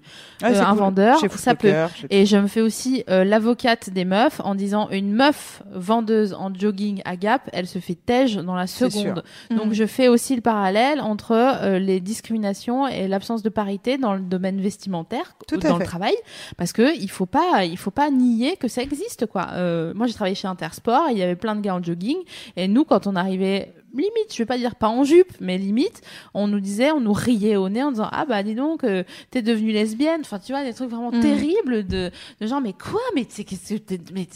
[0.42, 0.80] Ouais, euh, c'est un cool.
[0.80, 4.90] vendeur, Chez ça chez- Et je me fais aussi euh, l'avocate des meufs en disant
[4.90, 9.24] une meuf vendeuse en jogging à Gap, elle se fait tège dans la seconde.
[9.50, 9.58] Mhm.
[9.58, 14.14] Donc je fais aussi le parallèle entre euh, les discriminations et l'absence de parité dans
[14.14, 15.80] le domaine vestimentaire, Tout dans fait.
[15.80, 16.16] le travail,
[16.58, 19.48] parce que il faut pas, il faut pas nier que ça existe quoi.
[19.54, 22.18] Euh, moi j'ai travaillé chez Intersport, il y avait plein de gars en jogging,
[22.56, 26.02] et nous quand on arrivait limite, je vais pas dire pas en jupe, mais limite,
[26.34, 29.04] on nous disait, on nous riait au nez en disant ah bah dis donc euh,
[29.32, 31.22] t'es devenue lesbienne, enfin tu vois des trucs vraiment Mhm.
[31.22, 32.12] terribles de,
[32.42, 34.28] de genre mais quoi, mais tu sais qu'est-ce que t'es- mais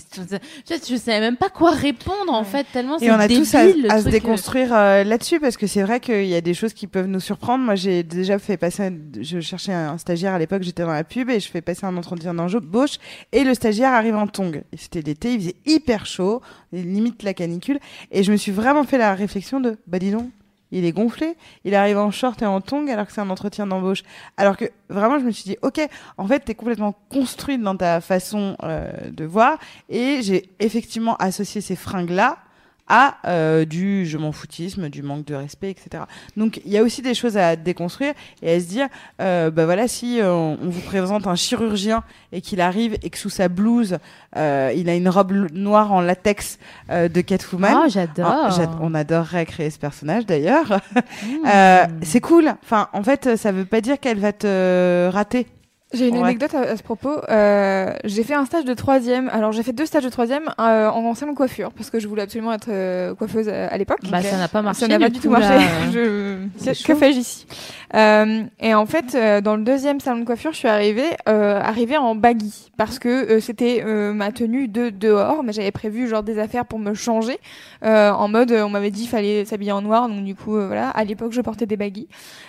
[0.67, 3.55] je savais même pas quoi répondre en fait tellement c'est Et on a débile, tous
[3.55, 6.35] à, le à se truc, euh, déconstruire euh, là-dessus parce que c'est vrai qu'il y
[6.35, 7.63] a des choses qui peuvent nous surprendre.
[7.63, 11.03] Moi, j'ai déjà fait passer, un- je cherchais un stagiaire à l'époque, j'étais dans la
[11.03, 12.97] pub et je fais passer un entretien d'embauche
[13.31, 14.61] et le stagiaire arrive en tongs.
[14.71, 16.41] Et C'était l'été, il faisait hyper chaud,
[16.71, 17.79] limite la canicule,
[18.11, 20.29] et je me suis vraiment fait la réflexion de, bah dis donc,
[20.71, 21.35] il est gonflé,
[21.65, 24.03] il arrive en short et en tongs alors que c'est un entretien d'embauche.
[24.37, 25.81] Alors que vraiment, je me suis dit, ok,
[26.17, 29.59] en fait, t'es complètement construite dans ta façon euh, de voir,
[29.89, 32.37] et j'ai effectivement associé ces fringues-là
[32.91, 36.03] à euh, du je m'en foutisme, du manque de respect, etc.
[36.35, 38.87] Donc il y a aussi des choses à déconstruire et à se dire,
[39.21, 42.03] euh, bah voilà, si euh, on vous présente un chirurgien
[42.33, 43.97] et qu'il arrive et que sous sa blouse,
[44.35, 46.59] euh, il a une robe noire en latex
[46.89, 47.83] euh, de Catwoman.
[47.85, 48.27] Oh, j'adore.
[48.27, 50.81] Ah, on adorerait créer ce personnage d'ailleurs.
[51.23, 51.47] Mmh.
[51.47, 52.53] Euh, c'est cool.
[52.63, 55.47] Enfin, en fait, ça veut pas dire qu'elle va te rater.
[55.93, 56.23] J'ai une Ouais.
[56.23, 57.11] anecdote à, à ce propos.
[57.29, 59.27] Euh, j'ai fait un stage de troisième.
[59.29, 62.07] Alors j'ai fait deux stages de troisième euh, en salon de coiffure parce que je
[62.07, 63.99] voulais absolument être euh, coiffeuse à, à l'époque.
[64.09, 64.81] Bah, ça n'a pas marché.
[64.81, 65.49] Ça n'a pas du tout marché.
[65.49, 65.59] là,
[65.95, 66.45] euh.
[66.63, 66.83] Je...
[66.87, 67.45] Que, fais-je ici?
[67.93, 71.59] Euh, Et en fait, euh, dans le deuxième salon de coiffure, je suis arrivée, euh,
[71.59, 76.07] arrivée en baggy parce que euh, c'était euh, ma tenue de dehors, mais j'avais prévu
[76.07, 77.37] genre des affaires pour me changer.
[77.83, 80.67] Euh, en mode, euh, on m'avait dit fallait s'habiller en noir, donc du coup, euh,
[80.67, 80.89] voilà.
[80.89, 82.07] À l'époque, je portais des baggy.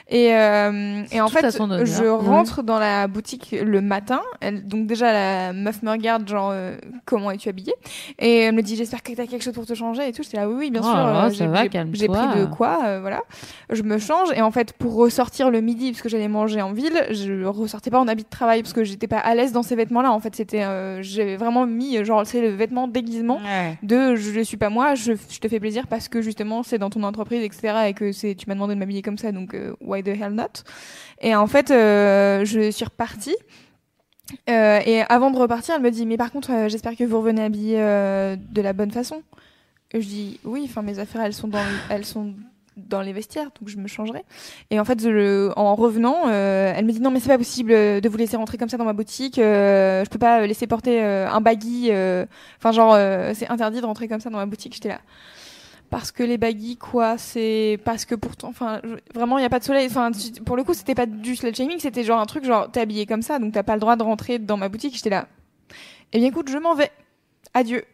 [0.09, 4.21] Et, euh, et en fait, je rentre dans la boutique le matin.
[4.41, 7.75] Elle- donc déjà, la meuf me regarde, genre, euh, comment es-tu habillée?
[8.19, 10.23] Et elle me dit, j'espère que t'as quelque chose pour te changer et tout.
[10.23, 10.97] J'étais là, oui, oui, bien Oh sûr.
[10.97, 13.23] euh, j'ai- pris de quoi, euh, voilà.
[13.71, 16.73] Je me change et en fait, pour ressortir le midi, parce que j'allais manger en
[16.73, 19.63] ville, je ressortais pas en habit de travail parce que j'étais pas à l'aise dans
[19.63, 20.13] ces vêtements-là.
[20.13, 23.79] En fait, c'était, euh, j'avais vraiment mis, genre, c'est le vêtement déguisement Ouais.
[23.83, 26.79] de je ne suis pas moi, je, je te fais plaisir parce que justement c'est
[26.79, 27.75] dans ton entreprise, etc.
[27.89, 30.63] et que c'est tu m'as demandé de m'habiller comme ça, donc why the hell not?
[31.23, 33.37] Et en fait, euh, je suis repartie.
[34.49, 37.19] Euh, et avant de repartir, elle me dit mais par contre, euh, j'espère que vous
[37.19, 39.23] revenez habillée de la bonne façon.
[39.93, 41.51] Et je dis oui, enfin mes affaires elles sont
[42.77, 44.25] dans les vestiaires, donc je me changerai.
[44.71, 44.99] Et en fait,
[45.57, 48.71] en revenant, elle me dit non mais c'est pas possible de vous laisser rentrer comme
[48.71, 49.39] ça dans ma boutique.
[49.39, 51.91] euh, je peux pas laisser porter un baggy.
[52.59, 52.97] Enfin genre
[53.35, 54.75] c'est interdit de rentrer comme ça dans ma boutique.
[54.75, 55.01] J'étais là
[55.93, 58.81] parce que les baggy quoi c'est parce que pourtant enfin
[59.15, 59.87] vraiment il y a pas de soleil.
[59.89, 60.11] Enfin
[60.47, 63.05] pour le coup c'était pas du slut shaming c'était genre un truc genre t'es habillé
[63.05, 64.97] comme ça donc t'as pas le droit de rentrer dans ma boutique.
[64.97, 65.29] J'étais là.
[66.15, 66.91] Eh bien écoute je m'en vais.
[67.53, 67.85] Adieu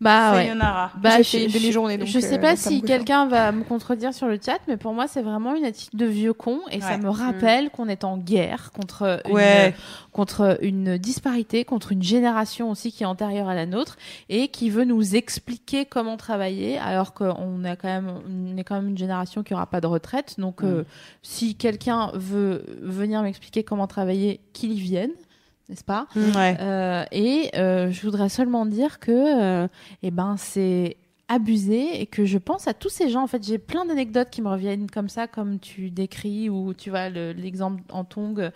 [0.00, 0.44] Bah ouais.
[0.44, 0.90] Sayonara.
[0.96, 4.38] Bah, J'ai je, une demi-journée, sais euh, pas si quelqu'un va me contredire sur le
[4.44, 7.70] chat, mais pour moi, c'est vraiment une attitude de vieux con et ça me rappelle
[7.70, 9.74] qu'on est en guerre contre une, Ouais.
[10.12, 13.96] contre une disparité, contre une génération aussi qui est antérieure à la nôtre
[14.28, 18.74] et qui veut nous expliquer comment travailler, alors qu'on a quand même, on est quand
[18.74, 20.34] même une génération qui aura pas de retraite.
[20.38, 20.84] Donc, euh,
[21.22, 25.10] si quelqu'un veut venir m'expliquer comment travailler, qu'il y vienne,
[25.68, 26.06] n'est-ce pas?
[26.16, 26.56] Ouais.
[26.60, 29.10] euh, et euh, je voudrais seulement dire que,
[29.64, 29.68] euh,
[30.02, 30.96] eh ben, c'est
[31.26, 33.22] abusé et que je pense à tous ces gens.
[33.22, 36.90] En fait, j'ai plein d'anecdotes qui me reviennent comme ça, comme tu décris ou tu
[36.90, 38.50] vois le- l'exemple en tong, euh,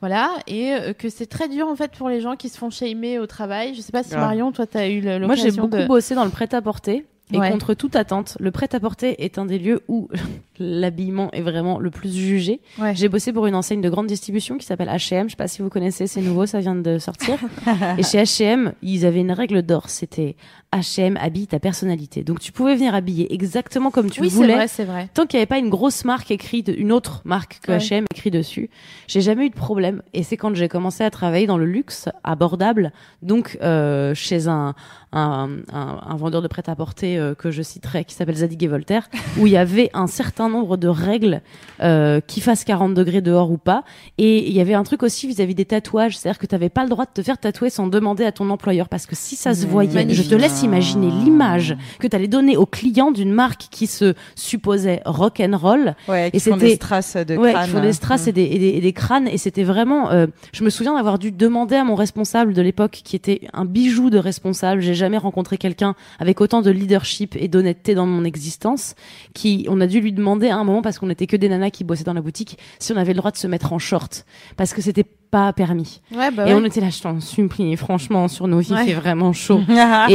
[0.00, 2.70] voilà, et euh, que c'est très dur en fait pour les gens qui se font
[2.70, 3.74] shamer au travail.
[3.74, 4.22] Je sais pas si Grave.
[4.22, 5.86] Marion, toi, t'as eu le- Moi, j'ai l'occasion beaucoup de.
[5.86, 7.04] bossé dans le prêt-à-porter.
[7.32, 7.50] Et Ouais.
[7.50, 10.08] contre toute attente, le prêt-à-porter est un des lieux où
[10.58, 12.60] l'habillement est vraiment le plus jugé.
[12.78, 12.94] Ouais.
[12.94, 15.26] J'ai bossé pour une enseigne de grande distribution qui s'appelle H&M.
[15.28, 17.38] Je sais pas si vous connaissez, c'est nouveau, ça vient de sortir.
[17.98, 19.88] et chez H&M, ils avaient une règle d'or.
[19.88, 20.36] C'était
[20.72, 22.22] H&M habille ta personnalité.
[22.24, 24.54] Donc tu pouvais venir habiller exactement comme tu oui, c'est voulais.
[24.54, 25.08] vrai, c'est vrai.
[25.14, 27.78] Tant qu'il n'y avait pas une grosse marque écrite, une autre marque que Ouais.
[27.78, 28.70] H&M écrit dessus,
[29.08, 30.02] j'ai jamais eu de problème.
[30.12, 32.92] Et c'est quand j'ai commencé à travailler dans le luxe abordable,
[33.22, 34.74] donc euh, chez un,
[35.12, 39.08] un, un, un vendeur de prêt-à-porter euh, que je citerai, qui s'appelle Zadig et Voltaire,
[39.38, 41.42] où il y avait un certain nombre de règles
[41.80, 43.84] euh, qui fassent 40 degrés dehors ou pas.
[44.18, 46.82] Et il y avait un truc aussi vis-à-vis des tatouages, c'est-à-dire que tu n'avais pas
[46.84, 49.54] le droit de te faire tatouer sans demander à ton employeur, parce que si ça
[49.54, 50.24] se voyait, Magnifique.
[50.24, 54.14] je te laisse imaginer l'image que tu allais donner au client d'une marque qui se
[54.34, 57.64] supposait rock and roll Ouais, Et font des c'était- strass de ouais, crâne.
[57.66, 59.28] qui font des strass et, des, et, des, et des crânes.
[59.28, 60.10] Et c'était vraiment.
[60.10, 63.64] euh, je me souviens d'avoir dû demander à mon responsable de l'époque, qui était un
[63.64, 64.80] bijou de responsable.
[64.80, 67.03] J'ai jamais rencontré quelqu'un avec autant de leadership
[67.36, 68.94] et d'honnêteté dans mon existence.
[69.34, 71.70] Qui, on a dû lui demander à un moment parce qu'on était que des nanas
[71.70, 74.24] qui bossaient dans la boutique, si on avait le droit de se mettre en short,
[74.56, 76.00] parce que c'était pas permis.
[76.14, 76.60] Ouais, bah Et ouais.
[76.60, 78.84] on était là, je t'en supplie, franchement, sur nos vies, Ouais.
[78.86, 79.60] fait vraiment chaud.
[79.70, 80.06] Ah.
[80.08, 80.14] et,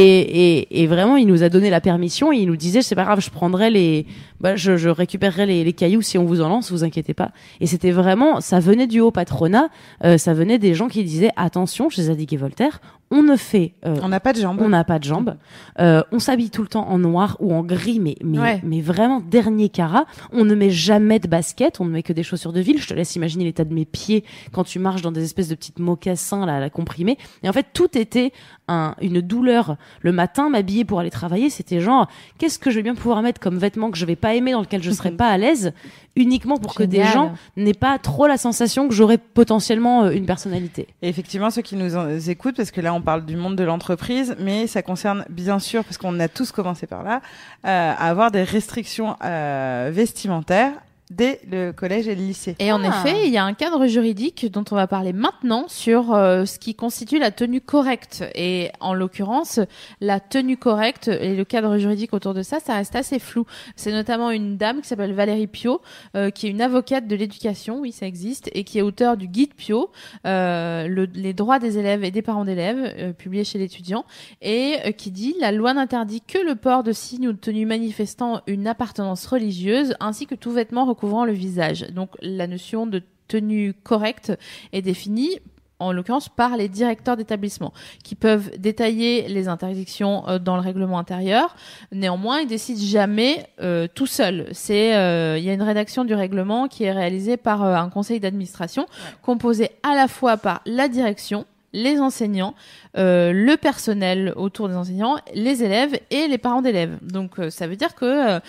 [0.60, 3.04] et, et vraiment, il nous a donné la permission et il nous disait, c'est pas
[3.04, 4.06] grave, je prendrai les,
[4.40, 7.30] bah, je, je récupérerai les, les cailloux si on vous en lance, vous inquiétez pas.
[7.60, 9.68] Et c'était vraiment, ça venait du haut patronat,
[10.04, 12.80] euh, ça venait des gens qui disaient, attention, chez Zadig et Voltaire,
[13.12, 14.58] on ne fait, euh, On n'a pas de jambes.
[14.60, 15.36] on n'a pas de jambes.
[15.80, 18.60] Euh, on s'habille tout le temps en noir ou en gris, mais, mais, Ouais.
[18.62, 20.06] mais vraiment dernier carat.
[20.32, 22.80] On ne met jamais de baskets, on ne met que des chaussures de ville.
[22.80, 25.54] Je te laisse imaginer l'état de mes pieds quand tu marches dans des espèces de
[25.56, 27.18] petites mocassins là, la comprimée.
[27.42, 28.32] Et en fait, tout était
[28.70, 29.76] un, une douleur.
[30.00, 33.40] Le matin, m'habiller pour aller travailler, c'était genre, qu'est-ce que je vais bien pouvoir mettre
[33.40, 35.72] comme vêtement que je vais pas aimer, dans lequel je serais pas à l'aise,
[36.16, 40.26] uniquement pour que des gens n'aient pas trop la sensation que j'aurais potentiellement euh, une
[40.26, 40.88] personnalité.
[41.02, 43.64] Et effectivement, ceux qui nous en- écoutent, parce que là, on parle du monde de
[43.64, 47.20] l'entreprise, mais ça concerne bien sûr, parce qu'on a tous commencé par là,
[47.66, 50.72] euh, à avoir des restrictions euh, vestimentaires
[51.10, 52.56] dès le collège et le lycée.
[52.60, 52.88] Et en Ah.
[53.04, 56.58] effet, il y a un cadre juridique dont on va parler maintenant sur euh, ce
[56.58, 58.24] qui constitue la tenue correcte.
[58.34, 59.60] Et en l'occurrence,
[60.00, 63.44] la tenue correcte et le cadre juridique autour de ça, ça reste assez flou.
[63.76, 65.80] C'est notamment une dame qui s'appelle Valérie Pio,
[66.16, 69.26] euh, qui est une avocate de l'éducation, oui, ça existe, et qui est auteur du
[69.26, 69.90] guide Pio,
[70.26, 74.04] euh, le- les droits des élèves et des parents d'élèves, euh, publié chez l'étudiant,
[74.42, 77.66] et euh, qui dit la loi n'interdit que le port de signes ou de tenues
[77.66, 81.86] manifestant une appartenance religieuse, ainsi que tout vêtement recouvrant le visage.
[81.92, 84.32] Donc la notion de tenue correcte
[84.72, 85.40] est définie
[85.78, 87.72] en l'occurrence par les directeurs d'établissement,
[88.04, 91.56] qui peuvent détailler les interdictions euh, dans le règlement intérieur.
[91.90, 94.46] Néanmoins, ils décident jamais euh, tout seuls.
[94.52, 98.20] C'est, euh, il y a une rédaction du règlement qui est réalisée par un conseil
[98.20, 98.84] d'administration
[99.22, 102.54] composé à la fois par la direction, les enseignants,
[102.94, 106.98] le personnel autour des enseignants, les élèves et les parents d'élèves.
[107.00, 108.40] Donc ça veut dire que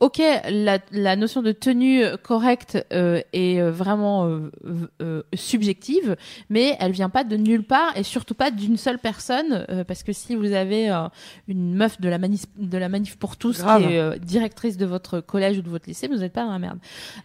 [0.00, 4.50] Ok, la, la notion de tenue correcte euh, est euh, vraiment euh,
[5.00, 6.16] euh, subjective,
[6.50, 10.02] mais elle vient pas de nulle part et surtout pas d'une seule personne, euh, parce
[10.02, 11.06] que si vous avez euh,
[11.46, 13.82] une meuf de la manif, de la manif pour tous Grave.
[13.86, 16.52] qui est euh, directrice de votre collège ou de votre lycée, vous n'êtes pas dans
[16.52, 16.78] la merde.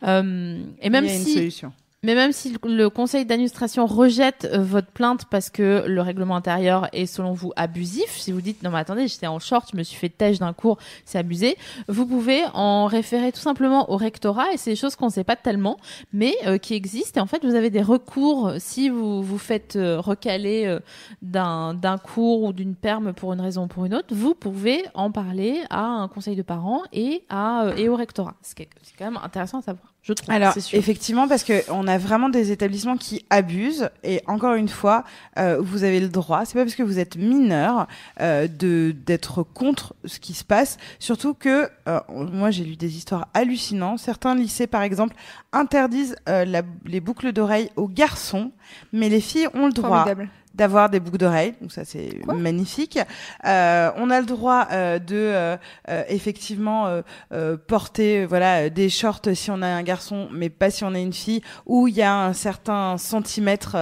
[0.07, 1.73] Euh, et même Il y a une si solution.
[2.03, 6.88] Mais même si le- conseil d'administration rejette euh, votre plainte parce que le règlement intérieur
[6.93, 9.84] est selon vous abusif, si vous dites non mais attendez, j'étais en short, je me
[9.84, 11.57] suis fait têche d'un cours, c'est abusé,
[11.88, 15.23] vous pouvez en référer tout simplement au rectorat et c'est des choses qu'on ne sait
[15.23, 15.77] pas tellement,
[16.13, 17.19] mais euh, qui existent.
[17.19, 20.80] Et en fait, vous avez des recours si vous vous faites euh, recaler euh,
[21.21, 24.84] d'un d'un cours ou d'une perme pour une raison ou pour une autre, vous pouvez
[24.93, 28.35] en parler à un conseil de parents et à euh, et au rectorat.
[28.41, 30.34] C'est que- c'est quand même intéressant à savoir, je trouve.
[30.34, 30.77] Alors sûr.
[30.77, 35.03] effectivement parce que on a vraiment des établissements qui abusent et encore une fois
[35.38, 37.85] euh, vous avez le droit c'est pas parce que vous êtes mineur
[38.21, 42.95] euh, de d'être contre ce qui se passe surtout que euh, moi j'ai lu des
[42.97, 45.15] histoires hallucinantes certains lycées par exemple
[45.51, 48.51] interdisent euh, la- les boucles d'oreilles aux garçons
[48.93, 50.30] mais les filles ont le droit Formidable.
[50.60, 52.99] D'avoir des boucles d'oreilles, donc ça c'est magnifique.
[53.45, 55.56] Euh, on a le droit euh, de euh,
[55.88, 60.69] euh, effectivement euh, euh, porter voilà des shorts si on a un garçon, mais pas
[60.69, 63.77] si on a une fille, où il y a un certain centimètre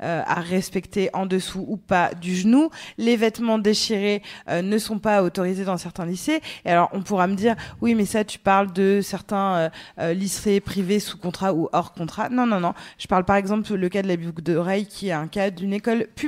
[0.00, 2.70] à respecter en dessous ou pas du genou.
[2.96, 6.40] Les vêtements déchirés euh, ne sont pas autorisés dans certains lycées.
[6.64, 11.00] Et alors on pourra me dire oui mais ça tu parles de certains lycées privés
[11.00, 12.30] sous contrat ou hors contrat.
[12.30, 15.12] Non non non, je parle par exemple le cas de la boucle d'oreille qui est
[15.12, 16.21] un cas d'une école publique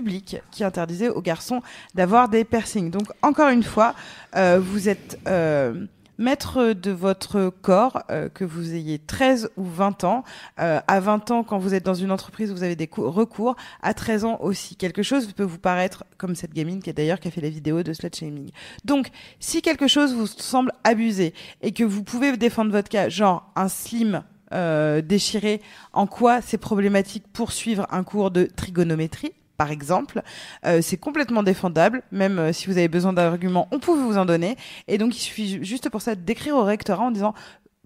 [0.51, 1.63] qui interdisait aux garçons
[1.95, 2.91] d'avoir des piercings.
[2.91, 3.95] Donc encore une fois,
[4.37, 5.87] euh, vous êtes euh,
[6.19, 10.23] maître de votre corps, euh, que vous ayez 13 ou 20 ans.
[10.61, 13.57] Euh, à 20 ans, quand vous êtes dans une entreprise, vous avez des cou- recours.
[13.83, 17.19] À 13 ans aussi, quelque chose peut vous paraître comme cette gamine qui est d'ailleurs
[17.21, 18.51] qui a fait la vidéo de slut shaming.
[18.85, 19.09] Donc,
[19.41, 23.69] si quelque chose vous semble abusé et que vous pouvez défendre votre cas, genre un
[23.69, 24.23] slim
[24.53, 25.61] euh, déchiré,
[25.93, 29.33] en quoi c'est problématique pour suivre un cours de trigonométrie?
[29.57, 30.23] Par exemple,
[30.67, 34.25] Euh, c'est complètement défendable, même euh, si vous avez besoin d'arguments, on peut vous en
[34.25, 34.57] donner.
[34.89, 37.35] Et donc, il suffit ju- juste pour ça d'écrire au rectorat en disant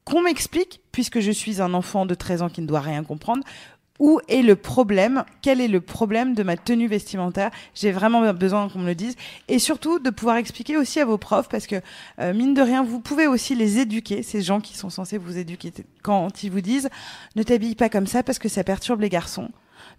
[0.05, 3.43] qu'on m'explique, puisque je suis un enfant de 13 ans qui ne doit rien comprendre,
[3.99, 8.69] où est le problème Quel est le problème de ma tenue vestimentaire J'ai vraiment besoin
[8.69, 9.17] qu'on me le dise.
[9.49, 11.77] Et surtout, de pouvoir expliquer aussi à vos profs, parce que,
[12.21, 15.37] euh, mine de rien, vous pouvez aussi les éduquer, ces gens qui sont censés vous
[15.37, 15.73] éduquer,
[16.03, 16.89] quand ils vous disent
[17.37, 19.51] «ne t'habille pas comme ça parce que ça perturbe les garçons».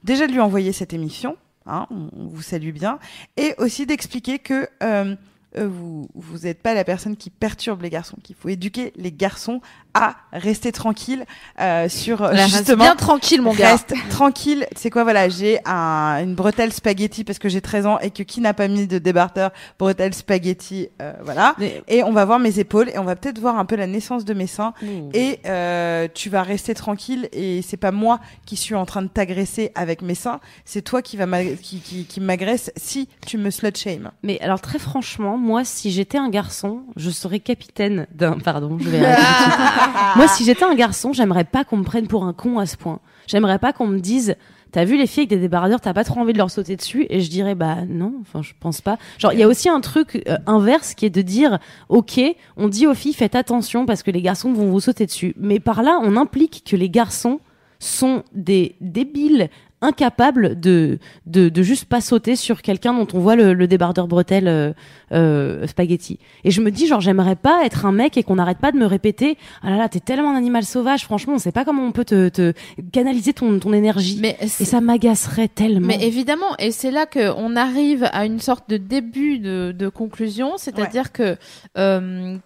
[0.05, 1.35] Déjà de lui envoyer cette émission,
[1.69, 2.99] hein, on, vous salue bien,
[3.37, 4.67] et aussi d'expliquer que...
[4.83, 5.15] euh,
[5.57, 9.61] euh, vous n'êtes pas la personne qui perturbe les garçons, qu'il faut éduquer les garçons
[10.01, 11.25] à rester tranquilles
[11.59, 13.71] euh, sur Là, reste justement bien tranquille, mon gars.
[13.71, 14.65] Reste tranquille.
[14.75, 18.23] C'est quoi, voilà, j'ai un, une bretelle spaghetti parce que j'ai 13 ans et que
[18.23, 21.55] qui n'a pas mis de débardeur bretelle spaghetti, euh, voilà.
[21.57, 23.87] Mais- Et on va voir mes épaules et on va peut-être voir un peu la
[23.87, 24.73] naissance de mes seins.
[25.13, 29.07] Et euh, tu vas rester tranquille et c'est pas moi qui suis en train de
[29.07, 31.25] t'agresser avec mes seins, c'est toi qui va
[31.61, 34.11] qui, qui, qui m'agresse si tu me slut shame.
[34.23, 38.37] Mais alors très franchement, moi, si j'étais un garçon, je serais capitaine d'un.
[38.39, 38.99] Pardon, je vais.
[40.15, 42.77] moi, si j'étais un garçon, j'aimerais pas qu'on me prenne pour un con à ce
[42.77, 42.99] point.
[43.27, 44.35] J'aimerais pas qu'on me dise.
[44.71, 47.07] T'as vu les filles avec des débardeurs, t'as pas trop envie de leur sauter dessus?
[47.09, 48.99] Et je dirais bah non, enfin je pense pas.
[49.17, 51.57] Genre il y a aussi un truc euh, inverse qui est de dire
[51.89, 52.21] ok,
[52.55, 55.33] on dit aux filles faites attention parce que les garçons vont vous sauter dessus.
[55.39, 57.39] Mais par là on implique que les garçons
[57.79, 59.49] sont des débiles
[59.81, 64.07] incapables de, de, de juste pas sauter sur quelqu'un dont on voit le, le débardeur
[64.07, 64.73] bretelle euh,
[65.11, 66.19] euh, spaghetti.
[66.43, 68.77] Et je me dis, genre, j'aimerais pas être un mec et qu'on n'arrête pas de
[68.77, 71.83] me répéter, ah là là, t'es tellement un animal sauvage, franchement, on sait pas comment
[71.83, 72.53] on peut te, te
[72.91, 74.19] canaliser ton, ton énergie.
[74.21, 75.87] Mais et ça m'agacerait tellement.
[75.87, 80.57] Mais évidemment, et c'est là qu'on arrive à une sorte de début de, de conclusion,
[80.57, 81.37] c'est-à-dire que
[81.77, 82.37] euh,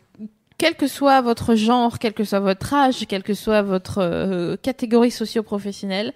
[0.58, 4.56] quel que soit votre genre, quel que soit votre âge, quelle que soit votre euh,
[4.62, 6.14] catégorie socio-professionnelle,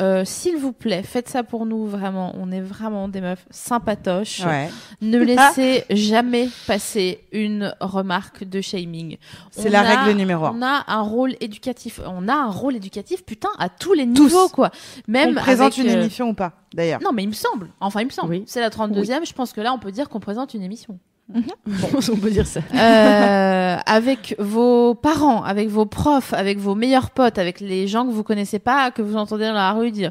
[0.00, 2.32] euh, s'il vous plaît, faites ça pour nous vraiment.
[2.36, 4.44] On est vraiment des meufs sympatoches.
[4.44, 4.70] Ouais.
[5.00, 9.16] Ne laissez jamais passer une remarque de shaming.
[9.50, 10.56] C'est la a- règle numéro un.
[10.56, 12.00] On a un rôle éducatif.
[12.06, 14.70] On a un rôle éducatif, putain, à tous les niveaux, quoi.
[15.08, 17.00] Même on présente avec, une euh, émission ou pas, d'ailleurs.
[17.02, 17.70] non, mais il me semble.
[17.80, 18.30] Enfin, il me semble.
[18.30, 18.44] Oui.
[18.46, 19.26] C'est la 32e.
[19.26, 20.98] Je pense que là, on peut dire qu'on présente une émission.
[22.12, 22.60] on peut dire ça.
[22.74, 28.12] Euh, avec vos parents, avec vos profs, avec vos meilleurs potes, avec les gens que
[28.12, 30.10] vous connaissez pas, que vous entendez dans la rue dire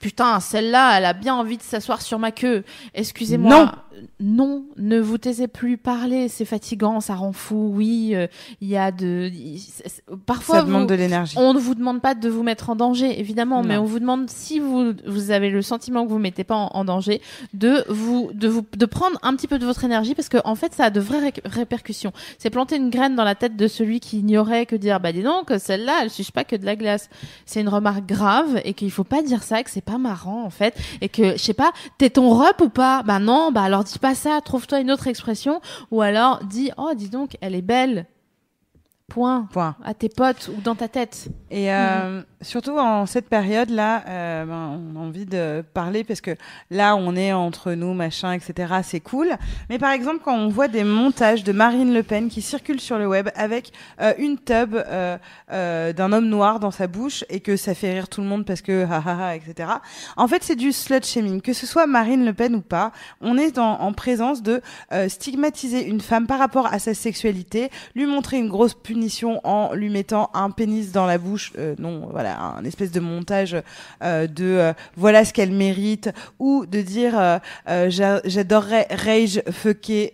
[0.00, 2.64] putain celle-là elle a bien envie de s'asseoir sur ma queue.
[2.94, 3.50] Excusez-moi.
[3.50, 3.70] Non.
[4.20, 7.70] Non, ne vous taisez plus parler, c'est fatigant, ça rend fou.
[7.74, 8.26] Oui, euh,
[8.60, 9.30] il y a de
[10.26, 11.36] parfois Ça demande vous- de l'énergie.
[11.38, 14.28] on ne vous demande pas de vous mettre en danger, évidemment, mais on vous demande
[14.30, 17.20] si vous, vous avez le sentiment que vous ne mettez pas en, en danger,
[17.54, 20.54] de vous, de vous, de prendre un petit peu de votre énergie parce que, en
[20.54, 22.12] fait, ça a de vraies ré- répercussions.
[22.38, 25.22] C'est planter une graine dans la tête de celui qui ignorait que dire, bah, dis
[25.22, 27.08] donc, celle-là, elle suce pas que de la glace.
[27.46, 30.50] C'est une remarque grave et qu'il faut pas dire ça, que c'est pas marrant, en
[30.50, 33.02] fait, et que, je sais pas, t'es ton rep ou pas?
[33.02, 35.60] Bah non, bah alors dis pas ça, trouve-toi une autre expression,
[35.90, 38.06] ou alors dis, oh, dis donc, elle est belle.
[39.08, 39.48] Point.
[39.52, 39.76] Point.
[39.84, 41.28] À tes potes ou dans ta tête.
[41.50, 46.36] Et euh, surtout en cette période-là, euh, ben, on a envie de parler parce que
[46.70, 48.74] là, on est entre nous, machin, etc.
[48.82, 49.30] C'est cool.
[49.70, 52.98] Mais par exemple, quand on voit des montages de Marine Le Pen qui circulent sur
[52.98, 55.18] le web avec euh, une tub euh,
[55.52, 58.44] euh, d'un homme noir dans sa bouche et que ça fait rire tout le monde
[58.44, 59.70] parce que ha ha ha, etc.
[60.16, 61.40] En fait, c'est du slut shaming.
[61.40, 64.60] Que ce soit Marine Le Pen ou pas, on est en, en présence de
[64.92, 69.74] euh, stigmatiser une femme par rapport à sa sexualité, lui montrer une grosse punition en
[69.74, 73.56] lui mettant un pénis dans la bouche, non, voilà, un espèce de montage
[74.02, 77.38] euh, de euh, voilà ce qu'elle mérite, ou de dire euh,
[77.90, 80.12] j'a- j'adorerais rage fucker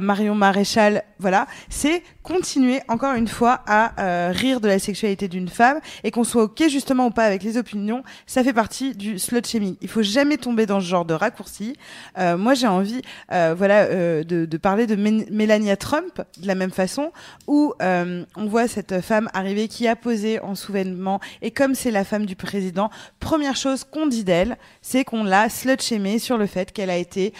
[0.00, 5.48] Marion Maréchal, voilà, c'est continuer encore une fois à euh, rire de la sexualité d'une
[5.48, 9.18] femme et qu'on soit ok justement ou pas avec les opinions, ça fait partie du
[9.18, 9.76] slut shaming.
[9.80, 11.76] Il faut jamais tomber dans ce genre de raccourci.
[12.18, 13.86] Euh, moi, j'ai envie, euh, voilà,
[14.24, 17.12] de, parler de Melania Trump de la même façon,
[17.46, 22.04] où on voit cette femme arriver qui a posé en souvènement et comme c'est la
[22.04, 22.90] femme du président,
[23.20, 26.96] première chose qu'on dit d'elle, c'est qu'on l'a slut shamée sur le fait qu'elle a
[26.96, 27.32] été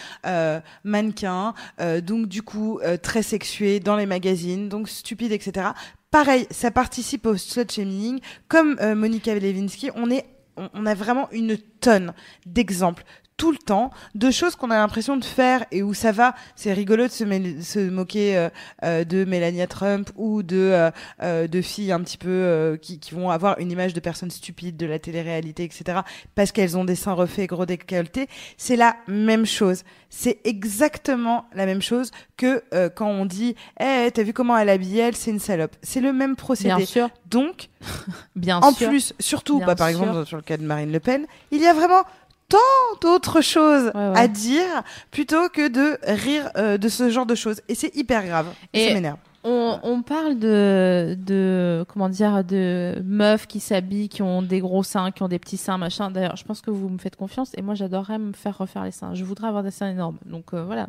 [0.83, 1.53] mannequin,
[2.01, 5.69] donc du coup très sexuée dans les magazines, donc stupide, etc.
[6.11, 8.19] Pareil, ça participe au slut shaming.
[8.47, 12.13] Comme euh, Monica Lewinsky, on a vraiment une tonne
[12.45, 13.03] d'exemples
[13.43, 16.33] tout le temps de choses qu'on a l'impression de faire et où ça va.
[16.55, 17.25] C'est rigolo de se,
[17.61, 18.49] se moquer euh,
[18.85, 20.91] euh, de Melania Trump ou de euh,
[21.21, 24.31] euh, de filles un petit peu euh, qui, qui vont avoir une image de personnes
[24.31, 25.99] stupides de la télé-réalité, etc.
[26.35, 28.29] Parce qu'elles ont des seins refaits, gros décolletés.
[28.55, 29.83] C'est la même chose.
[30.09, 34.69] C'est exactement la même chose que euh, quand on dit Eh, t'as vu comment elle
[34.69, 35.17] habille elle?
[35.17, 35.75] C'est une salope.
[35.81, 36.75] C'est le même procédé.
[36.75, 37.09] Bien sûr.
[37.25, 37.69] Donc,
[38.37, 38.87] Bien en sûr.
[38.87, 39.99] plus, surtout, bah, par sûr.
[40.01, 42.03] exemple, sur le cas de Marine Le Pen, il y a vraiment
[42.49, 42.57] tant
[43.01, 44.19] d'autres choses Ouais, ouais.
[44.19, 47.61] à dire plutôt que de rire euh, de ce genre de choses.
[47.69, 48.47] Et c'est hyper grave.
[48.73, 49.17] Et, Et- ça m'énerve.
[49.45, 54.83] On, on parle de, de, comment dire, de meufs qui s'habillent, qui ont des gros
[54.83, 56.09] seins, qui ont des petits seins, machin.
[56.11, 58.91] D'ailleurs, je pense que vous me faites confiance et moi, j'adorerais me faire refaire les
[58.91, 59.13] seins.
[59.15, 60.15] Je voudrais avoir des seins énormes.
[60.25, 60.87] Donc, euh, voilà.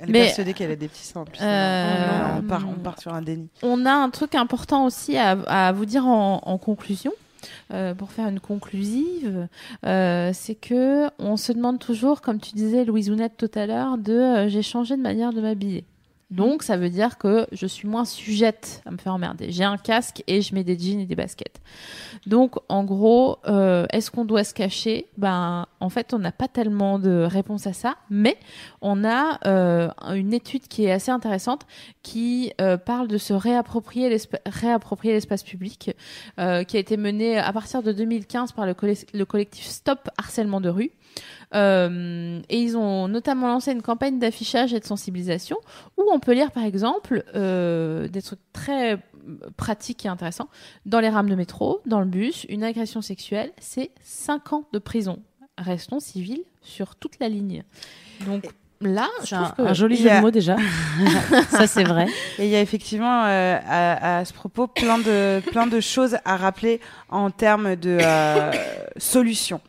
[0.00, 1.20] Elle est mais- persuadée qu'elle a des petits seins.
[1.20, 1.38] en plus.
[1.42, 3.48] Euh, on, part, on part sur un déni.
[3.62, 7.12] On a un truc important aussi à, à vous dire en, en conclusion.
[7.72, 9.48] Euh, pour faire une conclusive,
[9.86, 13.98] euh, c'est que on se demande toujours, comme tu disais Louise Ounette tout à l'heure,
[13.98, 15.84] de euh, j'ai changé de manière de m'habiller.
[16.30, 19.50] Donc ça veut dire que je suis moins sujette à me faire emmerder.
[19.50, 21.58] J'ai un casque et je mets des jeans et des baskets.
[22.26, 25.06] Donc en gros, euh, est-ce qu'on doit se cacher?
[25.16, 28.36] Ben en fait, on n'a pas tellement de réponse à ça, mais
[28.82, 31.66] on a euh, une étude qui est assez intéressante
[32.02, 35.92] qui euh, parle de se réapproprier l'espa- réapproprier l'espace public,
[36.36, 38.74] qui a été menée à partir de 2015 par le,
[39.14, 40.90] le collectif Stop Harcèlement de rue.
[41.54, 45.56] Euh, et ils ont notamment lancé une campagne d'affichage et de sensibilisation
[45.96, 48.98] où on peut lire par exemple euh, des trucs très
[49.56, 50.48] pratiques et intéressants.
[50.86, 54.78] Dans les rames de métro, dans le bus, une agression sexuelle, c'est 5 ans de
[54.78, 55.20] prison.
[55.56, 57.62] Restons civils sur toute la ligne.
[58.26, 58.44] Donc
[58.80, 60.56] là, je trouve un, que un joli jeu a- de mots déjà.
[61.50, 62.06] ça c'est vrai.
[62.38, 66.16] Et il y a effectivement euh, à, à ce propos plein de, plein de choses
[66.24, 68.52] à rappeler en termes de euh,
[68.98, 69.60] solutions.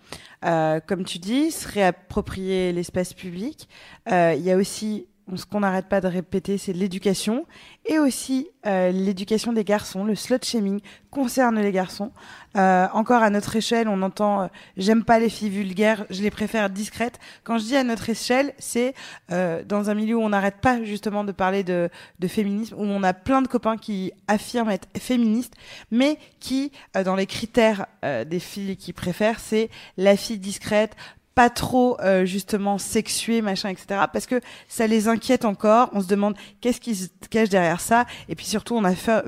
[0.46, 3.68] Euh, comme tu dis, se réapproprier l'espace public.
[4.12, 5.08] Euh, Il y a aussi
[5.38, 7.46] ce qu'on n'arrête pas de répéter, c'est l'éducation
[7.86, 10.04] et aussi euh, l'éducation des garçons.
[10.04, 10.80] Le slut shaming
[11.12, 12.12] concerne les garçons.
[12.58, 14.48] Euh, encore à notre échelle, on entend euh,
[14.78, 17.20] j'aime pas les filles vulgaires, je les préfère discrètes.
[17.44, 18.94] Quand je dis à notre échelle, c'est
[19.30, 21.90] dans un milieu où on n'arrête pas justement de parler de,
[22.20, 25.54] de féminisme, où on a plein de copains qui affirment être féministes,
[25.92, 26.72] mais qui,
[27.06, 30.96] dans les critères des filles qu'ils préfèrent, c'est la fille discrète,
[31.36, 34.02] pas trop euh, justement sexués, machin, etc.
[34.12, 35.90] Parce que ça les inquiète encore.
[35.94, 38.06] On se demande qu'est-ce qui se cache derrière ça.
[38.28, 39.24] Et puis surtout, on a, fait,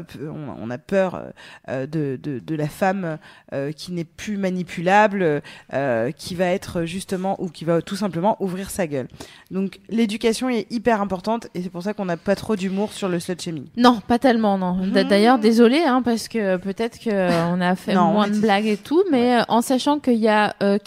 [0.60, 1.22] on, a peur
[1.70, 3.18] euh, de, de, de la femme
[3.54, 5.42] euh, qui n'est plus manipulable,
[5.74, 9.08] euh, qui va être justement ou qui va tout simplement ouvrir sa gueule.
[9.50, 13.08] Donc l'éducation est hyper importante et c'est pour ça qu'on n'a pas trop d'humour sur
[13.10, 13.66] le slut shaming.
[13.78, 14.86] Non, pas tellement, non.
[14.86, 18.38] D- D'ailleurs, désolé, hein, parce que peut-être que euh, on a fait Non, moins de
[18.40, 20.78] blagues et tout, mais euh, en sachant qu'il y a euh,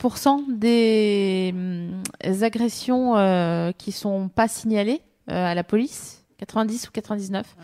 [0.00, 2.02] 99% des hum,
[2.42, 7.56] agressions euh, qui sont pas signalées euh, à la police, 90 ou 99.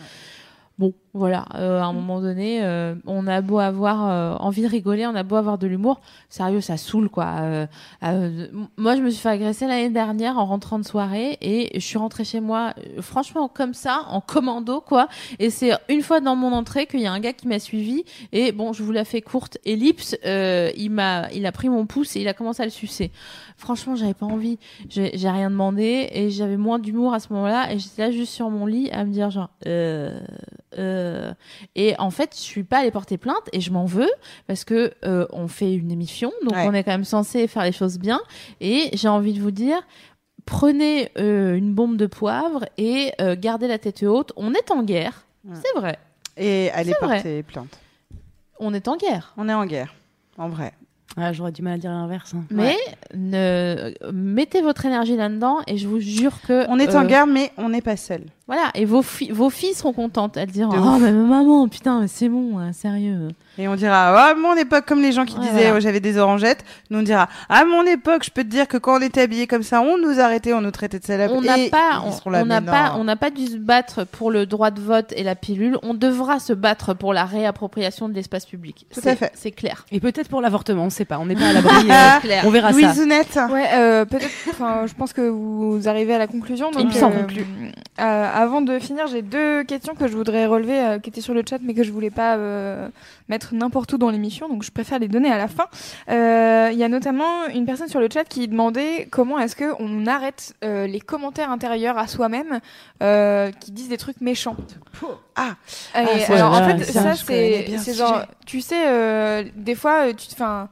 [0.78, 4.66] Bon, voilà, euh, à un moment donné, euh, on a beau avoir euh, envie de
[4.66, 7.36] rigoler, on a beau avoir de l'humour, sérieux, ça saoule quoi.
[7.40, 7.66] Euh,
[8.02, 11.84] euh, moi, je me suis fait agresser l'année dernière en rentrant de soirée et je
[11.84, 15.06] suis rentrée chez moi, euh, franchement comme ça, en commando quoi.
[15.38, 18.02] Et c'est une fois dans mon entrée qu'il y a un gars qui m'a suivi
[18.32, 21.86] et bon, je vous la fais courte, ellipse, euh, il m'a, il a pris mon
[21.86, 23.12] pouce et il a commencé à le sucer.
[23.56, 24.58] Franchement, j'avais pas envie,
[24.88, 28.32] j'ai j'ai rien demandé et j'avais moins d'humour à ce moment-là et j'étais là juste
[28.32, 29.50] sur mon lit à me dire genre.
[29.68, 30.18] Euh,
[31.04, 31.32] euh,
[31.76, 34.10] et en fait, je suis pas allée porter plainte et je m'en veux
[34.46, 36.66] parce que euh, on fait une émission, donc Ouais.
[36.68, 38.20] on est quand même censé faire les choses bien.
[38.60, 39.78] Et j'ai envie de vous dire,
[40.46, 44.32] prenez euh, une bombe de poivre et euh, gardez la tête haute.
[44.36, 45.54] On est en guerre, Ouais.
[45.62, 45.98] c'est vrai.
[46.36, 47.16] Et allez vrai.
[47.16, 47.78] porter plainte.
[48.58, 49.34] On est en guerre.
[49.36, 49.94] On est en guerre,
[50.38, 50.72] en vrai.
[51.16, 52.34] Ah, J'aurais du mal à dire l'inverse.
[52.34, 52.44] hein.
[52.50, 52.76] Mais
[53.14, 57.52] ne mettez votre énergie là-dedans et je vous jure que On est en guerre, mais
[57.56, 58.22] on n'est pas seul.
[58.46, 60.36] Voilà, et vos, fi- vos filles seront contentes.
[60.36, 63.28] Elles diront Oh, mais maman, putain, c'est bon, hein, sérieux.
[63.56, 65.76] Et on dira, ah, à mon époque, comme les gens qui Ouais, disaient, voilà.
[65.76, 68.76] oh, j'avais des orangettes, nous on dira, à mon époque, je peux te dire que
[68.76, 71.30] quand on était habillés comme ça, on nous arrêtait, on nous traitait de salopes.
[71.32, 74.44] On n'a Et pas, on n'a pas, on n'a pas dû se battre pour le
[74.44, 75.78] droit de vote et la pilule.
[75.82, 78.86] On devra se battre pour la réappropriation de l'espace public.
[78.92, 79.32] Tout C'est- à fait.
[79.34, 79.86] C'est clair.
[79.92, 81.18] Et peut-être pour l'avortement, on sait pas.
[81.18, 81.72] On n'est pas à l'abri.
[81.90, 82.42] euh, clair.
[82.44, 82.78] on verra ça.
[82.78, 83.38] Louisounette.
[83.50, 84.28] Ouais, euh, peut-être.
[84.50, 86.70] Enfin, je pense que vous arrivez à la conclusion.
[86.72, 87.14] Donc, Il me semble.
[87.16, 91.20] euh, euh, avant de finir, j'ai deux questions que je voudrais relever, euh, qui étaient
[91.20, 92.88] sur le chat, mais que je voulais pas euh,
[93.28, 94.48] mettre n'importe où dans l'émission.
[94.48, 95.66] Donc, je préfère les donner à la fin.
[96.10, 99.72] Euh, Il y a notamment une personne sur le chat qui demandait comment est-ce que
[99.78, 102.60] on arrête euh, les commentaires intérieurs à soi-même
[103.02, 104.56] euh, qui disent des trucs méchants.
[105.36, 105.54] Ah,
[106.00, 108.26] Et ça, alors, en fait, ça, c'est ce genre, sujet.
[108.46, 110.68] tu sais, euh, des fois, tu te, enfin,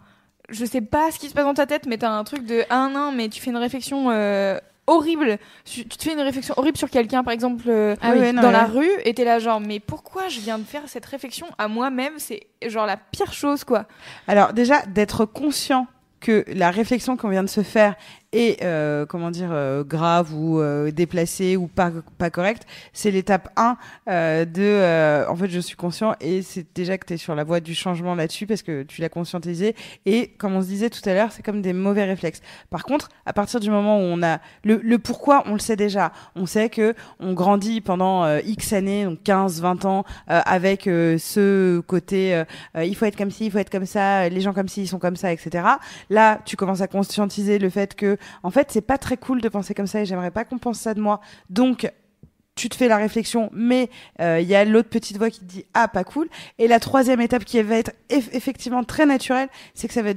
[0.49, 2.63] je sais pas ce qui se passe dans ta tête, mais t'as un truc de
[2.71, 5.39] un an, mais tu fais une réflexion euh, horrible.
[5.65, 8.43] Tu te fais une réflexion horrible sur quelqu'un, par exemple, euh, Ah oui, ouais, non,
[8.43, 8.53] dans ouais.
[8.53, 11.69] la rue, et t'es là, genre, mais pourquoi je viens de faire cette réflexion à
[11.69, 12.15] moi-même?
[12.19, 13.87] C'est genre la pire chose, quoi.
[14.29, 15.87] Alors déjà, d'être conscient
[16.21, 17.97] que la réflexion qu'on vient de se faire
[18.33, 23.51] est, euh, comment dire, euh, grave ou euh, déplacée ou pas, pas correcte, c'est l'étape
[23.57, 23.77] 1
[24.09, 27.35] euh, de, euh, en fait, je suis conscient et c'est déjà que tu es sur
[27.35, 29.77] la voie du changement là-dessus parce que tu l'as conscientisé
[30.07, 32.41] et comme on se disait tout à l'heure, c'est comme des mauvais réflexes.
[32.71, 35.77] Par contre, à partir du moment où on a le, le pourquoi, on le sait
[35.77, 36.13] déjà.
[36.35, 41.81] On sait que on grandit pendant euh, X années, donc 15, 20 ans, avec ce
[41.81, 42.43] côté
[42.77, 44.89] il faut être comme ci, il faut être comme ça, les gens comme ci, ils
[44.89, 45.65] sont comme ça, etc.
[46.11, 49.49] Là, tu commences à conscientiser le fait que, en fait, c'est pas très cool de
[49.49, 51.21] penser comme ça et j'aimerais pas qu'on pense ça de moi.
[51.51, 51.91] Donc,
[52.55, 53.89] tu te fais la réflexion, mais
[54.21, 56.29] euh, il y a l'autre petite voix qui te dit ah pas cool.
[56.59, 60.11] Et la troisième étape qui va être eff- effectivement très naturelle, c'est que ça va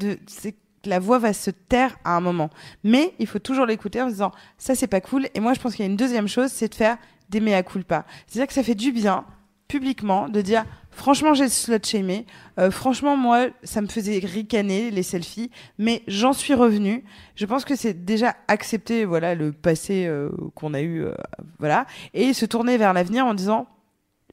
[0.84, 2.50] la voix va se taire à un moment.
[2.84, 5.28] Mais il faut toujours l'écouter en se disant ça c'est pas cool.
[5.34, 6.98] Et moi je pense qu'il y a une deuxième chose, c'est de faire
[7.30, 8.06] des mea culpa.
[8.28, 9.26] C'est-à-dire que ça fait du bien
[9.68, 10.64] publiquement de dire
[10.96, 12.26] franchement j'ai slut shamé
[12.58, 15.52] Euh, franchement moi ça me faisait ricaner les selfies.
[15.78, 17.04] Mais j'en suis revenu
[17.36, 21.14] je pense que c'est déjà accepter voilà le passé euh, qu'on a eu euh,
[21.60, 23.68] voilà et se tourner vers l'avenir en disant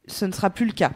[0.06, 0.92] ce ne sera plus le cas.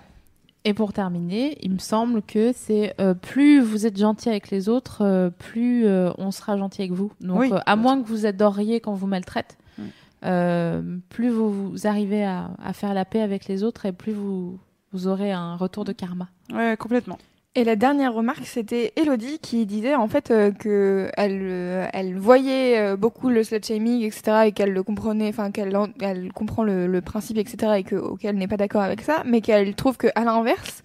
[0.68, 4.68] Et pour terminer, il me semble que c'est euh, plus vous êtes gentil avec les
[4.68, 7.12] autres, euh, plus euh, on sera gentil avec vous.
[7.20, 7.51] Donc, Oui.
[7.66, 9.56] à moins que vous adoriez quand vous maltraite,
[11.09, 14.59] plus vous, vous arrivez à, à faire la paix avec les autres et plus vous,
[14.93, 16.29] vous aurez un retour de karma.
[16.53, 17.19] ouais complètement
[17.55, 22.17] Et la dernière remarque, c'était Elodie qui disait en fait euh, que elle, euh, elle
[22.17, 26.65] voyait euh, beaucoup le slut shaming, etc., et qu'elle le comprenait, enfin qu'elle elle comprend
[26.65, 29.97] le, le principe, etc., et que auquel n'est pas d'accord avec ça, mais qu'elle trouve
[29.97, 30.83] que à l'inverse,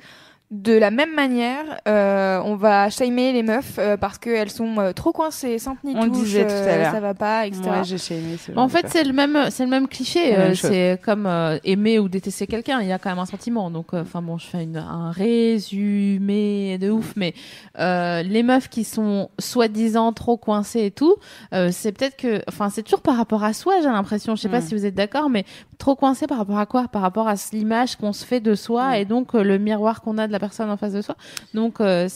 [0.52, 4.91] de la même manière, euh, on va shamer les meufs euh, parce qu'elles sont euh,
[4.91, 6.91] trop coincées, sans tenir On le disait tout à l'heure.
[6.91, 7.61] ça va pas, etc.
[7.69, 9.88] Ouais, j'ai shamé ce Bon, genre en de fait, c'est le même, c'est le même
[9.88, 10.36] cliché.
[10.38, 12.82] Euh, c'est comme euh, aimer ou détester quelqu'un.
[12.82, 13.72] Il y a quand même un sentiment.
[13.72, 17.34] Donc, euh, enfin bon, je fais une, un résumé de ouf, mais
[17.80, 21.15] euh, les meufs qui sont soi-disant trop coincées et tout,
[21.53, 23.76] euh, c'est peut-être que, enfin, c'est toujours par rapport à soi.
[23.82, 24.36] J'ai l'impression.
[24.36, 24.64] Je sais pas Mm.
[24.68, 25.45] si vous êtes d'accord, mais
[25.81, 26.87] trop coincé par rapport à quoi?
[26.87, 28.93] Par rapport à l'image qu'on se fait de soi Mm.
[28.99, 31.15] et donc euh, le miroir qu'on a de la personne en face de soi.
[31.53, 32.07] Donc, euh,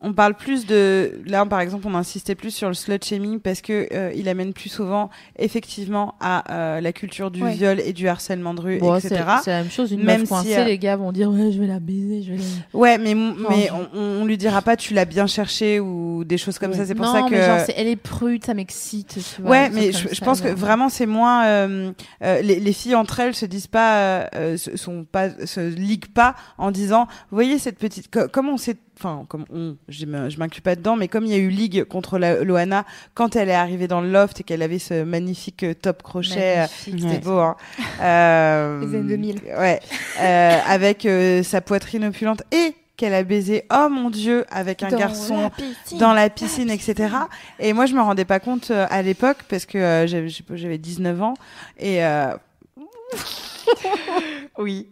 [0.00, 3.60] on parle plus de là par exemple on insistait plus sur le slut shaming parce
[3.60, 7.52] que euh, il amène plus souvent effectivement à euh, la culture du Ouais.
[7.54, 9.90] viol et du harcèlement de rue Bon, etc c'est la même chose.
[9.92, 12.32] Une Même meuf si, euh, les gars vont dire ouais, je vais la baiser, je
[12.32, 12.78] vais la.
[12.78, 16.38] ouais mais Non, mais on, on lui dira pas tu l'as bien cherché ou des
[16.38, 19.18] choses comme ça c'est pour non, ça que mais genre, elle est prude, ça m'excite.
[19.42, 21.92] Ouais, mais je, je pense que vraiment c'est moins euh,
[22.22, 26.34] euh, les, les filles entre elles se disent pas, se- sont pas, se liguent pas
[26.56, 30.60] en disant, vous voyez cette petite, co- comment on s'est, enfin comme on, je m'inclus
[30.60, 32.84] pas dedans, mais comme il y a eu ligue contre la, Loana
[33.14, 36.58] quand elle est arrivée dans le loft et qu'elle avait ce magnifique euh, top crochet,
[36.60, 37.18] euh, c'était Ouais.
[37.18, 37.56] beau, hein.
[38.02, 39.40] Euh, Les années 2000.
[39.58, 39.80] Ouais,
[40.20, 44.88] euh, avec euh, sa poitrine opulente et qu'elle a baisé, oh mon dieu, avec un
[44.88, 45.98] Dans garçon la piscine.
[45.98, 47.14] dans la piscine, etc.
[47.60, 50.56] Et moi, je me rendais pas compte à l'époque parce que j'avais, je sais pas,
[50.56, 51.34] j'avais 19 ans
[51.78, 52.00] et
[54.58, 54.88] oui.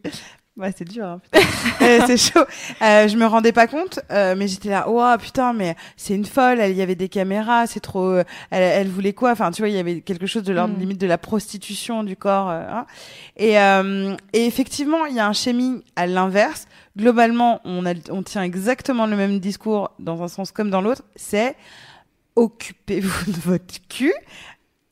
[0.57, 1.20] Ouais, c'est dur, hein.
[1.83, 2.41] Euh, c'est chaud.
[2.81, 6.24] Euh, je me rendais pas compte, euh, mais j'étais là, oh putain, mais c'est une
[6.24, 6.59] folle.
[6.59, 8.07] Elle, il y avait des caméras, c'est trop.
[8.12, 9.33] euh, elle, elle voulait quoi?
[9.33, 10.81] Enfin, tu vois, il y avait quelque chose de l'ordre Mm.
[10.81, 12.49] limite de la prostitution du corps.
[12.49, 12.87] euh, hein.
[13.37, 16.66] Et, euh, et effectivement, il y a un shaming à l'inverse.
[16.97, 21.03] Globalement, on, a, on tient exactement le même discours dans un sens comme dans l'autre.
[21.15, 21.55] C'est
[22.37, 24.15] occupez-vous de votre cul.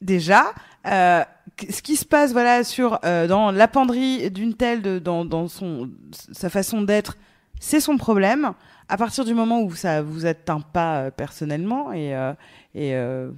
[0.03, 0.47] Déjà,
[0.87, 1.25] euh,
[1.71, 5.49] ce qui se passe voilà sur euh, dans la penderie d'une telle de, dans, dans
[5.49, 5.91] son
[6.33, 7.17] sa façon d'être,
[7.61, 8.53] c'est son problème.
[8.89, 12.33] À partir du moment où ça vous atteint pas euh, personnellement et euh,
[12.75, 13.31] et euh,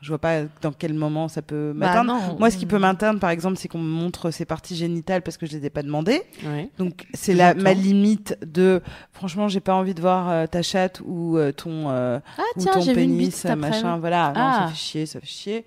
[0.00, 2.36] je vois pas dans quel moment ça peut Bah, m'atteindre.
[2.38, 5.36] Moi, ce qui peut m'atteindre, par exemple, c'est qu'on me montre ses parties génitales parce
[5.36, 6.22] que je les ai pas demandées.
[6.44, 6.70] Ouais.
[6.78, 8.80] Donc c'est la ma limite de
[9.12, 12.60] franchement j'ai pas envie de voir euh, ta chatte ou euh, ton euh, Ah ou
[12.60, 14.58] tiens, ton vu une bite pénis machin voilà non, Ah.
[14.62, 15.66] ça fait chier ça fait chier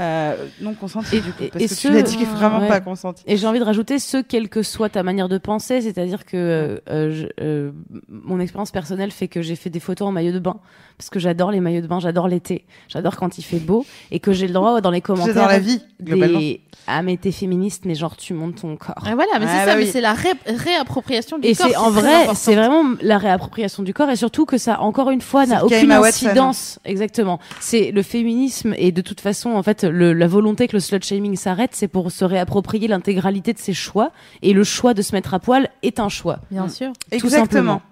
[0.00, 2.58] euh, non consenti Et- du coup et- parce et que ce- tu l'as dit vraiment
[2.60, 2.68] ouais.
[2.68, 5.80] pas consenti Et j'ai envie de rajouter ce, quelle que soit ta manière de penser,
[5.80, 7.70] c'est-à-dire que euh, euh, je- euh,
[8.08, 10.56] mon expérience personnelle fait que j'ai fait des photos en maillot de bain
[10.98, 14.20] parce que j'adore les maillots de bain, j'adore l'été, j'adore quand il fait beau et
[14.20, 17.16] que j'ai le droit dans les c'est commentaires dans la vie globalement des ah mais
[17.16, 18.94] t'es féministe mais genre tu montes ton corps.
[19.06, 19.90] Ah, voilà, mais Ah, c'est bah ça, mais oui.
[19.92, 21.66] c'est la ré- réappropriation du Et corps.
[21.66, 25.10] c'est qui en vrai, c'est vraiment la réappropriation du corps et surtout que ça, encore
[25.10, 26.78] une fois, C'est n'a aucune incidence.
[26.84, 27.38] Exactement.
[27.60, 31.02] C'est le féminisme et de toute façon, en fait, le, la volonté que le slut
[31.02, 34.10] shaming s'arrête, c'est pour se réapproprier l'intégralité de ses choix
[34.42, 36.38] et le choix de se mettre à poil est un choix.
[36.50, 36.92] Bien sûr.
[37.10, 37.82] Tout exactement simplement.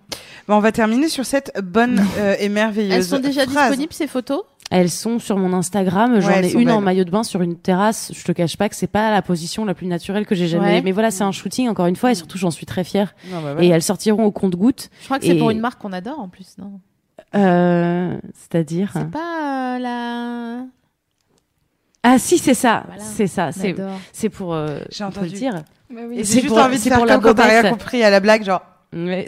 [0.49, 3.69] Bon, on va terminer sur cette bonne euh, et merveilleuse Elles sont déjà phrase.
[3.71, 4.43] disponibles ces photos?
[4.71, 6.19] Elles sont sur mon Instagram.
[6.21, 8.11] J'en Ouais, ai une en maillot de bain sur une terrasse.
[8.15, 10.77] Je te cache pas que c'est pas la position la plus naturelle que j'ai jamais.
[10.77, 10.83] Ouais.
[10.83, 13.15] Mais voilà, c'est un shooting encore une fois et surtout j'en suis très fière.
[13.31, 14.89] Non, bah, Et elles sortiront au compte-gouttes.
[15.01, 16.81] Je crois que c'est pour une marque qu'on adore en plus, non?
[17.35, 18.91] Euh, C'est-à-dire.
[18.95, 20.65] C'est pas euh, la.
[22.03, 22.83] Ah si, c'est ça.
[22.87, 23.03] Voilà.
[23.03, 23.51] C'est ça.
[24.13, 24.55] C'est pour.
[24.55, 25.29] euh, J'ai entendu.
[25.29, 25.55] le dire.
[25.95, 26.17] Bah et oui.
[26.19, 28.03] j'ai c'est juste pour- envie de c'est faire pour la comme quand t'as rien compris
[28.03, 28.63] à la blague genre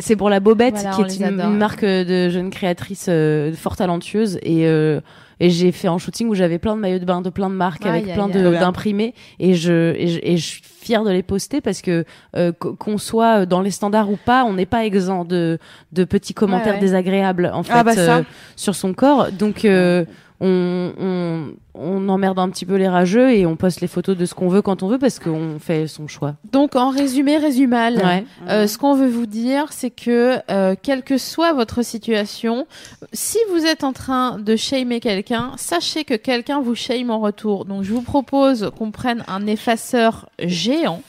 [0.01, 1.51] C'est pour la Bobette, Voilà, qui est une, adore.
[1.51, 4.38] marque de jeunes créatrices euh, fort talentueuses.
[4.42, 5.01] Et, euh,
[5.40, 7.55] et j'ai fait un shooting où j'avais plein de maillots de bain de plein de
[7.55, 9.14] marques avec plein d'imprimés.
[9.38, 12.05] Et je, et, je, et je suis fière de les poster parce que
[12.36, 15.59] euh, qu- qu'on soit dans les standards ou pas, on n'est pas exempt de,
[15.92, 16.80] de petits commentaires Ouais, ouais.
[16.80, 18.16] désagréables en fait Ah bah ça.
[18.18, 18.22] euh,
[18.56, 19.32] sur son corps.
[19.32, 20.05] Donc euh,
[20.40, 24.26] on, on, on emmerde un petit peu les rageux et on poste les photos de
[24.26, 26.34] ce qu'on veut quand on veut parce qu'on fait son choix.
[26.52, 27.96] Donc en résumé, résumal.
[27.96, 28.24] Ouais.
[28.48, 32.66] Euh, ce qu'on veut vous dire, c'est que euh, quelle que soit votre situation,
[33.12, 37.64] si vous êtes en train de shamer quelqu'un, sachez que quelqu'un vous shame en retour.
[37.64, 41.02] Donc je vous propose qu'on prenne un effaceur géant,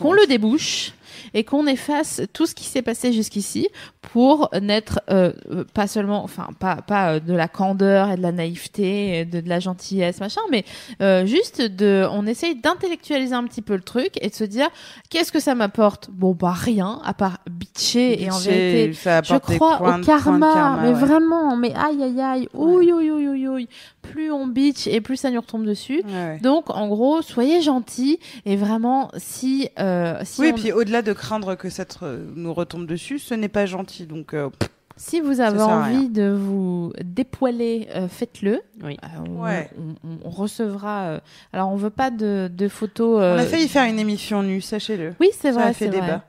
[0.00, 0.92] qu'on le débouche
[1.34, 3.68] et qu'on efface tout ce qui s'est passé jusqu'ici
[4.12, 8.22] pour n'être euh, euh, pas seulement, enfin pas pas euh, de la candeur et de
[8.22, 10.64] la naïveté, et de, de la gentillesse machin, mais
[11.02, 14.68] euh, juste de, on essaye d'intellectualiser un petit peu le truc et de se dire
[15.10, 16.10] qu'est-ce que ça m'apporte?
[16.10, 18.92] Bon bah rien à part bitcher et en vérité.
[18.92, 20.94] Je crois au karma, mais ouais.
[20.94, 23.68] vraiment, mais aïe aïe aïe, ouïe ouïe ouïe ouïe ouïe.
[24.02, 26.02] Plus on bitch et plus ça nous retombe dessus.
[26.06, 26.38] Ouais, ouais.
[26.42, 31.12] Donc en gros, soyez gentils et vraiment si euh, si oui, et puis au-delà de
[31.12, 34.06] craindre que ça te- nous retombe dessus, ce n'est pas gentil.
[34.06, 34.48] Donc, euh,
[34.96, 38.60] Si vous avez envie de vous dépoiler, euh, faites-le.
[38.84, 38.98] Oui.
[39.02, 39.70] Euh, on, Ouais.
[39.78, 41.02] on- on- on recevra.
[41.04, 41.20] euh,
[41.54, 43.18] alors, on veut pas de, de photos.
[43.22, 45.14] euh, on a failli faire une émission nue, sachez-le.
[45.18, 45.68] Oui, c'est Ça vrai.
[45.70, 46.00] a fait c'est vrai.
[46.02, 46.24] débat.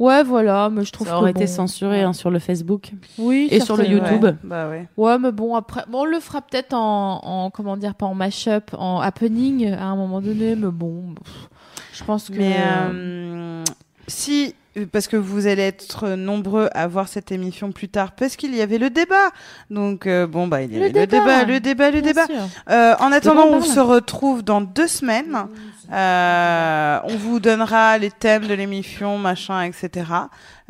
[0.00, 2.02] Ouais, voilà, mais je trouve Ça aurait que été bon, censuré ouais.
[2.02, 2.92] hein, sur le Facebook.
[3.18, 3.84] Oui, Et sur le.
[3.84, 4.22] YouTube.
[4.24, 4.88] Ouais, bah ouais.
[4.96, 8.14] Ouais, mais bon, après, bon, on le fera peut-être en, en, comment dire, pas en
[8.14, 11.48] mash-up, en happening à un moment donné, mais bon, pff,
[11.94, 12.38] je pense que.
[12.38, 13.64] Mais euh,
[14.08, 14.54] si,
[14.92, 18.60] parce que vous allez être nombreux à voir cette émission plus tard, parce qu'il y
[18.60, 19.30] avait le débat.
[19.70, 21.06] Donc euh, bon bah il y avait le débat.
[21.06, 22.26] débat, le débat, le Bien débat.
[22.70, 25.46] Euh, en attendant, on se retrouve dans deux semaines.
[25.92, 30.06] Euh, on vous donnera les thèmes de l'émission, machin, etc.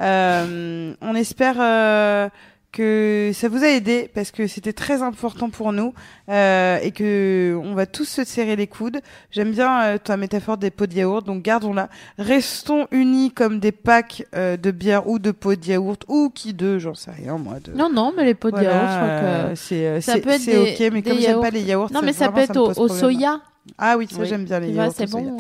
[0.01, 2.29] Euh, on espère euh,
[2.71, 5.95] que ça vous a aidé parce que c'était très important pour nous
[6.29, 9.01] euh, et que on va tous se serrer les coudes.
[9.31, 11.89] J'aime bien euh, ta métaphore des pots de yaourt, donc gardons-la.
[12.19, 16.53] Restons unis comme des packs euh, de bière ou de pots de yaourt ou qui
[16.53, 17.55] d'eux, j'en sais rien moi.
[17.65, 17.73] De...
[17.73, 19.55] Non, non, mais les pots de Voilà, yaourt, je crois que.
[19.57, 22.29] c'est ça peut être des- ok, mais comme j'aime pas les yaourts, Non, mais ça
[22.29, 23.41] vraiment, peut être au, soya.
[23.79, 24.27] Ah oui, ça Oui.
[24.29, 24.93] j'aime bien les yaourts.
[24.97, 25.37] c'est bon.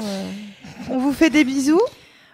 [0.91, 1.81] On vous fait des bisous.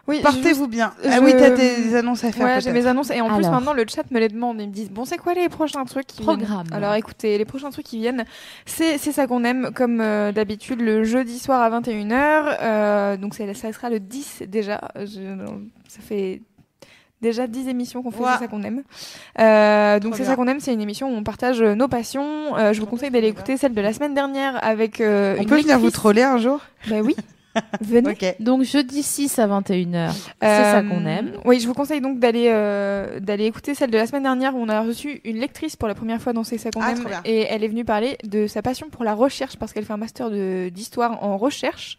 [0.07, 0.93] Oui, Portez-vous bien.
[1.03, 2.45] Ah je- oui, t'as des annonces à faire.
[2.45, 4.61] Ouais, j'ai mes annonces et en plus maintenant le chat me les demande.
[4.61, 6.37] Ils me disent bon c'est quoi les prochains trucs qui viennent?
[6.41, 6.67] Programme.
[6.73, 8.25] Alors écoutez, les prochains trucs qui viennent,
[8.67, 12.57] c'est c'est ça qu'on aime comme euh, d'habitude le jeudi soir à 21h.
[12.61, 14.81] Euh, donc c'est ça sera le 10 déjà.
[14.97, 15.47] Je-
[15.89, 16.43] ça fait
[17.23, 18.83] déjà 10 émissions qu'on fait c'est ça qu'on aime.
[19.41, 22.57] Euh, donc c'est ça qu'on aime, c'est une émission où on partage euh, nos passions.
[22.59, 25.49] Euh, je vous conseille d'aller écouter celle de la semaine dernière avec euh, On une
[25.49, 26.61] peut venir vous troller un jour?
[26.91, 27.17] Bah oui.
[27.81, 28.17] Venez.
[28.41, 30.11] Donc jeudi 6 à 21h.
[30.13, 31.33] C'est ça Euh, qu'on aime.
[31.45, 34.59] Oui, je vous conseille donc d'aller euh, d'aller écouter celle de la semaine dernière où
[34.61, 37.07] on a reçu une lectrice pour la première fois dans C'est ça qu'on Ah, aime
[37.25, 39.97] et elle est venue parler de sa passion pour la recherche parce qu'elle fait un
[39.99, 40.31] master
[40.71, 41.97] d'histoire en recherche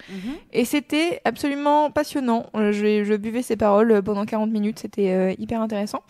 [0.54, 2.48] et c'était absolument passionnant.
[2.56, 6.04] Euh, Je, je buvais ses paroles euh, pendant 40 minutes, c'était euh, hyper intéressant.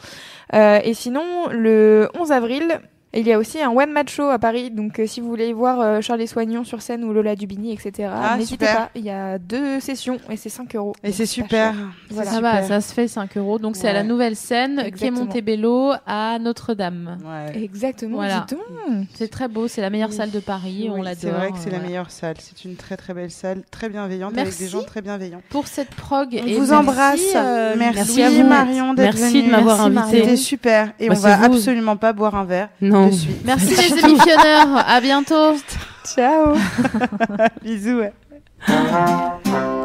[0.53, 2.79] Et sinon, le 11 avril,
[3.21, 5.53] il y a aussi un one match show à Paris, donc euh, si vous voulez
[5.53, 8.09] voir euh, Charles Soignon sur scène ou Lola Dubini, etc.
[8.13, 10.93] Ah, N'hésitez pas, il y a deux sessions et c'est 5 euros.
[11.03, 11.73] Et donc c'est super.
[12.09, 12.31] Voilà.
[12.31, 13.59] Ça va, ça se fait 5 euros.
[13.59, 15.11] Donc c'est à la nouvelle scène qui est.
[15.11, 17.17] Montebello à Notre-Dame.
[17.25, 17.63] Ouais.
[17.63, 18.45] Exactement, Voilà.
[19.13, 20.15] C'est très beau, c'est la meilleure Oui.
[20.15, 21.17] salle de Paris, on Oui, l'adore.
[21.21, 22.35] C'est vrai que c'est la meilleure salle.
[22.39, 24.47] C'est une très très belle salle, très bienveillante, Merci.
[24.49, 25.41] avec des gens très bienveillants.
[25.49, 26.29] Pour cette prog.
[26.31, 27.19] On et vous merci, embrasse.
[27.35, 28.43] euh, merci, merci à vous.
[28.49, 29.51] Marion d'être Merci de venue.
[29.51, 30.17] m'avoir invité.
[30.21, 30.91] C'était super.
[30.99, 31.45] Et Bah, on va vous.
[31.55, 33.04] absolument pas boire un verre Non.
[33.45, 34.83] Merci les émissionneurs.
[34.87, 35.55] À bientôt.
[36.05, 36.55] Ciao.
[37.63, 38.01] Bisous.